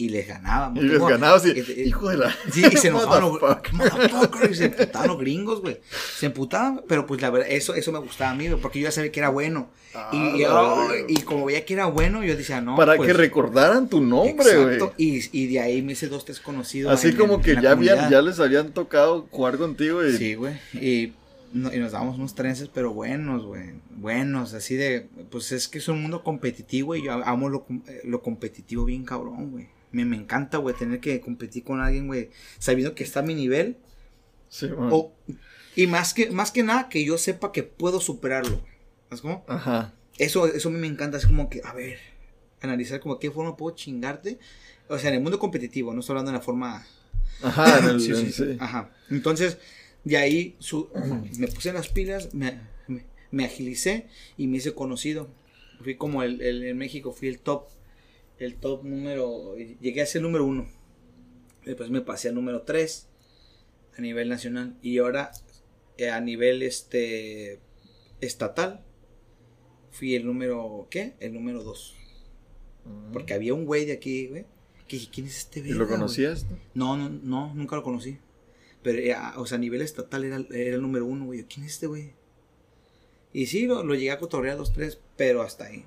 Y 0.03 0.09
les 0.09 0.27
ganábamos. 0.27 0.83
Y 0.83 0.87
les 0.87 1.01
y, 1.45 1.71
y- 1.71 1.81
y- 1.83 1.87
hijo 1.87 2.09
de 2.09 2.17
la... 2.17 2.35
Sí, 2.51 2.63
y 2.71 2.77
se 2.77 2.87
enojaban 2.89 3.21
los 3.23 4.49
y 4.49 4.53
se 4.55 4.65
emputaban 4.65 5.07
los 5.07 5.19
gringos, 5.19 5.61
güey. 5.61 5.79
Se 6.17 6.25
emputaban, 6.25 6.81
pero 6.87 7.05
pues 7.05 7.21
la 7.21 7.29
verdad, 7.29 7.47
eso, 7.51 7.73
eso 7.75 7.91
me 7.91 7.99
gustaba 7.99 8.31
a 8.31 8.35
mí, 8.35 8.47
güey, 8.47 8.59
porque 8.61 8.79
yo 8.79 8.85
ya 8.85 8.91
sabía 8.91 9.11
que 9.11 9.19
era 9.19 9.29
bueno. 9.29 9.69
Ah, 9.95 10.09
y, 10.11 10.41
la 10.41 10.61
oh, 10.63 10.87
verga. 10.87 11.05
y 11.07 11.21
como 11.21 11.45
veía 11.45 11.63
que 11.65 11.73
era 11.75 11.85
bueno, 11.85 12.23
yo 12.23 12.35
decía, 12.35 12.61
no. 12.61 12.75
Para 12.75 12.95
pues, 12.95 13.07
que 13.07 13.13
recordaran 13.13 13.87
tu 13.89 14.01
nombre, 14.01 14.55
güey. 14.57 14.73
exacto, 14.75 14.93
Y, 14.97 15.21
y 15.31 15.47
de 15.53 15.59
ahí 15.59 15.81
me 15.83 15.91
hice 15.93 16.07
dos, 16.07 16.25
tres 16.25 16.39
conocidos. 16.39 16.91
Así 16.91 17.09
en- 17.09 17.15
como 17.17 17.35
en- 17.35 17.41
que 17.41 17.51
en 17.51 17.61
ya, 17.61 17.71
habían, 17.71 18.09
ya 18.09 18.21
les 18.21 18.39
habían 18.39 18.71
tocado 18.73 19.27
jugar 19.31 19.57
contigo 19.57 20.03
y... 20.05 20.17
Sí, 20.17 20.33
güey. 20.35 20.55
Y, 20.73 21.13
no- 21.53 21.71
y 21.71 21.77
nos 21.77 21.91
dábamos 21.91 22.17
unos 22.17 22.33
trences, 22.33 22.69
pero 22.73 22.91
buenos, 22.91 23.45
güey. 23.45 23.73
Buenos, 23.95 24.55
así 24.55 24.75
de. 24.75 25.07
Pues 25.29 25.51
es 25.51 25.67
que 25.67 25.77
es 25.77 25.87
un 25.87 26.01
mundo 26.01 26.23
competitivo 26.23 26.95
y 26.95 27.03
yo 27.05 27.13
amo 27.13 27.47
lo, 27.47 27.65
eh, 27.87 28.01
lo 28.03 28.21
competitivo 28.23 28.85
bien 28.85 29.05
cabrón, 29.05 29.51
güey. 29.51 29.67
Me, 29.93 30.03
me 30.03 30.17
encanta, 30.17 30.57
güey, 30.57 30.75
tener 30.75 30.99
que 30.99 31.21
competir 31.21 31.63
con 31.63 31.79
alguien, 31.79 32.07
güey, 32.07 32.29
sabiendo 32.59 32.95
que 32.95 33.03
está 33.05 33.21
a 33.21 33.23
mi 33.23 33.33
nivel. 33.35 33.77
Sí. 34.49 34.67
O- 34.77 35.13
y 35.75 35.87
más 35.87 36.13
que, 36.13 36.29
más 36.31 36.51
que 36.51 36.63
nada, 36.63 36.89
que 36.89 37.05
yo 37.05 37.17
sepa 37.17 37.51
que 37.53 37.63
puedo 37.63 38.01
superarlo. 38.01 38.61
¿Sabes 39.09 39.21
cómo? 39.21 39.45
Ajá. 39.47 39.93
Eso, 40.17 40.45
eso 40.47 40.67
a 40.69 40.71
mí 40.71 40.79
me 40.79 40.87
encanta. 40.87 41.17
Es 41.17 41.25
como 41.25 41.49
que, 41.49 41.61
a 41.63 41.73
ver, 41.73 41.97
analizar 42.61 42.99
como 42.99 43.17
qué 43.19 43.31
forma 43.31 43.55
puedo 43.55 43.75
chingarte. 43.75 44.37
O 44.89 44.97
sea, 44.99 45.09
en 45.09 45.15
el 45.15 45.21
mundo 45.21 45.39
competitivo, 45.39 45.93
no 45.93 46.01
estoy 46.01 46.13
hablando 46.13 46.31
en 46.31 46.35
la 46.35 46.41
forma 46.41 46.85
Ajá, 47.41 47.79
en 47.79 47.85
el, 47.85 47.99
Sí, 48.01 48.31
sí. 48.31 48.57
Ajá. 48.59 48.91
Entonces, 49.09 49.57
de 50.03 50.17
ahí 50.17 50.55
su- 50.59 50.89
me 51.39 51.47
puse 51.47 51.71
las 51.73 51.87
pilas, 51.89 52.33
me, 52.33 52.59
me- 52.87 53.05
me 53.31 53.45
agilicé 53.45 54.07
y 54.37 54.47
me 54.47 54.57
hice 54.57 54.73
conocido. 54.73 55.29
Fui 55.83 55.95
como 55.95 56.21
el, 56.23 56.41
el- 56.41 56.63
en 56.63 56.77
México, 56.77 57.11
fui 57.11 57.27
el 57.29 57.39
top, 57.39 57.67
el 58.45 58.55
top 58.55 58.83
número, 58.83 59.55
llegué 59.55 60.01
a 60.01 60.05
ser 60.05 60.19
el 60.19 60.23
número 60.23 60.45
uno. 60.45 60.67
Después 61.65 61.89
me 61.89 62.01
pasé 62.01 62.29
al 62.29 62.35
número 62.35 62.63
tres 62.63 63.07
a 63.97 64.01
nivel 64.01 64.29
nacional 64.29 64.77
y 64.81 64.97
ahora 64.97 65.31
eh, 65.97 66.09
a 66.09 66.19
nivel 66.19 66.63
este 66.63 67.59
estatal 68.21 68.83
fui 69.91 70.15
el 70.15 70.25
número, 70.25 70.87
¿qué? 70.89 71.13
El 71.19 71.33
número 71.33 71.63
dos. 71.63 71.95
Porque 73.13 73.33
había 73.33 73.53
un 73.53 73.65
güey 73.65 73.85
de 73.85 73.93
aquí, 73.93 74.27
güey, 74.27 74.45
que 74.87 74.97
dije, 74.97 75.09
¿quién 75.13 75.27
es 75.27 75.37
este 75.37 75.59
¿Y 75.59 75.63
verga, 75.63 75.77
lo 75.77 75.85
güey?" 75.85 75.97
conocías? 75.97 76.45
No, 76.73 76.97
no, 76.97 77.09
no, 77.09 77.53
nunca 77.53 77.75
lo 77.75 77.83
conocí. 77.83 78.17
Pero, 78.81 78.99
eh, 78.99 79.15
o 79.37 79.45
sea, 79.45 79.57
a 79.57 79.61
nivel 79.61 79.81
estatal 79.81 80.25
era, 80.25 80.43
era 80.51 80.75
el 80.75 80.81
número 80.81 81.05
uno, 81.05 81.25
güey. 81.25 81.43
¿Quién 81.43 81.65
es 81.65 81.73
este, 81.73 81.87
güey? 81.87 82.11
Y 83.31 83.45
sí, 83.45 83.65
lo, 83.65 83.83
lo 83.83 83.95
llegué 83.95 84.11
a 84.11 84.19
cotorrear 84.19 84.57
dos, 84.57 84.73
tres, 84.73 84.99
pero 85.15 85.41
hasta 85.41 85.65
ahí. 85.65 85.85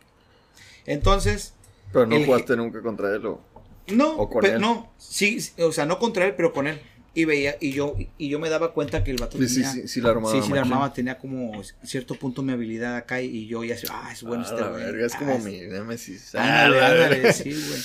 Entonces, 0.86 1.54
Pero 1.92 2.06
no 2.06 2.16
El- 2.16 2.26
jugaste 2.26 2.56
nunca 2.56 2.80
contra 2.82 3.14
él 3.14 3.24
o... 3.26 3.40
no, 3.88 4.16
¿O 4.16 4.28
con 4.30 4.44
él? 4.44 4.60
no, 4.60 4.92
sí, 4.98 5.38
o 5.58 5.72
sea, 5.72 5.86
no 5.86 5.98
contra 5.98 6.26
él, 6.26 6.34
pero 6.36 6.52
con 6.52 6.66
él. 6.66 6.80
Y 7.14 7.24
veía, 7.24 7.56
y 7.62 7.72
yo, 7.72 7.96
y 8.18 8.28
yo 8.28 8.38
me 8.38 8.50
daba 8.50 8.74
cuenta 8.74 9.02
que 9.02 9.10
el 9.10 9.16
vato 9.16 9.38
Sí, 9.38 9.48
sí, 9.48 9.54
tenía, 9.54 9.72
sí, 9.72 9.88
sí 9.88 10.00
la 10.02 10.10
armaba 10.10 10.34
sí, 10.34 10.46
sí 10.46 10.52
la 10.52 10.60
armaba, 10.60 10.92
tenía 10.92 11.16
como 11.16 11.62
cierto 11.82 12.14
punto 12.14 12.42
mi 12.42 12.52
habilidad 12.52 12.94
acá, 12.96 13.22
y, 13.22 13.28
y 13.34 13.46
yo 13.46 13.64
ya, 13.64 13.74
ah, 13.90 14.10
es 14.12 14.22
bueno 14.22 14.42
Ah, 14.46 14.48
este 14.50 14.60
la 14.60 14.68
güey. 14.68 14.84
verga, 14.84 15.06
es 15.06 15.14
ah, 15.14 15.18
como 15.20 15.32
es- 15.36 15.44
mi 15.44 15.60
Nemesis. 15.62 16.34
Ándale, 16.34 16.80
Ah, 16.80 16.86
ándale, 16.88 17.32
sí, 17.32 17.50
güey. 17.52 17.80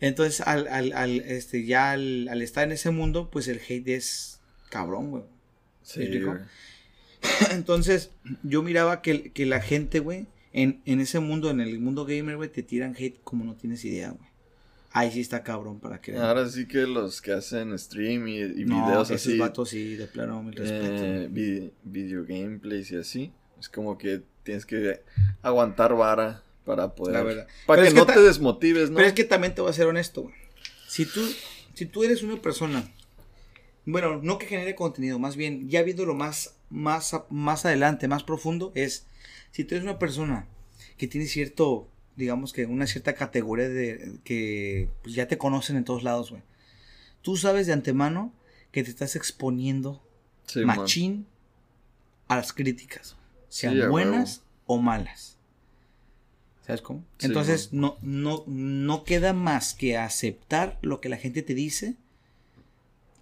Entonces, 0.00 0.40
al, 0.40 0.66
al, 0.68 0.94
al, 0.94 1.20
este, 1.20 1.66
ya 1.66 1.90
al, 1.90 2.28
al 2.28 2.40
estar 2.40 2.64
en 2.64 2.72
ese 2.72 2.90
mundo, 2.90 3.28
pues 3.30 3.48
el 3.48 3.60
hate 3.68 3.88
es 3.88 4.40
cabrón, 4.70 5.10
güey. 5.10 5.24
Sí. 5.82 6.08
Entonces, 7.50 8.10
yo 8.42 8.62
miraba 8.62 9.02
que, 9.02 9.30
que 9.32 9.44
la 9.46 9.60
gente, 9.60 9.98
güey, 10.00 10.26
en, 10.52 10.80
en 10.84 11.00
ese 11.00 11.20
mundo, 11.20 11.50
en 11.50 11.60
el 11.60 11.78
mundo 11.80 12.04
gamer, 12.04 12.36
güey, 12.36 12.50
te 12.50 12.62
tiran 12.62 12.94
hate 12.98 13.20
como 13.22 13.44
no 13.44 13.54
tienes 13.54 13.84
idea, 13.84 14.10
güey. 14.10 14.28
Ahí 14.92 15.12
sí 15.12 15.20
está 15.20 15.44
cabrón 15.44 15.78
para 15.78 16.00
que... 16.00 16.16
Ahora 16.16 16.48
sí 16.48 16.66
que 16.66 16.78
los 16.78 17.22
que 17.22 17.32
hacen 17.32 17.78
stream 17.78 18.26
y, 18.26 18.40
y 18.40 18.64
no, 18.64 18.84
videos 18.84 19.10
esos 19.10 19.28
así, 19.28 19.38
vatos 19.38 19.68
sí, 19.68 19.94
de 19.94 20.06
plano, 20.08 20.42
mi 20.42 20.50
respeto. 20.50 21.04
eh, 21.04 21.28
vi- 21.30 21.70
video 21.84 22.24
gameplays 22.24 22.90
y 22.90 22.96
así, 22.96 23.32
es 23.60 23.68
como 23.68 23.96
que 23.96 24.22
tienes 24.42 24.66
que 24.66 25.00
aguantar 25.42 25.94
vara 25.94 26.42
para 26.64 26.92
poder... 26.94 27.14
La 27.14 27.22
verdad. 27.22 27.46
Para 27.66 27.84
que 27.84 27.94
no 27.94 28.04
te 28.04 28.20
desmotives, 28.20 28.90
¿no? 28.90 28.96
Pero 28.96 29.06
es 29.08 29.14
que 29.14 29.22
también 29.24 29.54
te 29.54 29.60
voy 29.60 29.70
a 29.70 29.74
ser 29.74 29.86
honesto, 29.86 30.22
güey. 30.22 30.34
Si 30.88 31.06
tú, 31.06 31.20
si 31.74 31.86
tú 31.86 32.02
eres 32.02 32.24
una 32.24 32.42
persona, 32.42 32.92
bueno, 33.86 34.20
no 34.20 34.38
que 34.38 34.46
genere 34.46 34.74
contenido, 34.74 35.20
más 35.20 35.36
bien, 35.36 35.68
ya 35.68 35.84
viéndolo 35.84 36.14
más, 36.14 36.56
más, 36.68 37.14
más 37.30 37.64
adelante, 37.64 38.08
más 38.08 38.24
profundo, 38.24 38.72
es, 38.74 39.06
si 39.50 39.64
tú 39.64 39.74
eres 39.74 39.84
una 39.84 39.98
persona 39.98 40.46
que 40.96 41.06
tiene 41.06 41.26
cierto, 41.26 41.88
digamos 42.16 42.52
que 42.52 42.66
una 42.66 42.86
cierta 42.86 43.14
categoría 43.14 43.68
de, 43.68 44.18
que 44.24 44.88
pues, 45.02 45.14
ya 45.14 45.28
te 45.28 45.38
conocen 45.38 45.76
en 45.76 45.84
todos 45.84 46.02
lados, 46.02 46.30
güey. 46.30 46.42
Tú 47.22 47.36
sabes 47.36 47.66
de 47.66 47.72
antemano 47.72 48.32
que 48.72 48.82
te 48.82 48.90
estás 48.90 49.16
exponiendo 49.16 50.02
Sí, 50.46 50.60
man. 50.64 50.78
machín 50.78 51.26
a 52.28 52.36
las 52.36 52.52
críticas, 52.52 53.16
sean 53.48 53.74
Sí, 53.74 53.86
buenas 53.86 54.42
o 54.66 54.78
malas. 54.78 55.36
¿Sabes 56.66 56.82
cómo? 56.82 57.04
Sí, 57.18 57.26
Entonces 57.26 57.72
no, 57.72 57.98
no, 58.00 58.44
no 58.46 59.04
queda 59.04 59.32
más 59.32 59.74
que 59.74 59.96
aceptar 59.96 60.78
lo 60.82 61.00
que 61.00 61.08
la 61.08 61.16
gente 61.16 61.42
te 61.42 61.54
dice. 61.54 61.96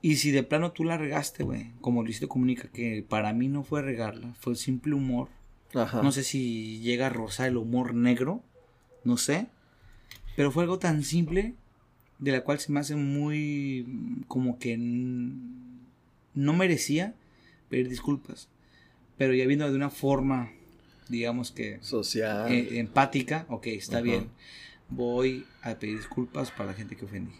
Y 0.02 0.16
si 0.16 0.30
de 0.30 0.42
plano 0.42 0.72
tú 0.72 0.84
la 0.84 0.96
regaste, 0.96 1.42
güey, 1.42 1.72
como 1.80 2.02
Luisito 2.02 2.28
comunica, 2.28 2.68
que 2.68 3.04
para 3.08 3.32
mí 3.32 3.48
no 3.48 3.64
fue 3.64 3.82
regarla, 3.82 4.34
fue 4.38 4.54
simple 4.54 4.94
humor. 4.94 5.28
Ajá. 5.74 6.02
No 6.02 6.12
sé 6.12 6.24
si 6.24 6.80
llega 6.80 7.06
a 7.06 7.10
rozar 7.10 7.48
el 7.48 7.56
humor 7.56 7.94
negro, 7.94 8.42
no 9.04 9.16
sé. 9.16 9.46
Pero 10.36 10.50
fue 10.52 10.62
algo 10.64 10.78
tan 10.78 11.02
simple 11.04 11.54
de 12.18 12.32
la 12.32 12.42
cual 12.42 12.58
se 12.58 12.72
me 12.72 12.80
hace 12.80 12.96
muy 12.96 13.86
como 14.28 14.58
que 14.58 14.76
no 14.78 16.52
merecía 16.54 17.14
pedir 17.68 17.88
disculpas. 17.88 18.48
Pero 19.16 19.34
ya 19.34 19.46
viendo 19.46 19.68
de 19.68 19.76
una 19.76 19.90
forma, 19.90 20.52
digamos 21.08 21.50
que 21.50 21.78
Social. 21.82 22.50
eh, 22.52 22.78
empática, 22.78 23.46
ok, 23.48 23.66
está 23.68 23.96
Ajá. 23.98 24.04
bien. 24.04 24.28
Voy 24.88 25.44
a 25.62 25.74
pedir 25.74 25.96
disculpas 25.98 26.50
para 26.50 26.66
la 26.70 26.74
gente 26.74 26.96
que 26.96 27.04
ofendí. 27.04 27.32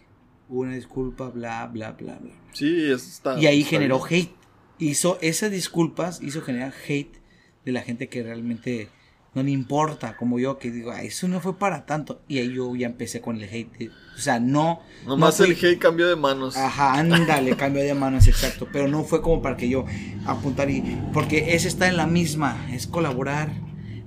Una 0.49 0.75
disculpa, 0.75 1.29
bla, 1.29 1.67
bla, 1.67 1.91
bla, 1.93 2.17
bla. 2.19 2.33
sí, 2.53 2.85
eso 2.85 3.07
está. 3.07 3.39
Y 3.39 3.45
ahí 3.47 3.59
está 3.59 3.71
generó 3.71 4.03
bien. 4.07 4.23
hate. 4.23 4.35
Hizo 4.79 5.17
esas 5.21 5.51
disculpas, 5.51 6.21
hizo 6.21 6.41
generar 6.41 6.73
hate 6.87 7.18
de 7.65 7.71
la 7.71 7.81
gente 7.81 8.07
que 8.09 8.23
realmente 8.23 8.89
no 9.35 9.43
le 9.43 9.51
importa, 9.51 10.17
como 10.17 10.39
yo, 10.39 10.57
que 10.57 10.71
digo, 10.71 10.91
"Ay, 10.91 11.07
eso 11.07 11.27
no 11.27 11.39
fue 11.39 11.57
para 11.57 11.85
tanto. 11.85 12.21
Y 12.27 12.39
ahí 12.39 12.53
yo 12.53 12.75
ya 12.75 12.87
empecé 12.87 13.21
con 13.21 13.37
el 13.37 13.43
hate. 13.43 13.91
O 14.15 14.19
sea, 14.19 14.39
no. 14.39 14.81
Nomás 15.05 15.39
no 15.39 15.45
el 15.45 15.51
hate 15.51 15.77
cambió 15.77 16.07
de 16.07 16.15
manos. 16.15 16.57
Ajá, 16.57 16.93
ándale, 16.93 17.55
cambio 17.57 17.83
de 17.83 17.93
manos, 17.93 18.27
exacto. 18.27 18.67
Pero 18.71 18.87
no 18.87 19.03
fue 19.03 19.21
como 19.21 19.41
para 19.41 19.55
que 19.55 19.69
yo 19.69 19.85
apuntar 20.25 20.69
y. 20.69 20.97
Porque 21.13 21.53
ese 21.53 21.67
está 21.67 21.87
en 21.87 21.97
la 21.97 22.07
misma, 22.07 22.67
es 22.71 22.87
colaborar 22.87 23.51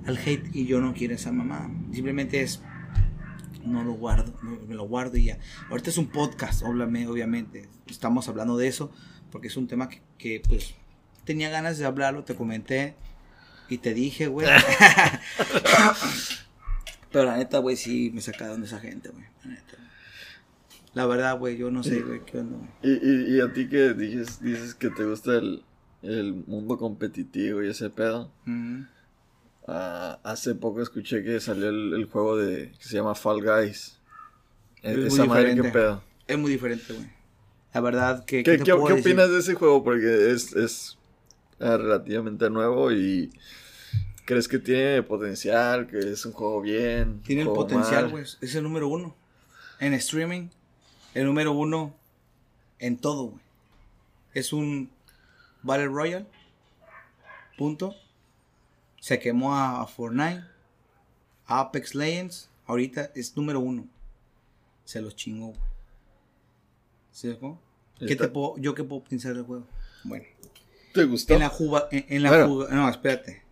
al 0.05 0.17
hate 0.17 0.53
y 0.53 0.65
yo 0.65 0.81
no 0.81 0.93
quiero 0.93 1.15
esa 1.15 1.31
mamá. 1.31 1.71
Simplemente 1.93 2.41
es. 2.41 2.61
No 3.65 3.81
lo 3.81 3.93
guardo, 3.93 4.33
me 4.67 4.75
lo 4.75 4.83
guardo 4.83 5.15
y 5.15 5.25
ya. 5.25 5.37
Ahorita 5.69 5.89
es 5.89 5.97
un 5.97 6.07
podcast, 6.07 6.63
obviamente. 6.63 7.69
Estamos 7.87 8.27
hablando 8.27 8.57
de 8.57 8.67
eso 8.67 8.91
porque 9.31 9.47
es 9.47 9.55
un 9.55 9.67
tema 9.67 9.87
que, 9.87 10.01
que, 10.17 10.41
pues 10.45 10.75
tenía 11.23 11.49
ganas 11.49 11.77
de 11.77 11.85
hablarlo, 11.85 12.25
te 12.25 12.35
comenté 12.35 12.95
y 13.73 13.77
te 13.77 13.93
dije, 13.93 14.27
güey. 14.27 14.47
Pero 17.11 17.25
la 17.25 17.37
neta, 17.37 17.59
güey, 17.59 17.75
sí 17.75 18.11
me 18.13 18.21
sacaron 18.21 18.61
de 18.61 18.67
esa 18.67 18.79
gente, 18.79 19.09
güey. 19.09 19.23
La 19.43 19.51
neta. 19.51 19.77
La 20.93 21.05
verdad, 21.05 21.37
güey, 21.37 21.57
yo 21.57 21.71
no 21.71 21.83
sé, 21.83 22.01
güey, 22.01 22.21
qué 22.25 22.39
onda, 22.39 22.57
güey. 22.57 22.69
Y, 22.93 23.33
y, 23.33 23.37
y 23.37 23.41
a 23.41 23.51
ti 23.53 23.67
que 23.67 23.93
dices, 23.93 24.41
dices 24.41 24.75
que 24.75 24.89
te 24.89 25.05
gusta 25.05 25.35
el, 25.35 25.63
el 26.01 26.33
mundo 26.47 26.77
competitivo 26.77 27.63
y 27.63 27.69
ese 27.69 27.89
pedo. 27.89 28.31
Ah, 29.67 30.19
hace 30.23 30.55
poco 30.55 30.81
escuché 30.81 31.23
que 31.23 31.39
salió 31.39 31.69
el, 31.69 31.93
el 31.93 32.05
juego 32.05 32.35
de 32.37 32.71
que 32.77 32.83
se 32.83 32.95
llama 32.95 33.15
Fall 33.15 33.41
Guys. 33.43 33.97
E- 34.81 34.91
Es 34.91 34.97
muy 34.97 35.07
Esa 35.07 35.25
madre, 35.25 35.55
¿qué 35.55 35.63
pedo? 35.69 36.03
Es 36.27 36.37
muy 36.37 36.51
diferente, 36.51 36.93
güey. 36.93 37.07
La 37.73 37.81
verdad, 37.81 38.25
que. 38.25 38.43
¿Qué, 38.43 38.57
qué- 38.57 38.63
qué 38.63 38.71
decir? 38.73 38.99
opinas 38.99 39.29
de 39.31 39.39
ese 39.39 39.53
juego? 39.55 39.83
Porque 39.83 40.31
es, 40.31 40.53
es 40.55 40.97
ah, 41.59 41.77
relativamente 41.77 42.49
nuevo 42.49 42.91
y 42.91 43.31
crees 44.25 44.47
que 44.47 44.59
tiene 44.59 45.03
potencial, 45.03 45.87
que 45.87 45.97
es 45.99 46.25
un 46.25 46.31
juego 46.33 46.61
bien. 46.61 47.21
Tiene 47.23 47.41
el 47.43 47.49
potencial, 47.49 48.09
güey. 48.09 48.23
Es 48.41 48.55
el 48.55 48.63
número 48.63 48.87
uno. 48.87 49.15
En 49.79 49.93
streaming, 49.93 50.49
el 51.13 51.25
número 51.25 51.51
uno 51.51 51.93
en 52.79 52.97
todo, 52.97 53.25
güey. 53.25 53.43
Es 54.33 54.53
un 54.53 54.89
Battle 55.61 55.87
Royale. 55.87 56.25
Punto. 57.57 57.95
Se 58.99 59.19
quemó 59.19 59.53
a, 59.55 59.81
a 59.81 59.87
Fortnite. 59.87 60.43
a 61.45 61.59
Apex 61.59 61.93
Legends. 61.95 62.49
Ahorita 62.65 63.11
es 63.15 63.35
número 63.35 63.59
uno. 63.59 63.85
Se 64.85 65.01
los 65.01 65.15
chingó, 65.15 65.47
güey. 65.47 65.59
¿Sí? 67.11 67.37
¿Qué 67.99 68.15
te 68.15 68.27
puedo, 68.27 68.55
yo 68.57 68.73
qué 68.73 68.83
puedo 68.83 69.03
pensar 69.03 69.33
del 69.35 69.43
juego? 69.43 69.67
Bueno. 70.03 70.25
¿Te 70.93 71.03
gustó? 71.05 71.33
En 71.35 71.39
la 71.41 71.49
juga, 71.49 71.87
en, 71.91 72.05
en 72.09 72.23
la 72.23 72.29
Bueno. 72.29 72.47
juga- 72.47 72.69
no, 72.71 72.89
espérate. 72.89 73.42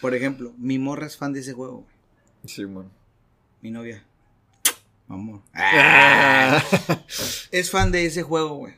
Por 0.00 0.14
ejemplo, 0.14 0.54
mi 0.56 0.78
morra 0.78 1.06
es 1.06 1.16
fan 1.16 1.32
de 1.32 1.40
ese 1.40 1.52
juego, 1.52 1.78
güey. 1.78 1.94
Sí, 2.46 2.64
man. 2.66 2.90
Mi 3.60 3.70
novia. 3.70 4.04
Amor. 5.08 5.42
Ah. 5.54 6.62
Es 7.50 7.70
fan 7.70 7.90
de 7.90 8.06
ese 8.06 8.22
juego, 8.22 8.56
güey. 8.56 8.74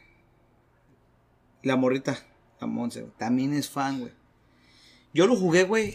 La 1.62 1.76
morrita, 1.76 2.18
la 2.60 2.66
Monse, 2.66 3.02
güey, 3.02 3.12
también 3.18 3.52
es 3.52 3.68
fan, 3.68 4.00
güey. 4.00 4.12
Yo 5.14 5.26
lo 5.26 5.36
jugué, 5.36 5.64
güey. 5.64 5.94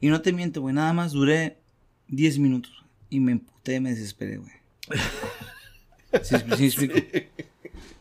Y 0.00 0.08
no 0.08 0.22
te 0.22 0.32
miento, 0.32 0.62
güey. 0.62 0.74
Nada 0.74 0.92
más 0.92 1.12
duré 1.12 1.58
10 2.08 2.38
minutos. 2.38 2.72
Y 3.10 3.20
me 3.20 3.32
emputé, 3.32 3.80
me 3.80 3.90
desesperé, 3.90 4.38
güey. 4.38 4.52
¿Sí, 6.22 6.36
sí 6.56 6.66
explico? 6.66 6.94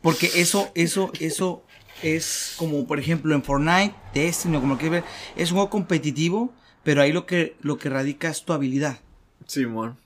Porque 0.02 0.32
eso, 0.36 0.72
eso, 0.76 1.12
eso 1.20 1.66
es 2.04 2.56
como, 2.58 2.86
por 2.88 3.00
ejemplo, 3.00 3.34
en 3.36 3.44
Fortnite, 3.44 3.96
Destiny, 4.14 4.58
o 4.58 4.62
como 4.62 4.74
lo 4.74 4.80
quieras 4.80 5.04
ver. 5.04 5.12
Es 5.36 5.52
un 5.52 5.58
juego 5.58 5.70
competitivo, 5.70 6.54
pero 6.84 7.02
ahí 7.02 7.12
lo 7.12 7.26
que, 7.26 7.56
lo 7.62 7.78
que 7.78 7.90
radica 7.90 8.30
es 8.30 8.44
tu 8.44 8.54
habilidad. 8.54 9.00
Sí, 9.46 9.66
man. 9.66 9.98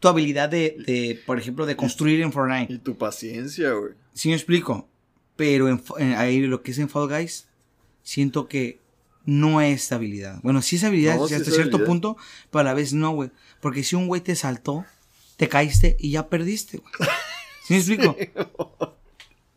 Tu 0.00 0.08
habilidad 0.08 0.48
de, 0.48 0.76
de, 0.86 1.20
por 1.26 1.38
ejemplo, 1.38 1.66
de 1.66 1.76
construir 1.76 2.20
en 2.20 2.32
Fortnite. 2.32 2.72
Y 2.72 2.78
tu 2.78 2.96
paciencia, 2.96 3.72
güey. 3.72 3.92
Sí 4.12 4.28
me 4.28 4.34
explico. 4.34 4.88
Pero 5.36 5.68
en, 5.68 5.82
ahí 6.14 6.40
lo 6.40 6.62
que 6.62 6.70
es 6.72 6.78
en 6.78 6.88
Fall 6.88 7.08
Guys, 7.08 7.48
siento 8.02 8.46
que 8.48 8.80
no 9.24 9.60
es 9.60 9.90
habilidad. 9.92 10.40
Bueno, 10.42 10.60
sí 10.62 10.76
es 10.76 10.84
habilidad 10.84 11.16
No, 11.16 11.22
sí, 11.26 11.30
sí 11.30 11.34
hasta 11.36 11.48
es 11.50 11.54
cierto 11.56 11.76
habilidad. 11.76 11.86
punto, 11.88 12.16
pero 12.50 12.60
a 12.60 12.64
la 12.64 12.74
vez 12.74 12.92
no, 12.92 13.10
güey. 13.12 13.30
Porque 13.60 13.82
si 13.82 13.96
un 13.96 14.06
güey 14.06 14.20
te 14.20 14.36
saltó, 14.36 14.84
te 15.36 15.48
caíste 15.48 15.96
y 15.98 16.10
ya 16.12 16.28
perdiste, 16.28 16.78
güey. 16.78 16.92
¿Sí 17.66 17.72
me 17.72 17.78
explico? 17.78 18.16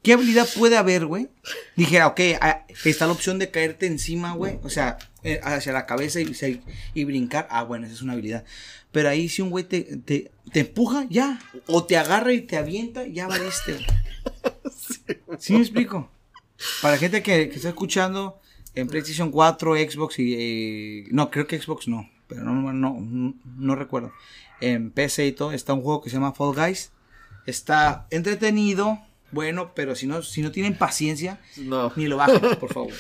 ¿Qué 0.07 0.13
habilidad 0.13 0.47
puede 0.55 0.77
haber, 0.77 1.05
güey? 1.05 1.27
Dijera, 1.75 2.07
ok, 2.07 2.21
ah, 2.39 2.65
está 2.85 3.07
la 3.07 3.11
opción 3.11 3.39
de 3.39 3.51
caerte 3.51 3.87
encima, 3.87 4.31
güey. 4.35 4.57
O 4.63 4.69
sea, 4.69 4.97
eh, 5.21 5.41
hacia 5.43 5.73
la 5.73 5.85
cabeza 5.85 6.21
y, 6.21 7.03
brincar. 7.03 7.45
Ah, 7.51 7.63
bueno, 7.63 7.87
esa 7.87 7.95
es 7.95 8.01
una 8.01 8.13
habilidad. 8.13 8.45
Pero 8.93 9.09
ahí 9.09 9.27
si 9.27 9.41
un 9.41 9.49
güey 9.49 9.65
te, 9.65 9.81
te, 9.97 10.31
te 10.53 10.61
empuja, 10.61 11.05
ya. 11.09 11.41
O 11.65 11.83
te 11.83 11.97
agarra 11.97 12.31
y 12.31 12.39
te 12.39 12.55
avienta, 12.55 13.05
ya 13.05 13.27
valiste, 13.27 13.73
güey. 13.73 15.37
¿Sí 15.39 15.51
me 15.51 15.59
explico? 15.59 16.09
Para 16.81 16.97
gente 16.97 17.21
que, 17.21 17.49
que 17.49 17.57
está 17.57 17.67
escuchando 17.67 18.39
en 18.75 18.87
PlayStation 18.87 19.29
4, 19.29 19.75
Xbox 19.75 20.19
y... 20.19 20.35
eh, 20.37 21.07
no, 21.11 21.29
creo 21.29 21.47
que 21.47 21.59
Xbox 21.59 21.89
no. 21.89 22.09
Pero 22.29 22.45
no, 22.45 22.53
no, 22.53 22.71
no, 22.71 23.33
no 23.43 23.75
recuerdo. 23.75 24.13
En 24.61 24.89
PC 24.89 25.27
y 25.27 25.31
todo 25.33 25.51
está 25.51 25.73
un 25.73 25.81
juego 25.81 26.01
que 26.01 26.09
se 26.09 26.15
llama 26.15 26.31
Fall 26.31 26.55
Guys. 26.55 26.93
Está 27.45 28.07
entretenido, 28.09 29.01
bueno, 29.31 29.71
pero 29.75 29.95
si 29.95 30.07
no, 30.07 30.21
si 30.21 30.41
no 30.41 30.51
tienen 30.51 30.77
paciencia, 30.77 31.39
No. 31.57 31.91
ni 31.95 32.07
lo 32.07 32.17
bajen, 32.17 32.39
por 32.59 32.73
favor. 32.73 32.91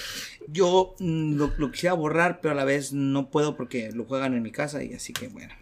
Yo 0.47 0.95
mm, 0.99 1.35
lo, 1.35 1.53
lo 1.57 1.71
quisiera 1.71 1.93
borrar, 1.93 2.39
pero 2.41 2.53
a 2.53 2.55
la 2.55 2.63
vez 2.65 2.93
no 2.93 3.29
puedo 3.29 3.55
porque 3.57 3.91
lo 3.93 4.05
juegan 4.05 4.33
en 4.33 4.41
mi 4.43 4.51
casa 4.51 4.83
y 4.83 4.93
así 4.93 5.13
que 5.13 5.27
bueno. 5.27 5.53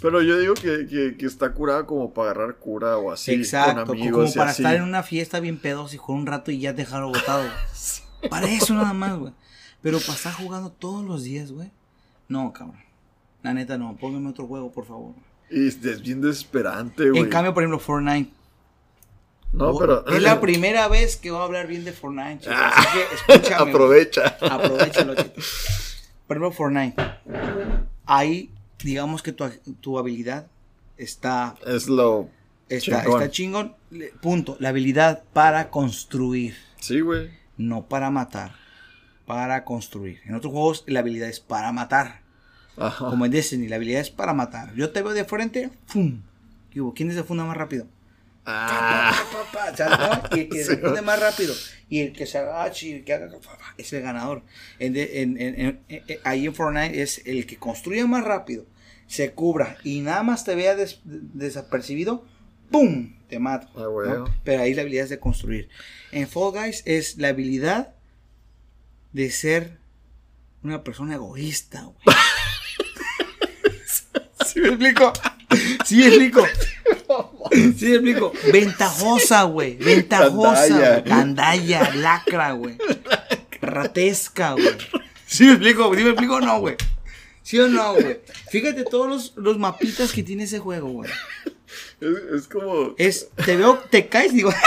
Pero 0.00 0.22
yo 0.22 0.38
digo 0.38 0.54
que, 0.54 0.86
que, 0.88 1.16
que 1.18 1.26
está 1.26 1.52
curada 1.52 1.84
como 1.86 2.14
para 2.14 2.30
agarrar 2.30 2.56
cura 2.56 2.96
o 2.96 3.12
así. 3.12 3.32
Exacto, 3.32 3.74
con 3.84 3.84
co- 3.86 3.92
amigos 3.92 4.30
como 4.30 4.34
para 4.34 4.50
así. 4.50 4.62
estar 4.62 4.74
en 4.76 4.82
una 4.82 5.02
fiesta 5.02 5.38
bien 5.38 5.58
pedos 5.58 5.92
y 5.94 5.98
con 5.98 6.16
un 6.16 6.26
rato 6.26 6.50
y 6.50 6.58
ya 6.60 6.72
dejarlo 6.72 7.08
botado. 7.08 7.42
güey. 8.20 8.30
Para 8.30 8.48
eso 8.50 8.72
nada 8.74 8.92
más, 8.94 9.18
güey. 9.18 9.32
Pero 9.82 9.98
para 10.00 10.14
estar 10.14 10.32
jugando 10.32 10.70
todos 10.70 11.04
los 11.04 11.24
días, 11.24 11.52
güey. 11.52 11.70
No, 12.28 12.52
cabrón. 12.52 12.80
La 13.42 13.52
neta 13.52 13.76
no, 13.76 13.96
póngame 13.96 14.30
otro 14.30 14.46
juego, 14.46 14.72
por 14.72 14.86
favor. 14.86 15.14
Y 15.50 15.66
es, 15.68 15.84
es 15.84 16.00
bien 16.00 16.20
desesperante, 16.22 17.10
güey. 17.10 17.22
En 17.24 17.28
cambio, 17.28 17.52
por 17.52 17.62
ejemplo, 17.62 17.78
Fortnite. 17.78 18.30
No, 19.52 19.76
pero. 19.76 20.06
Es 20.06 20.22
la 20.22 20.40
primera 20.40 20.88
vez 20.88 21.16
que 21.16 21.30
voy 21.30 21.40
a 21.40 21.44
hablar 21.44 21.66
bien 21.66 21.84
de 21.84 21.92
Fortnite, 21.92 22.40
chicos. 22.40 22.56
Así 22.58 22.88
que 22.92 23.34
escúchame. 23.34 23.70
Aprovecha. 23.70 24.36
Aprovechalo, 24.40 25.14
chicos. 25.14 26.02
Por 26.26 26.36
ejemplo, 26.36 26.52
Fortnite. 26.52 27.02
Ahí, 28.06 28.50
digamos 28.82 29.22
que 29.22 29.32
tu, 29.32 29.48
tu 29.80 29.98
habilidad 29.98 30.46
está 30.96 31.54
Es 31.66 31.88
lo. 31.88 32.28
Está 32.68 33.02
Chingón. 33.02 33.20
está 33.22 33.30
chingón. 33.30 33.74
Punto. 34.22 34.56
La 34.58 34.70
habilidad 34.70 35.24
para 35.34 35.68
construir. 35.68 36.56
Sí, 36.80 37.00
güey. 37.00 37.30
No 37.58 37.86
para 37.86 38.10
matar. 38.10 38.52
Para 39.26 39.64
construir. 39.64 40.20
En 40.24 40.34
otros 40.34 40.52
juegos 40.52 40.84
la 40.86 41.00
habilidad 41.00 41.28
es 41.28 41.40
para 41.40 41.70
matar. 41.72 42.22
Ajá. 42.78 43.10
Como 43.10 43.26
en 43.26 43.30
Destiny, 43.32 43.68
la 43.68 43.76
habilidad 43.76 44.00
es 44.00 44.08
para 44.10 44.32
matar. 44.32 44.74
Yo 44.74 44.90
te 44.90 45.02
veo 45.02 45.12
de 45.12 45.24
frente, 45.26 45.70
¡fum! 45.86 46.22
¿Quién 46.94 47.12
se 47.12 47.22
funda 47.22 47.44
más 47.44 47.56
rápido? 47.56 47.86
Ah. 48.44 49.14
Pa, 49.52 49.72
pa. 49.72 50.28
Y 50.36 50.40
el 50.40 50.48
que 50.48 50.64
se 50.64 50.76
¿no? 50.78 51.02
más 51.02 51.20
rápido. 51.20 51.54
Y 51.88 52.00
el 52.00 52.12
que 52.12 52.26
se 52.26 52.38
agache 52.38 52.88
y 52.88 52.92
el 52.92 53.04
que 53.04 53.12
haga. 53.14 53.28
Es 53.78 53.92
el 53.92 54.02
ganador. 54.02 54.42
En 54.78 54.96
en- 54.96 55.40
en- 55.40 55.60
en- 55.60 55.80
en- 55.88 56.18
ahí 56.24 56.46
en 56.46 56.54
Fortnite 56.54 57.02
es 57.02 57.22
el 57.24 57.46
que 57.46 57.56
construya 57.56 58.06
más 58.06 58.24
rápido. 58.24 58.66
Se 59.06 59.32
cubra 59.32 59.76
y 59.84 60.00
nada 60.00 60.22
más 60.22 60.44
te 60.44 60.54
vea 60.54 60.74
des- 60.74 61.00
desapercibido. 61.04 62.26
¡pum! 62.70 63.14
Te 63.28 63.38
mato. 63.38 63.68
Ah. 63.76 64.24
Pero 64.44 64.62
ahí 64.62 64.74
la 64.74 64.82
habilidad 64.82 65.04
es 65.04 65.10
de 65.10 65.20
construir. 65.20 65.68
En 66.10 66.28
Fall 66.28 66.52
Guys 66.52 66.82
es 66.86 67.18
la 67.18 67.28
habilidad 67.28 67.94
de 69.12 69.30
ser 69.30 69.78
una 70.62 70.82
persona 70.82 71.14
egoísta, 71.14 71.82
güey. 71.82 71.98
¿Sí 74.46 74.60
me 74.60 74.68
explico? 74.68 75.12
Sí 75.84 75.96
me 75.96 76.06
explico. 76.08 76.46
Sí 77.76 77.86
me 77.86 77.94
explico. 77.94 78.32
Ventajosa, 78.52 79.42
güey. 79.44 79.76
Ventajosa. 79.76 80.68
Gandalla. 80.68 81.00
güey. 81.00 81.02
Gandalla, 81.04 81.94
lacra, 81.94 82.52
güey. 82.52 82.78
Ratesca, 83.60 84.52
güey. 84.52 84.76
¿Sí 85.26 85.44
me 85.44 85.52
explico? 85.52 85.94
¿Sí 85.94 86.02
me 86.02 86.10
explico 86.10 86.40
no, 86.40 86.60
güey? 86.60 86.76
¿Sí 87.42 87.58
o 87.58 87.68
no, 87.68 87.94
güey? 87.94 88.20
Fíjate 88.50 88.84
todos 88.84 89.08
los, 89.08 89.32
los 89.36 89.58
mapitas 89.58 90.12
que 90.12 90.22
tiene 90.22 90.44
ese 90.44 90.58
juego, 90.58 90.88
güey. 90.88 91.10
Es, 92.00 92.40
es 92.40 92.48
como. 92.48 92.94
Es, 92.98 93.28
te 93.44 93.56
veo, 93.56 93.78
te 93.90 94.08
caes, 94.08 94.32
digo. 94.32 94.52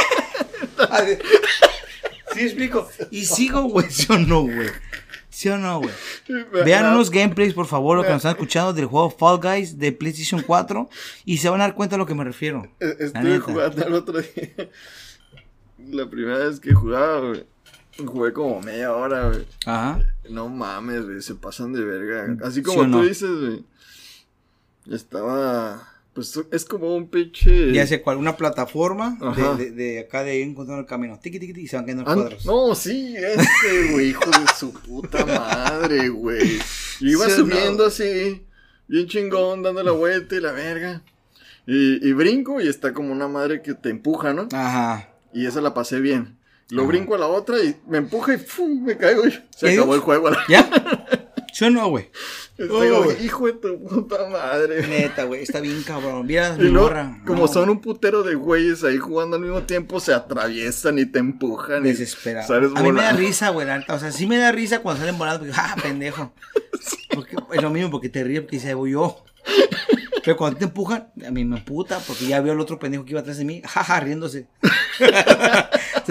¿Sí 2.33 2.39
me 2.39 2.43
explico? 2.43 2.89
Y 3.11 3.25
sigo, 3.25 3.63
güey, 3.63 3.89
¿sí 3.89 4.07
o 4.09 4.17
no, 4.17 4.41
güey? 4.41 4.69
¿Sí 5.35 5.49
o 5.49 5.57
no, 5.57 5.81
güey? 5.81 5.91
Vean 6.63 6.93
unos 6.93 7.11
gameplays, 7.11 7.53
por 7.53 7.65
favor, 7.65 7.97
lo 7.97 8.03
que 8.03 8.09
nos 8.09 8.19
están 8.19 8.31
escuchando 8.31 8.71
del 8.71 8.85
juego 8.85 9.09
Fall 9.09 9.41
Guys 9.41 9.77
de 9.77 9.91
PlayStation 9.91 10.41
4 10.41 10.89
y 11.25 11.39
se 11.39 11.49
van 11.49 11.59
a 11.59 11.65
dar 11.65 11.75
cuenta 11.75 11.95
de 11.95 11.97
lo 11.97 12.05
que 12.05 12.15
me 12.15 12.23
refiero. 12.23 12.65
La 12.79 12.87
Estuve 12.87 13.39
jugando 13.39 13.85
el 13.85 13.93
otro 13.95 14.21
día. 14.21 14.69
La 15.91 16.09
primera 16.09 16.37
vez 16.37 16.61
que 16.61 16.73
jugaba, 16.73 17.19
güey. 17.19 17.45
Jugué 17.97 18.31
como 18.31 18.61
media 18.61 18.93
hora, 18.93 19.27
güey. 19.27 19.45
Ajá. 19.65 19.99
No 20.29 20.47
mames, 20.47 21.03
güey. 21.03 21.21
Se 21.21 21.35
pasan 21.35 21.73
de 21.73 21.83
verga. 21.83 22.37
Así 22.41 22.55
¿Sí 22.55 22.63
como 22.63 22.89
tú 22.89 23.05
dices, 23.05 23.29
güey. 23.29 23.65
Estaba. 24.89 25.94
Pues 26.15 26.39
es 26.49 26.63
como 26.65 26.95
un 26.95 27.09
pinche. 27.09 27.73
Ya 27.73 27.85
sé 27.85 28.01
cuál, 28.01 28.15
una 28.17 28.37
plataforma 28.37 29.17
de, 29.57 29.65
de, 29.65 29.71
de 29.71 29.99
acá 29.99 30.23
de 30.23 30.37
ir 30.37 30.47
encontrando 30.47 30.79
el 30.81 30.87
camino. 30.87 31.19
Tiki, 31.21 31.39
tiki, 31.39 31.59
y 31.59 31.67
se 31.67 31.75
van 31.75 31.85
quedando 31.85 32.09
Ah, 32.09 32.13
cuadros. 32.15 32.45
no, 32.45 32.73
sí, 32.73 33.13
ese, 33.17 33.91
güey, 33.91 34.11
hijo 34.11 34.29
de 34.31 34.47
su 34.57 34.71
puta 34.71 35.25
madre, 35.25 36.07
güey. 36.07 36.57
Yo 37.01 37.07
iba 37.09 37.25
Sí 37.25 37.31
subiendo 37.35 37.83
no. 37.83 37.89
así, 37.89 38.43
bien 38.87 39.07
chingón, 39.07 39.61
dando 39.61 39.83
la 39.83 39.91
vuelta 39.91 40.35
y 40.35 40.39
la 40.39 40.53
verga. 40.53 41.01
Y, 41.67 42.07
y 42.07 42.13
brinco 42.13 42.61
y 42.61 42.69
está 42.69 42.93
como 42.93 43.11
una 43.11 43.27
madre 43.27 43.61
que 43.61 43.73
te 43.73 43.89
empuja, 43.89 44.33
¿no? 44.33 44.47
Ajá. 44.53 45.09
Y 45.33 45.45
esa 45.47 45.59
la 45.59 45.73
pasé 45.73 45.99
bien. 45.99 46.37
Lo 46.69 46.83
Ajá. 46.83 46.87
brinco 46.87 47.15
a 47.15 47.17
la 47.17 47.27
otra 47.27 47.59
y 47.61 47.75
me 47.89 47.97
empuja 47.97 48.35
y 48.35 48.37
¡fum! 48.37 48.83
me 48.85 48.95
caigo 48.97 49.27
y 49.27 49.33
se 49.55 49.71
¿Y 49.71 49.75
acabó 49.75 49.95
el 49.95 49.99
juego. 50.01 50.29
¿Ya? 50.47 50.67
¿Sí 51.55 51.63
o 51.63 51.69
no, 51.69 51.87
güey? 51.87 52.09
Oh, 52.69 53.11
hijo 53.23 53.45
de 53.47 53.53
tu 53.53 53.81
puta 53.81 54.27
madre. 54.27 54.85
Neta, 54.87 55.23
güey, 55.23 55.43
está 55.43 55.61
bien 55.61 55.83
cabrón. 55.83 56.27
Mira, 56.27 56.53
Y 56.59 56.63
mi 56.63 56.67
luego, 56.69 56.89
morra. 56.89 57.21
como 57.25 57.43
No, 57.43 57.47
son 57.47 57.69
un 57.69 57.79
putero 57.79 58.23
de 58.23 58.35
güeyes 58.35 58.83
ahí 58.83 58.97
jugando 58.97 59.37
al 59.37 59.41
mismo 59.41 59.63
tiempo, 59.63 60.01
se 60.01 60.13
atraviesan 60.13 60.99
y 60.99 61.05
te 61.05 61.19
empujan. 61.19 61.85
y 61.85 61.89
Desesperado. 61.91 62.45
sales 62.45 62.71
A 62.75 62.83
mí 62.83 62.91
me 62.91 63.01
da 63.01 63.13
risa, 63.13 63.51
güey, 63.51 63.65
la. 63.65 63.85
O 63.87 63.97
sea, 63.97 64.11
sí 64.11 64.27
me 64.27 64.37
da 64.37 64.51
risa 64.51 64.79
cuando 64.79 64.99
salen 64.99 65.17
volando. 65.17 65.45
Porque, 65.45 65.53
ah, 65.57 65.77
pendejo. 65.81 66.33
Porque, 67.13 67.37
es 67.53 67.61
lo 67.61 67.69
mismo, 67.69 67.89
porque 67.89 68.09
te 68.09 68.21
ríes 68.25 68.41
porque 68.41 68.57
dice, 68.57 68.73
voy 68.73 68.91
yo. 68.91 69.23
Pero 70.25 70.35
cuando 70.35 70.59
te 70.59 70.65
empujan, 70.65 71.07
a 71.25 71.31
mí 71.31 71.45
me 71.45 71.61
puta 71.61 71.99
porque 72.05 72.25
ya 72.27 72.41
veo 72.41 72.51
al 72.51 72.59
otro 72.59 72.79
pendejo 72.79 73.05
que 73.05 73.11
iba 73.11 73.21
atrás 73.21 73.37
de 73.37 73.45
mí, 73.45 73.61
jaja, 73.65 73.97
riéndose. 74.01 74.47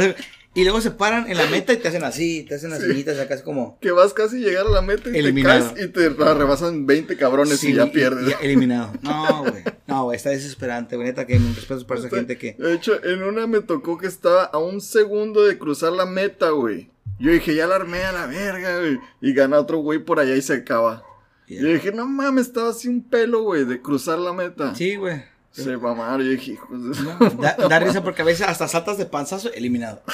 Y 0.56 0.62
luego 0.62 0.80
se 0.80 0.92
paran 0.92 1.28
en 1.28 1.36
la 1.36 1.46
meta 1.46 1.72
y 1.72 1.78
te 1.78 1.88
hacen 1.88 2.04
así, 2.04 2.44
te 2.48 2.54
hacen 2.54 2.70
las 2.70 2.80
Sí. 2.80 3.04
acá, 3.20 3.34
es 3.34 3.42
como. 3.42 3.76
Que 3.80 3.90
vas 3.90 4.14
casi 4.14 4.36
a 4.36 4.46
llegar 4.48 4.66
a 4.66 4.70
la 4.70 4.82
meta 4.82 5.10
y 5.10 5.16
Eliminado. 5.18 5.70
te 5.70 5.74
caes 5.74 5.86
y 5.86 5.92
te 5.92 6.08
rebasan 6.10 6.86
20 6.86 7.16
cabrones 7.16 7.58
sí, 7.58 7.70
y 7.70 7.74
ya 7.74 7.90
pierdes. 7.90 8.28
ya 8.28 8.36
eliminado. 8.40 8.92
No, 9.02 9.42
güey. 9.42 9.64
No, 9.88 10.04
güey, 10.04 10.16
está 10.16 10.30
desesperante, 10.30 10.94
güey. 10.94 11.08
Neta, 11.08 11.26
que 11.26 11.38
mis 11.40 11.56
respetos 11.56 11.84
para 11.84 12.00
esa 12.00 12.08
gente 12.08 12.38
que. 12.38 12.54
De 12.58 12.72
hecho, 12.72 13.02
en 13.04 13.22
una 13.24 13.46
me 13.48 13.60
tocó 13.62 13.98
que 13.98 14.06
estaba 14.06 14.44
a 14.44 14.58
un 14.58 14.80
segundo 14.80 15.44
de 15.44 15.58
cruzar 15.58 15.92
la 15.92 16.06
meta, 16.06 16.50
güey. 16.50 16.88
Yo 17.18 17.32
dije, 17.32 17.54
ya 17.54 17.66
la 17.66 17.74
armé 17.76 18.04
a 18.04 18.12
la 18.12 18.26
verga, 18.26 18.78
güey. 18.78 18.98
Y 19.20 19.34
gana 19.34 19.58
otro 19.58 19.78
güey 19.78 19.98
por 19.98 20.20
allá 20.20 20.36
y 20.36 20.42
se 20.42 20.54
acaba. 20.54 21.02
Ya. 21.48 21.60
Yo 21.62 21.66
dije, 21.68 21.92
no 21.92 22.06
mames, 22.06 22.46
estaba 22.46 22.70
así 22.70 22.88
un 22.88 23.02
pelo, 23.02 23.42
güey, 23.42 23.64
de 23.64 23.82
cruzar 23.82 24.18
la 24.18 24.32
meta. 24.32 24.74
Sí, 24.74 24.96
güey. 24.96 25.22
Se 25.62 25.76
mamaron. 25.76 26.24
Yo 26.26 26.32
dije, 26.32 26.52
hijos 26.52 26.70
de... 26.70 27.02
No, 27.02 27.30
da, 27.42 27.56
da 27.68 27.78
risa 27.78 28.02
porque 28.02 28.22
a 28.22 28.24
veces 28.24 28.46
hasta 28.46 28.66
saltas 28.66 28.98
de 28.98 29.06
panzazo, 29.06 29.52
eliminado. 29.52 30.02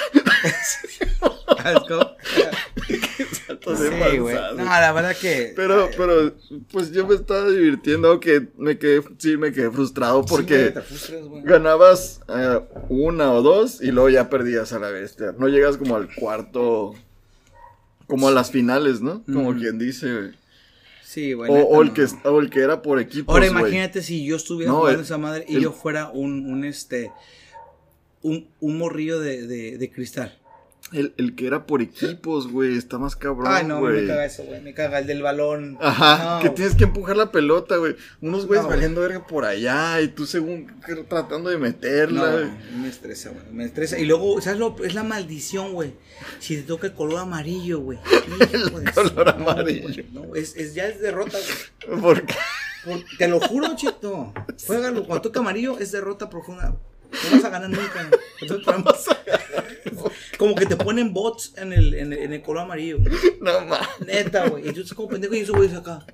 De 3.60 3.76
Sí, 3.76 3.90
panzazo. 4.00 4.54
No, 4.56 4.64
la 4.64 4.92
verdad 4.92 5.16
que. 5.16 5.52
Pero, 5.54 5.90
pero, 5.96 6.32
pues 6.72 6.90
yo 6.92 7.06
me 7.06 7.14
estaba 7.14 7.48
divirtiendo, 7.48 8.08
aunque 8.08 8.48
me 8.56 8.78
quedé, 8.78 9.02
sí 9.18 9.36
me 9.36 9.52
quedé 9.52 9.70
frustrado 9.70 10.22
Sí, 10.22 10.28
porque 10.30 10.70
te 10.70 10.80
frustras, 10.80 11.20
ganabas 11.44 12.20
eh, 12.28 12.60
una 12.88 13.32
o 13.32 13.42
dos 13.42 13.80
y 13.82 13.90
luego 13.90 14.08
ya 14.08 14.30
perdías 14.30 14.72
a 14.72 14.78
la 14.78 14.90
bestia. 14.90 15.34
No 15.38 15.48
llegas 15.48 15.76
como 15.76 15.96
al 15.96 16.12
cuarto, 16.14 16.94
como 18.06 18.28
a 18.28 18.32
las 18.32 18.50
finales, 18.50 19.00
¿no? 19.02 19.22
Como 19.24 19.54
quien 19.54 19.78
dice, 19.78 20.12
güey. 20.12 20.39
Sí. 21.12 21.34
O, 21.34 21.82
el 21.82 21.92
que, 21.92 22.06
o 22.22 22.38
el 22.40 22.50
que 22.50 22.60
era 22.60 22.82
por 22.82 23.00
equipos, 23.00 23.34
Ahora 23.34 23.44
imagínate 23.48 24.00
si 24.00 24.24
yo 24.24 24.36
estuviera 24.36 24.70
No, 24.70 24.78
jugando 24.78 25.00
el- 25.00 25.04
esa 25.04 25.18
madre 25.18 25.44
y 25.48 25.56
el- 25.56 25.62
yo 25.62 25.72
fuera 25.72 26.08
un, 26.10 26.46
un 26.48 26.64
este. 26.64 27.10
Un, 28.22 28.48
un 28.60 28.78
morrillo 28.78 29.18
de, 29.18 29.44
de, 29.48 29.76
de 29.76 29.90
cristal. 29.90 30.38
El, 30.92 31.14
el 31.18 31.36
que 31.36 31.46
era 31.46 31.66
por 31.66 31.82
equipos, 31.82 32.50
güey, 32.50 32.76
está 32.76 32.98
más 32.98 33.14
cabrón, 33.14 33.46
Ay, 33.48 33.64
no, 33.64 33.80
me 33.80 33.92
güey. 33.92 34.06
caga 34.08 34.24
eso, 34.24 34.42
güey. 34.42 34.60
Me 34.60 34.74
caga 34.74 34.98
el 34.98 35.06
del 35.06 35.22
balón. 35.22 35.78
Ajá, 35.80 36.38
No, 36.38 36.42
que 36.42 36.50
tienes 36.50 36.74
que 36.74 36.82
empujar 36.84 37.16
la 37.16 37.30
pelota, 37.30 37.76
güey. 37.76 37.94
Unos 38.20 38.46
güeyes 38.46 38.64
No, 38.64 38.70
valiendo 38.70 39.00
verga 39.00 39.24
por 39.24 39.44
allá 39.44 40.00
y 40.00 40.08
tú 40.08 40.26
según 40.26 40.66
tratando 41.08 41.48
de 41.48 41.58
meterla. 41.58 42.26
No, 42.26 42.32
güey. 42.32 42.50
me 42.82 42.88
estresa, 42.88 43.30
güey. 43.30 43.44
Me 43.52 43.64
estresa. 43.66 44.00
Y 44.00 44.04
luego, 44.04 44.40
¿sabes 44.40 44.58
lo? 44.58 44.74
Es 44.84 44.94
la 44.94 45.04
maldición, 45.04 45.74
güey. 45.74 45.92
Si 46.40 46.56
te 46.56 46.62
toca 46.62 46.88
el 46.88 46.94
color 46.94 47.20
amarillo, 47.20 47.78
güey. 47.80 47.98
De 48.84 48.90
color 48.92 49.38
no, 49.38 49.48
amarillo. 49.50 49.82
güey, 49.84 50.06
No, 50.12 50.34
es, 50.34 50.56
es, 50.56 50.74
ya 50.74 50.88
es 50.88 51.00
derrota, 51.00 51.38
güey. 51.86 52.00
Por- 52.00 52.24
te 53.18 53.28
lo 53.28 53.38
juro, 53.40 53.76
chito. 53.76 54.32
Juégalo. 54.66 55.04
Cuando 55.06 55.22
toca 55.22 55.38
amarillo, 55.40 55.78
es 55.78 55.92
derrota 55.92 56.28
profunda. 56.28 56.74
No 57.10 57.30
vas 57.36 57.44
a 57.44 57.48
ganar 57.50 57.70
nunca. 57.70 58.02
¿no? 58.02 58.16
Entonces, 58.40 58.66
ejemplo, 58.66 60.12
como 60.38 60.54
que 60.54 60.66
te 60.66 60.76
ponen 60.76 61.12
bots 61.12 61.54
en 61.56 61.72
el, 61.72 61.94
en 61.94 62.12
el, 62.12 62.18
en 62.20 62.32
el 62.32 62.42
color 62.42 62.64
amarillo. 62.64 62.98
no 63.40 63.60
mames. 63.66 63.88
Neta, 64.06 64.48
güey. 64.48 64.68
Y 64.68 64.72
tú 64.72 64.80
estás 64.80 64.94
como 64.94 65.08
pendejo 65.08 65.34
y 65.34 65.40
eso, 65.40 65.52
güey, 65.54 65.74
acá. 65.74 66.04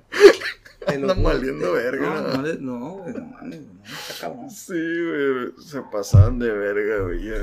Andan 0.87 1.17
juro. 1.17 1.29
valiendo 1.29 1.73
verga, 1.73 2.09
No, 2.09 2.21
¿no? 2.21 2.43
no, 2.43 2.53
no, 2.59 2.89
güey, 2.91 3.13
no 3.13 3.25
mames, 3.25 3.59
no, 3.59 3.75
cabrón. 4.21 4.49
Sí, 4.49 4.73
güey, 4.73 5.51
se 5.61 5.81
pasaban 5.91 6.39
de 6.39 6.49
verga, 6.49 7.03
güey. 7.03 7.23
Yo, 7.23 7.33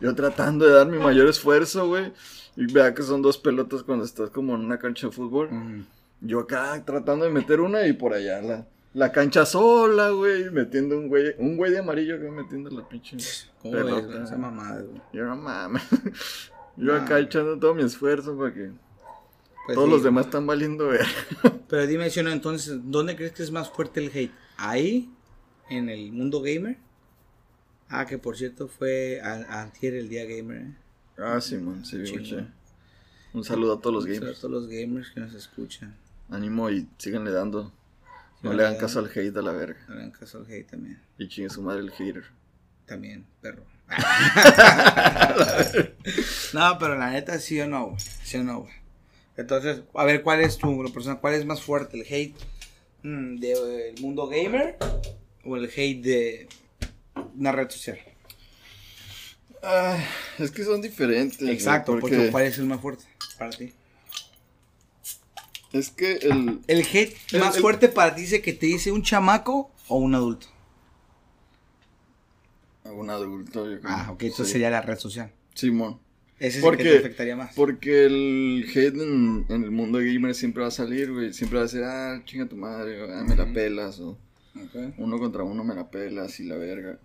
yo 0.00 0.14
tratando 0.14 0.64
de 0.66 0.72
dar 0.74 0.86
mi 0.86 0.98
mayor 0.98 1.28
esfuerzo, 1.28 1.88
güey. 1.88 2.12
Y 2.56 2.72
vea 2.72 2.94
que 2.94 3.02
son 3.02 3.20
dos 3.20 3.36
pelotas 3.36 3.82
cuando 3.82 4.04
estás 4.04 4.30
como 4.30 4.54
en 4.54 4.60
una 4.60 4.78
cancha 4.78 5.08
de 5.08 5.12
fútbol. 5.12 5.50
Mm. 5.50 5.86
Yo 6.20 6.38
acá 6.40 6.80
tratando 6.86 7.24
de 7.24 7.32
meter 7.32 7.60
una 7.60 7.84
y 7.86 7.92
por 7.94 8.14
allá 8.14 8.40
la, 8.40 8.66
la 8.94 9.12
cancha 9.12 9.44
sola, 9.44 10.10
güey. 10.10 10.50
Metiendo 10.50 10.96
un 10.96 11.08
güey, 11.08 11.34
un 11.38 11.56
güey 11.56 11.70
de 11.72 11.78
amarillo 11.80 12.18
que 12.18 12.30
metiendo 12.30 12.70
la 12.70 12.88
pinche 12.88 13.16
¿Cómo 13.60 13.74
pelota. 13.74 14.24
esa 14.24 14.36
mamada, 14.36 14.80
güey? 14.82 15.00
Yo 15.12 15.24
no 15.24 15.36
mames. 15.36 15.82
Yo 16.76 16.94
acá 16.96 17.18
echando 17.20 17.58
todo 17.58 17.74
mi 17.74 17.82
esfuerzo 17.84 18.36
para 18.36 18.52
que 18.52 18.70
Pues 19.66 19.74
todos 19.76 19.86
sí. 19.88 19.92
los 19.92 20.02
demás 20.02 20.26
están 20.26 20.46
valiendo 20.46 20.88
ver. 20.88 21.06
Pero 21.68 21.86
dime, 21.86 22.10
Xiona, 22.10 22.32
entonces, 22.32 22.80
¿dónde 22.84 23.14
crees 23.16 23.32
que 23.32 23.42
es 23.42 23.50
más 23.50 23.70
fuerte 23.70 24.00
el 24.00 24.10
hate? 24.14 24.32
¿Ahí? 24.56 25.10
¿En 25.70 25.88
el 25.88 26.12
mundo 26.12 26.40
gamer? 26.42 26.78
Ah, 27.88 28.06
que 28.06 28.18
por 28.18 28.36
cierto 28.36 28.66
fue 28.68 29.20
antier 29.22 29.94
el 29.94 30.08
día 30.08 30.24
gamer, 30.24 30.62
¿eh? 30.62 30.74
Ah, 31.18 31.40
sí, 31.40 31.56
man, 31.56 31.84
sí, 31.84 31.98
güey. 31.98 32.46
Un 33.32 33.44
saludo 33.44 33.74
a 33.74 33.80
todos 33.80 33.94
los 33.94 34.04
Un 34.04 34.10
saludo 34.14 34.20
gamers. 34.20 34.38
A 34.38 34.40
todos 34.40 34.52
los 34.52 34.68
gamers 34.68 35.10
que 35.10 35.20
nos 35.20 35.34
escuchan. 35.34 35.96
Ánimo 36.30 36.70
y 36.70 36.88
síganle 36.98 37.30
dando. 37.30 37.72
No 38.44 38.52
le 38.52 38.64
hagan 38.64 38.76
caso 38.76 38.98
al 38.98 39.06
hate 39.06 39.36
a 39.36 39.42
la 39.42 39.52
verga. 39.52 39.80
No 39.88 39.94
le 39.94 40.00
hagan 40.02 40.12
caso 40.12 40.38
al 40.38 40.46
hate 40.46 40.70
también. 40.70 41.00
Y 41.18 41.28
chingue 41.28 41.50
su 41.50 41.62
madre 41.62 41.80
el 41.80 41.90
hater. 41.90 42.24
También, 42.86 43.26
perro. 43.40 43.64
no, 46.52 46.78
pero 46.78 46.98
la 46.98 47.10
neta, 47.10 47.38
sí 47.38 47.60
o 47.60 47.66
no, 47.66 47.88
güey. 47.88 48.00
Sí 48.22 48.36
o 48.36 48.44
no, 48.44 48.60
güey. 48.60 48.72
Entonces, 49.36 49.82
a 49.94 50.04
ver, 50.04 50.22
¿cuál 50.22 50.40
es 50.40 50.58
tu 50.58 50.84
persona? 50.92 51.16
¿Cuál 51.16 51.34
es 51.34 51.44
más 51.44 51.62
fuerte? 51.62 51.96
¿El 51.96 52.06
hate 52.06 52.36
mm, 53.02 53.36
del 53.36 53.94
mundo 54.00 54.28
gamer 54.28 54.76
o 55.44 55.56
el 55.56 55.64
hate 55.64 56.02
de 56.02 56.48
una 57.34 57.52
red 57.52 57.70
social? 57.70 57.98
Ah, 59.62 59.98
es 60.38 60.50
que 60.50 60.64
son 60.64 60.82
diferentes. 60.82 61.40
güey, 61.40 61.52
Exacto, 61.52 61.92
porque, 61.92 62.16
porque 62.16 62.30
¿cuál 62.30 62.44
es 62.44 62.58
el 62.58 62.66
más 62.66 62.80
fuerte 62.80 63.04
para 63.38 63.50
ti? 63.50 63.72
Es 65.74 65.90
que 65.90 66.14
el. 66.22 66.60
El 66.66 66.80
hate 66.80 67.14
El- 67.32 67.40
más 67.40 67.56
el- 67.56 67.60
fuerte 67.62 67.88
para 67.88 68.14
ti 68.14 68.22
dice 68.22 68.40
que 68.42 68.52
te 68.52 68.66
dice 68.66 68.90
un 68.92 69.02
chamaco 69.02 69.70
o 69.88 69.96
un 69.98 70.14
adulto. 70.14 70.46
Un 72.84 73.10
adulto, 73.10 73.70
yo 73.70 73.80
creo. 73.80 73.92
Ah, 73.92 74.10
ok, 74.12 74.22
entonces 74.22 74.46
Sí. 74.46 74.52
sería 74.52 74.70
la 74.70 74.82
red 74.82 74.98
social. 74.98 75.32
Simón. 75.54 75.98
Ese 76.38 76.58
es 76.58 76.64
Porque- 76.64 76.82
el 76.82 76.88
que 76.88 76.94
te 76.94 76.98
afectaría 77.06 77.36
más. 77.36 77.54
Porque 77.54 78.04
el 78.06 78.66
hate 78.68 78.94
en, 78.94 79.46
en 79.48 79.64
el 79.64 79.70
mundo 79.70 79.98
gamer 79.98 80.34
siempre 80.34 80.62
va 80.62 80.68
a 80.68 80.72
salir, 80.72 81.12
güey. 81.12 81.32
Siempre 81.32 81.56
va 81.58 81.62
a 81.62 81.66
decir, 81.66 81.82
ah, 81.84 82.20
chinga 82.24 82.46
tu 82.46 82.56
madre, 82.56 83.00
ah, 83.12 83.24
me 83.26 83.34
la 83.36 83.50
pelas. 83.52 83.98
O 84.00 84.18
uno 84.98 85.18
contra 85.18 85.42
uno 85.42 85.64
me 85.64 85.74
la 85.74 85.90
pelas 85.90 86.38
y 86.40 86.44
la 86.44 86.56
verga. 86.56 86.98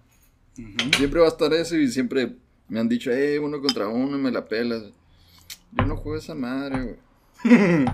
Siempre 0.98 1.20
va 1.22 1.28
a 1.28 1.30
estar 1.30 1.54
eso 1.54 1.78
y 1.78 1.88
siempre 1.90 2.36
me 2.68 2.80
han 2.80 2.90
dicho, 2.90 3.12
eh, 3.12 3.40
uno 3.40 3.62
contra 3.62 3.88
uno 3.88 4.18
me 4.18 4.32
la 4.32 4.48
pelas. 4.48 4.84
Yo 5.72 5.86
no 5.86 5.96
juego 5.96 6.18
esa 6.18 6.36
madre, 6.36 6.82
güey. 6.84 6.96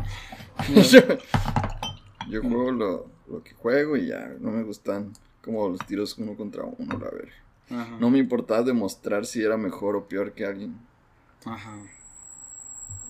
yo, 2.29 2.41
juego 2.41 2.71
lo, 2.71 3.09
lo, 3.27 3.43
que 3.43 3.53
juego 3.53 3.97
y 3.97 4.07
ya, 4.07 4.33
no 4.39 4.51
me 4.51 4.63
gustan 4.63 5.13
como 5.41 5.69
los 5.69 5.85
tiros 5.85 6.17
uno 6.17 6.35
contra 6.35 6.63
uno, 6.63 6.97
la 6.97 7.09
verga. 7.09 7.33
No 7.99 8.09
me 8.09 8.19
importaba 8.19 8.61
demostrar 8.61 9.25
si 9.25 9.41
era 9.41 9.57
mejor 9.57 9.95
o 9.95 10.07
peor 10.07 10.33
que 10.33 10.45
alguien. 10.45 10.75
Ajá. 11.45 11.77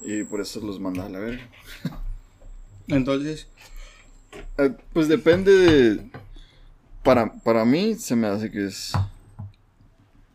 Y 0.01 0.23
por 0.23 0.39
eso 0.39 0.61
los 0.61 0.79
mandaba 0.79 1.07
a 1.07 1.11
la 1.11 1.19
verga. 1.19 1.49
Entonces. 2.87 3.47
Eh, 4.57 4.75
pues 4.93 5.07
depende 5.07 5.51
de. 5.51 6.09
Para, 7.03 7.33
para 7.33 7.65
mí 7.65 7.95
se 7.95 8.15
me 8.15 8.27
hace 8.27 8.51
que 8.51 8.65
es. 8.65 8.93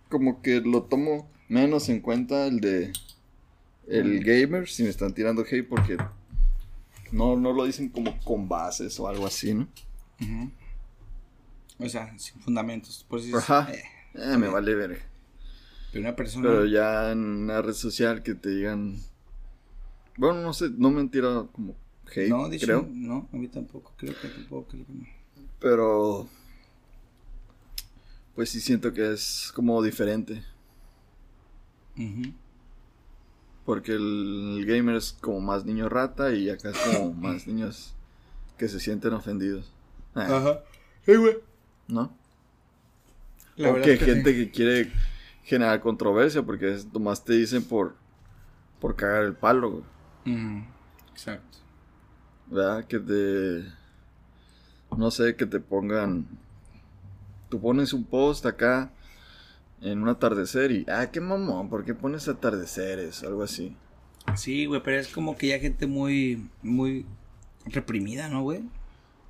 Como 0.08 0.42
que 0.42 0.60
lo 0.60 0.82
tomo 0.82 1.30
menos 1.48 1.88
en 1.88 2.00
cuenta 2.00 2.46
el 2.46 2.60
de. 2.60 2.92
El 3.90 4.22
gamer, 4.22 4.68
si 4.68 4.84
me 4.84 4.88
están 4.88 5.12
tirando 5.12 5.42
hate, 5.42 5.68
porque. 5.68 5.96
No, 7.10 7.36
no 7.36 7.52
lo 7.52 7.64
dicen 7.64 7.88
como 7.88 8.18
con 8.20 8.48
bases 8.48 8.98
o 9.00 9.08
algo 9.08 9.26
así, 9.26 9.52
¿no? 9.52 9.68
O 11.78 11.88
sea, 11.88 12.16
sin 12.18 12.40
fundamentos. 12.40 13.04
Por 13.08 13.20
Ajá. 13.34 13.68
Eh, 13.72 13.82
eh, 14.14 14.36
me 14.36 14.48
vale 14.48 14.74
ver. 14.74 15.02
Pero 15.92 16.04
una 16.04 16.14
persona. 16.14 16.48
Pero 16.48 16.66
ya 16.66 17.10
en 17.10 17.18
una 17.18 17.62
red 17.62 17.72
social 17.72 18.22
que 18.22 18.34
te 18.34 18.50
digan. 18.50 19.00
Bueno, 20.16 20.40
no 20.40 20.52
sé, 20.52 20.70
no 20.70 20.90
me 20.90 21.00
han 21.00 21.10
tirado 21.10 21.50
como 21.50 21.74
hate, 22.06 22.28
no, 22.28 22.48
creo. 22.48 22.88
No, 22.92 23.28
a 23.32 23.36
mí 23.36 23.48
tampoco, 23.48 23.92
creo 23.96 24.14
que 24.20 24.28
tampoco, 24.28 24.68
creo 24.68 24.86
que 24.86 24.92
no. 24.92 25.06
Pero. 25.58 26.28
Pues 28.36 28.50
sí 28.50 28.60
siento 28.60 28.92
que 28.92 29.12
es 29.12 29.50
como 29.54 29.82
diferente. 29.82 30.44
Porque 33.70 33.92
el, 33.92 34.64
gamer 34.66 34.96
es 34.96 35.12
como 35.20 35.40
más 35.40 35.64
niño 35.64 35.88
rata 35.88 36.32
y 36.32 36.50
acá 36.50 36.70
es 36.70 36.76
como 36.76 37.14
más 37.14 37.46
niños 37.46 37.94
que 38.58 38.66
se 38.66 38.80
sienten 38.80 39.12
ofendidos. 39.12 39.72
Ah. 40.12 40.38
Ajá. 40.38 40.60
Hey, 41.06 41.14
güey. 41.14 41.38
¿No? 41.86 42.12
La 43.54 43.70
o 43.70 43.80
que 43.80 43.96
gente 43.96 44.34
que 44.34 44.50
quiere 44.50 44.90
generar 45.44 45.80
controversia 45.80 46.42
porque 46.42 46.74
es, 46.74 46.92
nomás 46.92 47.24
te 47.24 47.34
dicen 47.34 47.62
por, 47.62 47.94
por 48.80 48.96
cagar 48.96 49.22
el 49.22 49.34
palo, 49.34 49.70
güey. 50.24 50.64
Exacto. 51.12 51.58
¿Verdad? 52.48 52.84
Que 52.86 52.98
te. 52.98 53.66
No 54.98 55.12
sé, 55.12 55.36
que 55.36 55.46
te 55.46 55.60
pongan. 55.60 56.26
Tú 57.48 57.60
pones 57.60 57.92
un 57.92 58.02
post 58.02 58.46
acá 58.46 58.90
en 59.80 60.02
un 60.02 60.08
atardecer 60.08 60.72
y. 60.72 60.86
Ah, 60.88 61.10
qué 61.10 61.20
mamón, 61.20 61.68
¿por 61.68 61.84
qué 61.84 61.94
pones 61.94 62.28
atardeceres? 62.28 63.22
Algo 63.22 63.42
así. 63.42 63.76
Sí, 64.36 64.66
güey, 64.66 64.82
pero 64.82 64.98
es 64.98 65.08
como 65.08 65.36
que 65.36 65.48
ya 65.48 65.58
gente 65.58 65.86
muy. 65.86 66.48
Muy 66.62 67.06
reprimida, 67.66 68.28
¿no, 68.28 68.42
güey? 68.42 68.62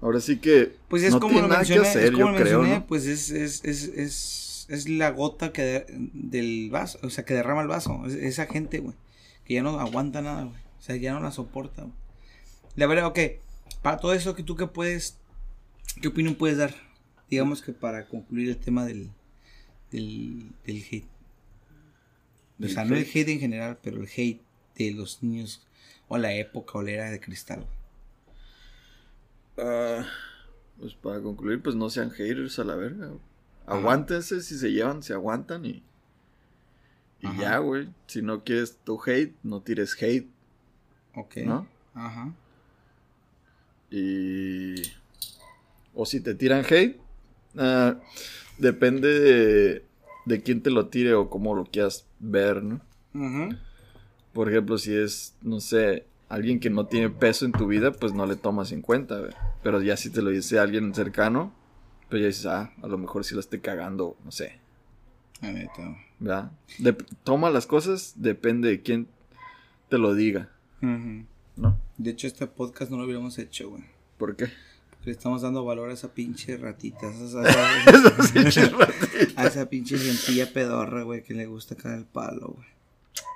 Ahora 0.01 0.21
sí 0.21 0.39
que. 0.39 0.77
Pues 0.89 1.03
es 1.03 1.15
como 1.17 1.41
lo 1.41 1.49
mencioné, 1.49 1.89
es 1.89 2.11
como 2.11 2.31
lo 2.31 2.39
mencioné, 2.39 2.85
pues 2.87 3.07
es, 3.07 3.31
es, 3.31 3.65
es, 3.65 3.85
es 3.85 4.51
es 4.71 4.89
la 4.89 5.11
gota 5.11 5.53
que 5.53 5.85
del 5.89 6.71
vaso, 6.71 6.99
o 7.03 7.11
sea, 7.11 7.25
que 7.25 7.35
derrama 7.35 7.63
el 7.63 7.69
vaso. 7.69 8.07
esa 8.07 8.47
gente, 8.47 8.79
güey, 8.79 8.95
que 9.45 9.55
ya 9.55 9.63
no 9.63 9.81
aguanta 9.81 10.23
nada, 10.23 10.45
güey. 10.45 10.61
O 10.79 10.83
sea, 10.83 10.97
ya 10.97 11.13
no 11.13 11.21
la 11.21 11.33
soporta, 11.33 11.83
güey. 11.83 11.95
La 12.77 12.87
verdad, 12.87 13.07
ok, 13.07 13.19
para 13.83 13.99
todo 13.99 14.15
eso 14.15 14.35
que 14.37 14.45
tú 14.45 14.55
que 14.55 14.69
puedes, 14.69 15.19
¿qué 16.01 16.09
opinión 16.09 16.37
puedes 16.37 16.57
dar? 16.57 16.73
Digamos 17.29 17.63
que 17.63 17.73
para 17.73 18.07
concluir 18.07 18.49
el 18.49 18.59
tema 18.59 18.85
del, 18.85 19.11
del, 19.91 20.51
del 20.65 20.85
hate. 20.91 21.09
o 22.63 22.69
sea, 22.69 22.85
no 22.85 22.97
el 22.97 23.03
hate 23.03 23.29
en 23.29 23.41
general, 23.41 23.79
pero 23.83 24.01
el 24.01 24.09
hate 24.09 24.41
de 24.77 24.93
los 24.93 25.23
niños 25.23 25.67
o 26.09 26.19
la 26.19 26.33
época 26.35 26.79
o 26.79 26.83
la 26.83 26.91
era 26.91 27.11
de 27.11 27.21
cristal. 27.21 27.67
Uh, 29.57 30.03
pues 30.79 30.95
para 30.95 31.21
concluir, 31.21 31.63
pues 31.63 31.77
no 31.77 31.91
sean 31.91 32.11
haters 32.11 32.59
a 32.59 32.65
la 32.65 32.75
verga. 32.75 33.11
Aguántense, 33.67 34.41
si 34.41 34.59
se 34.59 34.73
llevan, 34.73 35.03
se 35.03 35.13
aguantan 35.13 35.65
y. 35.65 35.83
Y 37.21 37.39
ya, 37.39 37.59
güey. 37.59 37.89
Si 38.07 38.23
no 38.23 38.43
quieres 38.43 38.79
tu 38.83 39.01
hate, 39.05 39.35
no 39.43 39.61
tires 39.61 39.95
hate. 40.03 40.29
Ok. 41.15 41.37
¿No? 41.45 41.69
Ajá. 41.95 42.33
Y. 43.91 44.75
O 45.95 46.07
si 46.07 46.21
te 46.21 46.35
tiran 46.35 46.65
hate, 46.65 46.99
uh, 47.55 48.01
depende 48.61 49.21
de, 49.21 49.85
de 50.27 50.43
quién 50.43 50.63
te 50.63 50.71
lo 50.71 50.87
tire 50.87 51.15
o 51.15 51.29
cómo 51.29 51.55
lo 51.55 51.65
quieras 51.65 52.07
ver, 52.19 52.63
¿no? 52.63 52.81
Por 54.33 54.49
ejemplo, 54.49 54.79
si 54.79 54.95
es, 54.95 55.35
no 55.43 55.61
sé, 55.61 56.05
alguien 56.29 56.61
que 56.61 56.71
no 56.71 56.87
tiene 56.87 57.11
peso 57.11 57.45
en 57.45 57.53
tu 57.53 57.67
vida, 57.67 57.93
pues 57.93 58.13
no 58.13 58.27
le 58.27 58.37
tomas 58.37 58.71
en 58.73 58.83
cuenta. 58.83 59.21
Pero 59.63 59.83
ya 59.83 59.97
si 59.97 60.11
te 60.11 60.23
lo 60.23 60.31
dice 60.31 60.59
alguien 60.59 60.95
cercano, 60.95 61.53
pero 62.09 62.21
ya 62.23 62.29
dices, 62.29 62.47
ah, 62.47 62.73
a 62.83 62.87
lo 62.87 62.99
mejor 62.99 63.25
si 63.25 63.35
la 63.35 63.41
estoy 63.41 63.61
cagando, 63.61 64.17
no 64.25 64.31
sé. 64.31 64.59
¿Verdad? 66.19 66.53
toma 67.25 67.51
las 67.51 67.67
cosas, 67.67 68.15
depende 68.17 68.69
de 68.69 68.83
quién 68.83 69.09
te 69.89 69.99
lo 69.99 70.15
diga. 70.15 70.51
¿No? 70.81 71.79
De 71.99 72.11
hecho, 72.11 72.27
este 72.27 72.47
podcast 72.47 72.91
no 72.91 72.99
lo 72.99 73.05
hubiéramos 73.05 73.39
hecho, 73.39 73.71
güey. 73.71 73.85
¿Por 74.17 74.37
qué? 74.37 74.49
Le 75.05 75.13
estamos 75.13 75.43
dando 75.43 75.65
valor 75.65 75.91
a 75.91 75.95
esa 75.95 76.13
pinche 76.13 76.57
ratita. 76.57 77.09
A 77.09 77.11
esa, 77.11 77.41
a 79.37 79.47
esa 79.47 79.69
pinche 79.69 79.99
gentilla 79.99 80.53
pedorra, 80.53 81.03
güey, 81.03 81.23
que 81.23 81.35
le 81.35 81.47
gusta 81.47 81.75
caer 81.75 81.99
el 81.99 82.05
palo, 82.05 82.55
güey. 82.57 82.69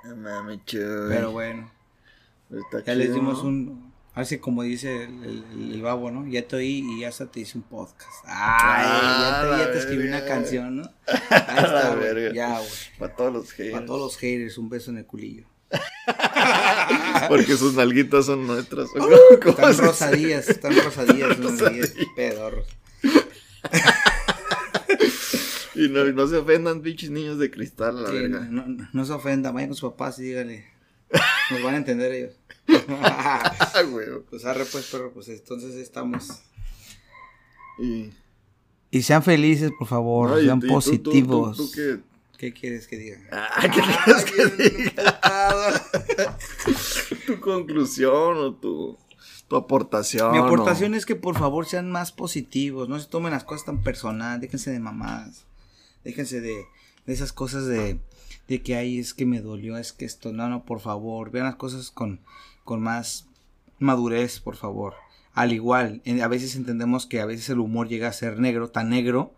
No 0.05 0.17
mames, 0.17 0.61
Pero 0.67 1.33
bueno. 1.33 1.71
ya 2.87 2.95
les 2.95 3.15
dimos 3.15 3.43
un, 3.43 3.95
Así 4.15 4.39
como 4.39 4.62
dice 4.62 5.05
el, 5.05 5.83
babo, 5.83 6.12
¿no? 6.12 6.25
Ya 6.29 6.47
te 6.47 6.55
oí 6.55 6.85
y 6.89 7.01
ya 7.01 7.09
hasta 7.09 7.27
te 7.27 7.41
hice 7.41 7.59
un 7.59 7.65
podcast. 7.65 8.25
Ay, 8.25 8.87
ya, 8.87 9.43
te, 9.43 9.65
ya 9.65 9.73
te 9.73 9.79
escribí 9.79 10.07
una 10.07 10.25
canción, 10.25 10.77
¿no? 10.77 10.83
Ahí 11.31 11.65
está, 11.65 11.97
güey. 11.97 12.33
Ya, 12.33 12.59
güey. 12.59 12.71
Para 12.97 13.17
todos 13.17 13.33
los 13.33 13.51
haters. 13.51 13.73
Para 13.73 13.87
todos 13.87 14.01
los 14.01 14.17
haters, 14.17 14.57
un 14.57 14.69
beso 14.69 14.93
en 14.93 14.99
el 14.99 15.07
culillo. 15.07 15.47
Porque 17.29 17.57
sus 17.57 17.75
nalguitas 17.75 18.27
son 18.27 18.47
nuestras. 18.47 18.91
están 18.95 19.79
rosadillas, 19.79 20.49
están 20.49 20.77
rosadillas, 20.77 21.39
rosadillas, 21.43 21.95
pedorros. 22.14 22.66
y 25.75 25.89
no, 25.89 26.05
no 26.05 26.27
se 26.27 26.37
ofendan, 26.37 26.83
pinches 26.83 27.11
niños 27.11 27.39
de 27.39 27.51
cristal, 27.51 28.03
la 28.03 28.11
verdad. 28.11 28.43
No, 28.43 28.66
no, 28.66 28.89
no, 28.93 29.05
se 29.05 29.12
ofendan, 29.12 29.55
vayan 29.55 29.70
con 29.70 29.77
sus 29.77 29.91
papás 29.91 30.18
y 30.18 30.25
díganle. 30.25 30.66
Nos 31.51 31.62
van 31.62 31.75
a 31.75 31.77
entender 31.79 32.12
ellos. 32.12 32.35
pues 34.31 34.45
arre 34.45 34.64
pues, 34.64 34.89
pero 34.91 35.12
pues 35.12 35.29
entonces 35.29 35.75
estamos. 35.77 36.29
Y, 37.79 38.11
y 38.91 39.03
sean 39.03 39.22
felices, 39.22 39.70
por 39.79 39.89
favor, 39.89 40.41
sean 40.41 40.61
positivos. 40.61 41.72
Qué... 42.39 42.53
quieres 42.53 42.87
que 42.87 42.97
diga? 42.97 43.18
Ah, 43.32 43.61
¿Qué 43.62 43.80
quieres 43.80 44.24
que 44.24 44.62
diga? 44.62 45.20
tu 47.26 47.41
conclusión 47.41 48.39
o 48.39 48.55
tu, 48.55 48.99
tu 49.49 49.57
aportación. 49.57 50.32
Mi 50.32 50.39
aportación 50.39 50.95
es 50.95 51.07
que 51.07 51.16
por 51.16 51.39
favor 51.39 51.66
sean 51.66 51.91
más 51.91 52.12
positivos, 52.12 52.89
no 52.89 52.99
se 52.99 53.07
tomen 53.07 53.32
las 53.32 53.45
cosas 53.45 53.66
tan 53.66 53.82
personal, 53.82 54.41
déjense 54.41 54.70
de 54.70 54.80
mamadas, 54.80 55.47
déjense 56.05 56.41
de, 56.41 56.66
de 57.07 57.12
esas 57.12 57.32
cosas 57.32 57.66
de, 57.66 58.01
de 58.49 58.62
que 58.62 58.76
ay, 58.76 58.99
es 58.99 59.14
que 59.14 59.26
me 59.26 59.41
dolió, 59.41 59.76
es 59.76 59.93
que 59.93 60.05
esto, 60.05 60.32
no, 60.32 60.49
no, 60.49 60.64
por 60.64 60.80
favor, 60.80 61.30
vean 61.30 61.47
las 61.47 61.57
cosas 61.57 61.91
con, 61.91 62.20
con 62.64 62.82
más 62.82 63.26
madurez, 63.78 64.41
por 64.41 64.57
favor. 64.57 64.95
Al 65.32 65.53
igual, 65.53 66.01
a 66.22 66.28
veces 66.28 66.55
entendemos 66.55 67.07
que 67.07 67.20
a 67.20 67.26
veces 67.26 67.51
el 67.51 67.59
humor 67.59 67.89
llega 67.89 68.09
a 68.09 68.12
ser 68.12 68.39
negro, 68.39 68.70
tan 68.70 68.91
negro, 68.91 69.35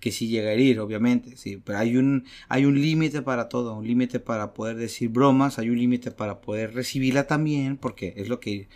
que 0.00 0.12
sí 0.12 0.28
llega 0.28 0.50
a 0.50 0.52
herir, 0.52 0.80
obviamente, 0.80 1.36
sí, 1.36 1.58
pero 1.58 1.78
hay 1.78 1.96
un, 1.96 2.24
hay 2.48 2.64
un 2.64 2.80
límite 2.80 3.22
para 3.22 3.48
todo, 3.48 3.74
un 3.74 3.86
límite 3.86 4.18
para 4.18 4.54
poder 4.54 4.76
decir 4.76 5.10
bromas, 5.10 5.58
hay 5.58 5.70
un 5.70 5.78
límite 5.78 6.10
para 6.10 6.40
poder 6.40 6.74
recibirla 6.74 7.26
también, 7.26 7.76
porque 7.76 8.14
es 8.16 8.28
lo 8.28 8.40
que, 8.40 8.68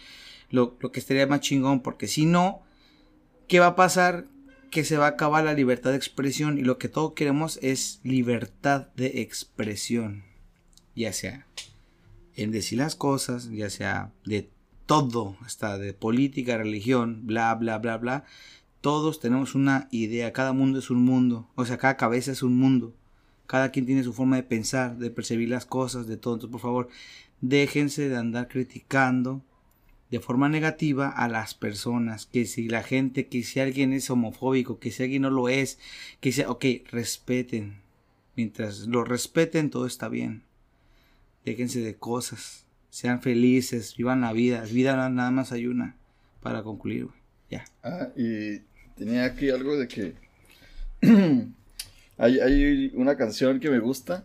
lo, 0.51 0.77
lo 0.81 0.93
que 0.93 1.01
estaría 1.01 1.27
más 1.27 1.41
chingón, 1.41 1.81
porque 1.81 2.07
si 2.07 2.27
no, 2.27 2.63
¿qué 3.49 3.59
va 3.59 3.69
a 3.69 3.77
pasar? 3.77 4.27
Que 4.71 4.85
se 4.85 4.99
va 4.99 5.07
a 5.07 5.11
acabar 5.11 5.45
la 5.45 5.55
libertad 5.55 5.91
de 5.91 5.97
expresión 5.97 6.59
y 6.59 6.63
lo 6.63 6.79
que 6.79 6.89
todos 6.89 7.15
queremos 7.15 7.59
es 7.63 8.01
libertad 8.03 8.89
de 8.95 9.23
expresión, 9.23 10.25
ya 10.95 11.13
sea 11.13 11.47
en 12.37 12.51
decir 12.51 12.79
las 12.79 12.97
cosas, 12.97 13.51
ya 13.51 13.71
sea 13.71 14.13
de 14.25 14.51
todo, 14.87 15.37
hasta 15.45 15.79
de 15.79 15.95
política, 15.95 16.59
religión, 16.59 17.27
bla, 17.27 17.55
bla, 17.55 17.79
bla, 17.79 17.97
bla. 17.97 18.25
Todos 18.85 19.19
tenemos 19.19 19.55
una 19.55 19.89
idea, 19.93 20.35
cada 20.35 20.53
mundo 20.53 20.79
es 20.79 20.91
un 20.91 21.03
mundo, 21.03 21.49
o 21.55 21.65
sea, 21.65 21.79
cada 21.79 21.97
cabeza 21.97 22.33
es 22.33 22.43
un 22.43 22.59
mundo. 22.59 22.95
Cada 23.47 23.71
quien 23.71 23.87
tiene 23.87 24.05
su 24.05 24.13
forma 24.13 24.37
de 24.37 24.43
pensar, 24.43 24.99
de 24.99 25.11
percibir 25.11 25.49
las 25.49 25.65
cosas, 25.65 26.07
de 26.07 26.19
todo. 26.19 26.35
Entonces, 26.35 26.53
por 26.53 26.61
favor, 26.61 26.89
déjense 27.41 28.11
de 28.11 28.17
andar 28.19 28.47
criticando 28.47 29.41
de 30.11 30.21
forma 30.21 30.51
negativa 30.51 31.09
a 31.09 31.29
las 31.29 31.55
personas. 31.55 32.27
Que 32.27 32.45
si 32.45 32.69
la 32.69 32.83
gente, 32.83 33.27
que 33.27 33.43
si 33.43 33.59
alguien 33.59 33.95
es 33.95 34.11
homofóbico, 34.11 34.79
que 34.79 34.91
si 34.91 35.03
alguien 35.03 35.23
no 35.23 35.31
lo 35.31 35.49
es, 35.49 35.79
que 36.21 36.31
sea, 36.31 36.51
ok, 36.51 36.67
respeten, 36.91 37.79
Mientras 38.37 38.81
lo 38.81 39.03
respeten, 39.03 39.71
todo 39.71 39.87
está 39.87 40.11
bien. 40.11 40.43
Déjense 41.47 41.81
de 41.81 41.95
cosas. 41.97 42.67
Sean 42.91 43.23
felices, 43.23 43.97
vivan 43.97 44.21
la 44.21 44.35
vida. 44.35 44.63
Vida 44.65 45.09
nada 45.09 45.31
más 45.31 45.53
hay 45.53 45.69
una 45.69 45.97
para 46.43 46.63
concluir. 46.63 47.09
Ya. 47.49 47.65
Ah, 47.83 48.09
y 48.15 48.61
tenía 48.97 49.25
aquí 49.25 49.51
algo 49.51 49.77
de 49.77 49.89
que 49.89 50.15
hay, 52.19 52.39
hay 52.41 52.93
una 52.95 53.17
canción 53.17 53.61
que 53.61 53.71
me 53.71 53.79
gusta, 53.81 54.25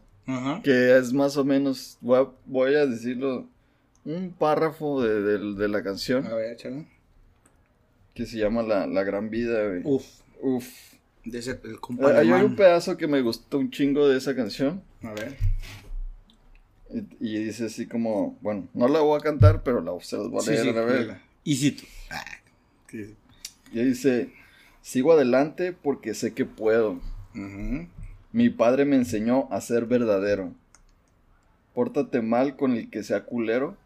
que 0.64 0.98
es 0.98 1.12
más 1.12 1.38
o 1.38 1.44
menos, 1.46 1.98
voy 2.02 2.20
a, 2.20 2.28
voy 2.46 2.76
a 2.76 2.86
decirlo, 2.86 3.48
un 4.06 4.32
párrafo 4.38 5.02
de, 5.02 5.22
de- 5.22 5.54
de 5.56 5.68
la 5.68 5.82
canción 5.84 6.26
A 6.28 6.36
ver, 6.36 6.54
échalo. 6.54 6.86
que 8.14 8.26
se 8.26 8.38
llama 8.38 8.62
La, 8.64 8.86
La 8.88 9.04
Gran 9.04 9.30
Vida, 9.30 9.68
güey. 9.68 9.82
Uf. 9.84 10.06
Uf. 10.42 10.68
De 11.26 11.40
ese, 11.40 11.60
el 11.66 11.80
compa 11.80 12.18
Hay 12.18 12.30
un 12.32 12.56
pedazo 12.56 12.96
que 12.96 13.08
me 13.08 13.22
gustó 13.22 13.58
un 13.60 13.70
chingo 13.72 14.08
de 14.08 14.18
esa 14.18 14.36
canción. 14.36 14.82
A 15.04 15.12
ver. 15.14 15.36
Y, 16.92 17.06
y 17.20 17.44
dice 17.44 17.66
así 17.66 17.86
como, 17.88 18.38
bueno, 18.42 18.68
no 18.74 18.88
la 18.88 19.00
voy 19.02 19.20
a 19.20 19.22
cantar, 19.24 19.62
pero 19.64 19.82
la, 19.82 19.92
se 20.04 20.16
los 20.18 20.30
voy 20.32 20.42
a 20.44 20.50
leer 20.50 20.62
sí, 20.64 20.70
a 20.70 20.82
ver. 20.82 21.00
léela. 21.02 21.22
Y 21.44 21.56
si 21.56 21.72
tú. 21.72 21.84
Ah, 22.10 22.24
Y 23.72 23.80
dice, 23.84 24.32
sigo 24.82 25.14
adelante 25.14 25.74
porque 25.74 26.14
sé 26.14 26.34
que 26.34 26.46
puedo. 26.46 27.00
Mi 28.32 28.50
padre 28.50 28.86
me 28.86 28.96
enseñó 28.96 29.48
a 29.52 29.62
ser 29.62 29.86
verdadero. 29.86 30.54
Pórtate 31.74 32.22
mal 32.22 32.56
con 32.56 32.74
el 32.74 32.90
que 32.90 33.04
sea 33.04 33.26
culero. 33.26 33.78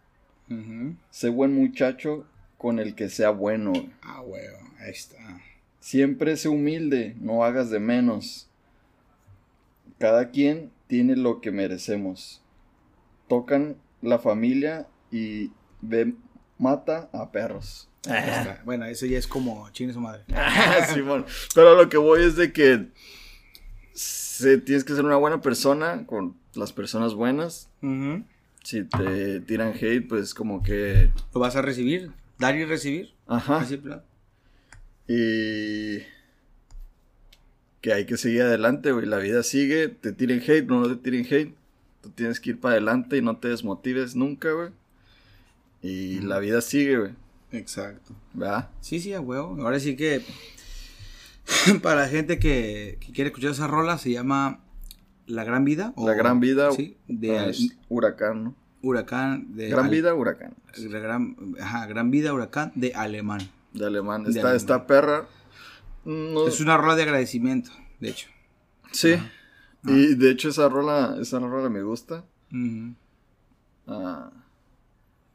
Sé 1.09 1.29
buen 1.29 1.53
muchacho 1.53 2.25
con 2.57 2.79
el 2.79 2.95
que 2.95 3.09
sea 3.09 3.31
bueno. 3.31 3.73
Ah, 4.01 4.21
huevo. 4.21 4.57
Ahí 4.79 4.91
está. 4.91 5.17
Siempre 5.79 6.37
sé 6.37 6.47
humilde, 6.47 7.15
no 7.19 7.43
hagas 7.43 7.69
de 7.69 7.79
menos. 7.79 8.47
Cada 9.99 10.29
quien 10.29 10.71
tiene 10.87 11.15
lo 11.15 11.41
que 11.41 11.51
merecemos. 11.51 12.41
Tocan 13.27 13.75
la 14.01 14.19
familia 14.19 14.87
y 15.11 15.51
ve, 15.81 16.13
mata 16.57 17.09
a 17.13 17.31
perros. 17.31 17.89
Está. 18.05 18.61
Bueno, 18.65 18.85
eso 18.85 19.05
ya 19.05 19.17
es 19.17 19.27
como 19.27 19.69
chingue 19.71 19.93
su 19.93 20.01
madre. 20.01 20.23
Simón. 20.93 21.25
Pero 21.55 21.75
lo 21.75 21.87
que 21.87 21.97
voy 21.97 22.23
es 22.23 22.35
de 22.35 22.51
que 22.51 22.87
se, 23.93 24.57
tienes 24.57 24.83
que 24.83 24.93
ser 24.93 25.05
una 25.05 25.15
buena 25.15 25.41
persona 25.41 26.05
con 26.05 26.35
las 26.53 26.73
personas 26.73 27.13
buenas. 27.13 27.69
Si 28.63 28.83
te 28.83 29.41
tiran 29.41 29.73
hate, 29.73 30.07
pues 30.07 30.33
como 30.33 30.63
que... 30.63 31.11
Lo 31.33 31.39
vas 31.39 31.55
a 31.55 31.61
recibir. 31.61 32.11
Dar 32.39 32.55
y 32.55 32.65
recibir. 32.65 33.13
Ajá. 33.27 33.57
Así, 33.57 33.77
plan. 33.77 34.01
Y... 35.07 35.99
Que 37.81 37.93
hay 37.93 38.05
que 38.05 38.15
seguir 38.15 38.43
adelante, 38.43 38.93
güey. 38.93 39.05
La 39.05 39.17
vida 39.17 39.43
sigue. 39.43 39.89
Te 39.89 40.13
tiren 40.13 40.41
hate, 40.41 40.65
no 40.65 40.87
te 40.87 40.95
tiren 40.95 41.25
hate. 41.25 41.53
Tú 42.01 42.09
tienes 42.09 42.39
que 42.39 42.51
ir 42.51 42.59
para 42.59 42.73
adelante 42.73 43.17
y 43.17 43.21
no 43.21 43.37
te 43.37 43.49
desmotives 43.49 44.15
nunca, 44.15 44.51
güey. 44.51 44.69
Y 45.83 46.21
la 46.21 46.39
vida 46.39 46.61
sigue, 46.61 46.97
güey. 46.97 47.11
Exacto. 47.51 48.15
¿Verdad? 48.33 48.69
Sí, 48.81 48.99
sí, 48.99 49.13
a 49.13 49.21
huevo. 49.21 49.55
Ahora 49.61 49.79
sí 49.79 49.95
que 49.95 50.23
para 51.83 52.01
la 52.01 52.07
gente 52.07 52.39
que, 52.39 52.97
que 52.99 53.11
quiere 53.11 53.27
escuchar 53.29 53.51
esa 53.51 53.67
rola 53.67 53.97
se 53.97 54.11
llama 54.11 54.61
La 55.27 55.43
Gran 55.43 55.65
Vida. 55.65 55.93
o- 55.95 56.07
La 56.07 56.13
gran 56.15 56.39
vida. 56.39 56.71
Sí, 56.71 56.97
de 57.07 57.49
es 57.49 57.75
huracán, 57.89 58.43
¿no? 58.45 58.55
Huracán. 58.81 59.55
De 59.55 59.69
Gran 59.69 59.85
Ale- 59.85 59.95
vida, 59.95 60.13
huracán. 60.13 60.55
La 60.77 60.99
gran, 60.99 61.35
ajá, 61.59 61.85
gran 61.85 62.09
Vida, 62.11 62.33
Huracán 62.33 62.71
de 62.75 62.93
Alemán. 62.95 63.41
De 63.73 63.85
alemán. 63.85 64.23
De 64.23 64.31
alemán. 64.31 64.55
está 64.55 64.87
perra. 64.87 65.27
No- 66.05 66.47
Es 66.47 66.59
una 66.61 66.77
rola 66.77 66.95
de 66.95 67.03
agradecimiento, 67.03 67.71
de 67.99 68.09
hecho. 68.09 68.27
Sí. 68.91 69.15
Y 69.85 70.15
de 70.15 70.31
hecho 70.31 70.49
esa 70.49 70.69
rola, 70.69 71.17
esa 71.21 71.39
rola 71.39 71.69
me 71.69 71.81
gusta. 71.83 72.23
Ah, 73.87 74.31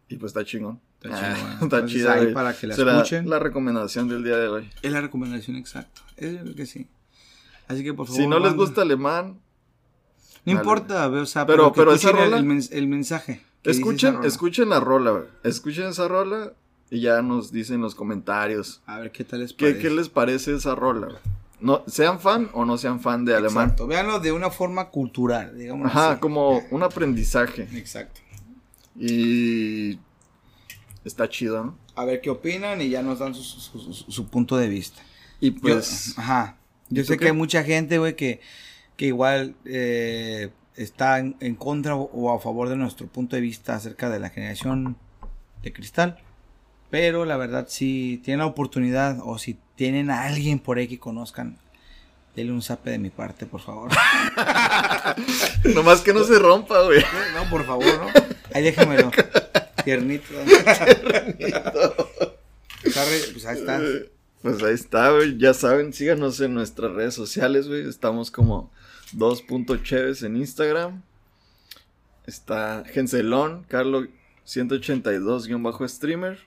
y 0.09 0.17
pues 0.17 0.31
está 0.31 0.45
chingón. 0.45 0.81
Está 1.03 1.17
Ah, 1.17 1.35
chingón. 1.35 1.53
está 1.53 1.65
Entonces, 1.65 1.91
chida, 1.93 2.13
ahí 2.15 2.33
para 2.33 2.55
que 2.57 2.67
la 2.67 2.75
Será 2.75 2.97
escuchen. 2.97 3.29
La 3.31 3.39
recomendación 3.39 4.09
del 4.09 4.25
día 4.25 4.37
de 4.37 4.49
hoy. 4.49 4.71
Es 4.83 4.93
la 4.93 5.01
recomendación 5.01 5.57
exacta. 5.57 6.03
Es 6.17 6.41
creo 6.41 6.55
que 6.55 6.67
sí. 6.67 6.87
Así 7.69 7.83
que 7.85 7.93
por 7.95 8.07
favor. 8.07 8.21
Si 8.23 8.27
no 8.27 8.39
les 8.39 8.55
gusta 8.55 8.83
alemán, 8.83 9.39
No 10.45 10.53
importa, 10.53 11.09
o 11.09 11.27
sea, 11.27 11.45
Pero- 11.45 11.65
pero, 11.65 11.73
que 11.73 11.81
pero 11.81 11.93
esa 11.93 12.13
rola- 12.13 12.39
el, 12.39 12.45
mens- 12.47 12.71
el 12.73 12.87
mensaje. 12.89 13.43
escuchen, 13.65 14.15
rola. 14.15 14.27
escuchen 14.27 14.69
la 14.71 14.81
rola. 14.81 15.25
Escuchen 15.45 15.89
esa 15.89 16.09
rola 16.09 16.53
y 16.91 17.01
ya 17.01 17.21
nos 17.21 17.53
dicen 17.53 17.77
en 17.77 17.81
los 17.83 17.95
comentarios. 17.95 18.81
A 18.87 18.99
ver 18.99 19.13
qué 19.13 19.25
tal 19.25 19.41
les 19.41 19.53
¿Qué, 19.53 19.67
parece. 19.67 19.81
qué 19.81 19.91
les 19.91 20.09
parece 20.09 20.55
esa 20.55 20.75
rola? 20.75 21.09
No, 21.61 21.83
sean 21.87 22.19
fan 22.21 22.49
o 22.55 22.65
no 22.65 22.79
sean 22.79 23.01
fan 23.01 23.27
de 23.27 23.35
alemán. 23.35 23.65
Exacto. 23.65 23.87
Véanlo 23.89 24.21
de 24.21 24.33
una 24.33 24.49
forma 24.51 24.89
cultural, 24.89 25.59
digamos. 25.59 25.87
Ajá, 25.89 26.13
así. 26.13 26.21
como 26.21 26.61
un 26.71 26.83
aprendizaje. 26.83 27.69
Exacto. 27.75 28.21
Y 28.99 29.99
está 31.05 31.29
chido, 31.29 31.65
¿no? 31.65 31.79
A 31.95 32.05
ver 32.05 32.21
qué 32.21 32.31
opinan 32.31 32.81
y 32.81 32.89
ya 32.91 33.03
nos 33.03 33.19
dan 33.21 33.35
su, 33.35 33.43
su- 33.43 33.93
su- 33.93 34.11
su 34.13 34.27
punto 34.29 34.57
de 34.57 34.69
vista. 34.69 35.01
Y 35.41 35.53
Yo- 35.55 35.61
pues, 35.61 36.15
ajá. 36.19 36.57
Yo 36.91 37.05
sé 37.05 37.17
que 37.19 37.27
hay 37.27 37.33
mucha 37.33 37.63
gente, 37.65 37.99
güey, 37.99 38.17
que, 38.17 38.41
que 38.97 39.07
igual 39.07 39.55
eh, 39.67 40.51
está 40.75 41.19
en, 41.19 41.37
en 41.41 41.55
contra 41.55 41.95
o, 41.97 42.11
o 42.13 42.35
a 42.35 42.41
favor 42.41 42.69
de 42.69 42.77
nuestro 42.77 43.07
punto 43.09 43.37
de 43.37 43.43
vista 43.43 43.75
acerca 43.77 44.09
de 44.11 44.19
la 44.21 44.31
generación 44.31 44.97
de 45.63 45.73
cristal. 45.73 46.19
Pero 46.91 47.25
la 47.27 47.37
verdad, 47.37 47.67
si 47.69 48.21
tienen 48.25 48.39
la 48.41 48.47
oportunidad 48.47 49.19
o 49.23 49.37
si 49.39 49.59
tienen 49.77 50.11
a 50.11 50.23
alguien 50.25 50.59
por 50.59 50.79
ahí 50.79 50.89
que 50.89 50.99
conozcan, 50.99 51.59
denle 52.35 52.53
un 52.53 52.63
zape 52.63 52.91
de 52.91 52.99
mi 52.99 53.11
parte, 53.11 53.45
por 53.45 53.61
favor. 53.61 53.91
nomás 55.75 56.01
que 56.01 56.13
no 56.15 56.25
se 56.25 56.39
rompa, 56.39 56.83
güey. 56.85 57.03
no, 57.35 57.51
por 57.51 57.67
favor, 57.67 57.85
¿no? 57.85 58.38
Ahí 58.59 58.65
déjamelo. 58.65 59.11
Tiernito. 59.85 60.35
Pues 62.83 63.47
ahí 63.47 63.59
está. 63.59 63.81
Pues 64.43 64.63
ahí 64.63 64.75
está, 64.75 65.13
güey. 65.13 65.39
Ya 65.39 65.55
saben, 65.55 65.93
síganos 65.93 66.41
en 66.41 66.55
nuestras 66.55 66.93
redes 66.93 67.15
sociales, 67.15 67.69
güey. 67.69 67.89
Estamos 67.89 68.33
como 68.33 68.73
2.cheves 69.15 70.25
en 70.25 70.37
Instagram. 70.37 71.03
Está 72.27 72.83
Gencelón, 72.93 73.65
Carlo 73.69 74.07
182-streamer. 74.47 76.39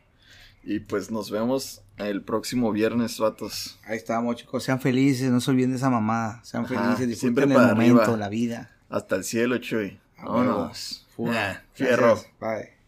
Y 0.64 0.80
pues 0.82 1.10
nos 1.10 1.32
vemos 1.32 1.82
el 1.98 2.22
próximo 2.24 2.72
viernes, 2.74 3.18
vatos. 3.20 3.80
Ahí 3.86 3.96
estamos, 3.98 4.36
chicos. 4.36 4.64
Sean 4.64 4.82
felices, 4.82 5.32
no 5.32 5.40
se 5.40 5.50
olviden 5.50 5.72
de 5.72 5.78
esa 5.78 5.90
mamada. 5.90 6.44
Sean 6.44 6.66
Ajá, 6.66 6.76
felices, 6.96 7.08
disfruten 7.08 7.52
el 7.52 7.58
momento, 7.58 8.02
arriba. 8.02 8.18
la 8.18 8.28
vida. 8.30 8.76
Hasta 8.90 9.16
el 9.16 9.24
cielo, 9.24 9.58
Chuy. 9.60 9.98
Vámonos. 10.18 11.01
Ah, 11.20 11.62
Fierro. 11.74 12.16
Gracias. 12.16 12.32
Bye. 12.40 12.81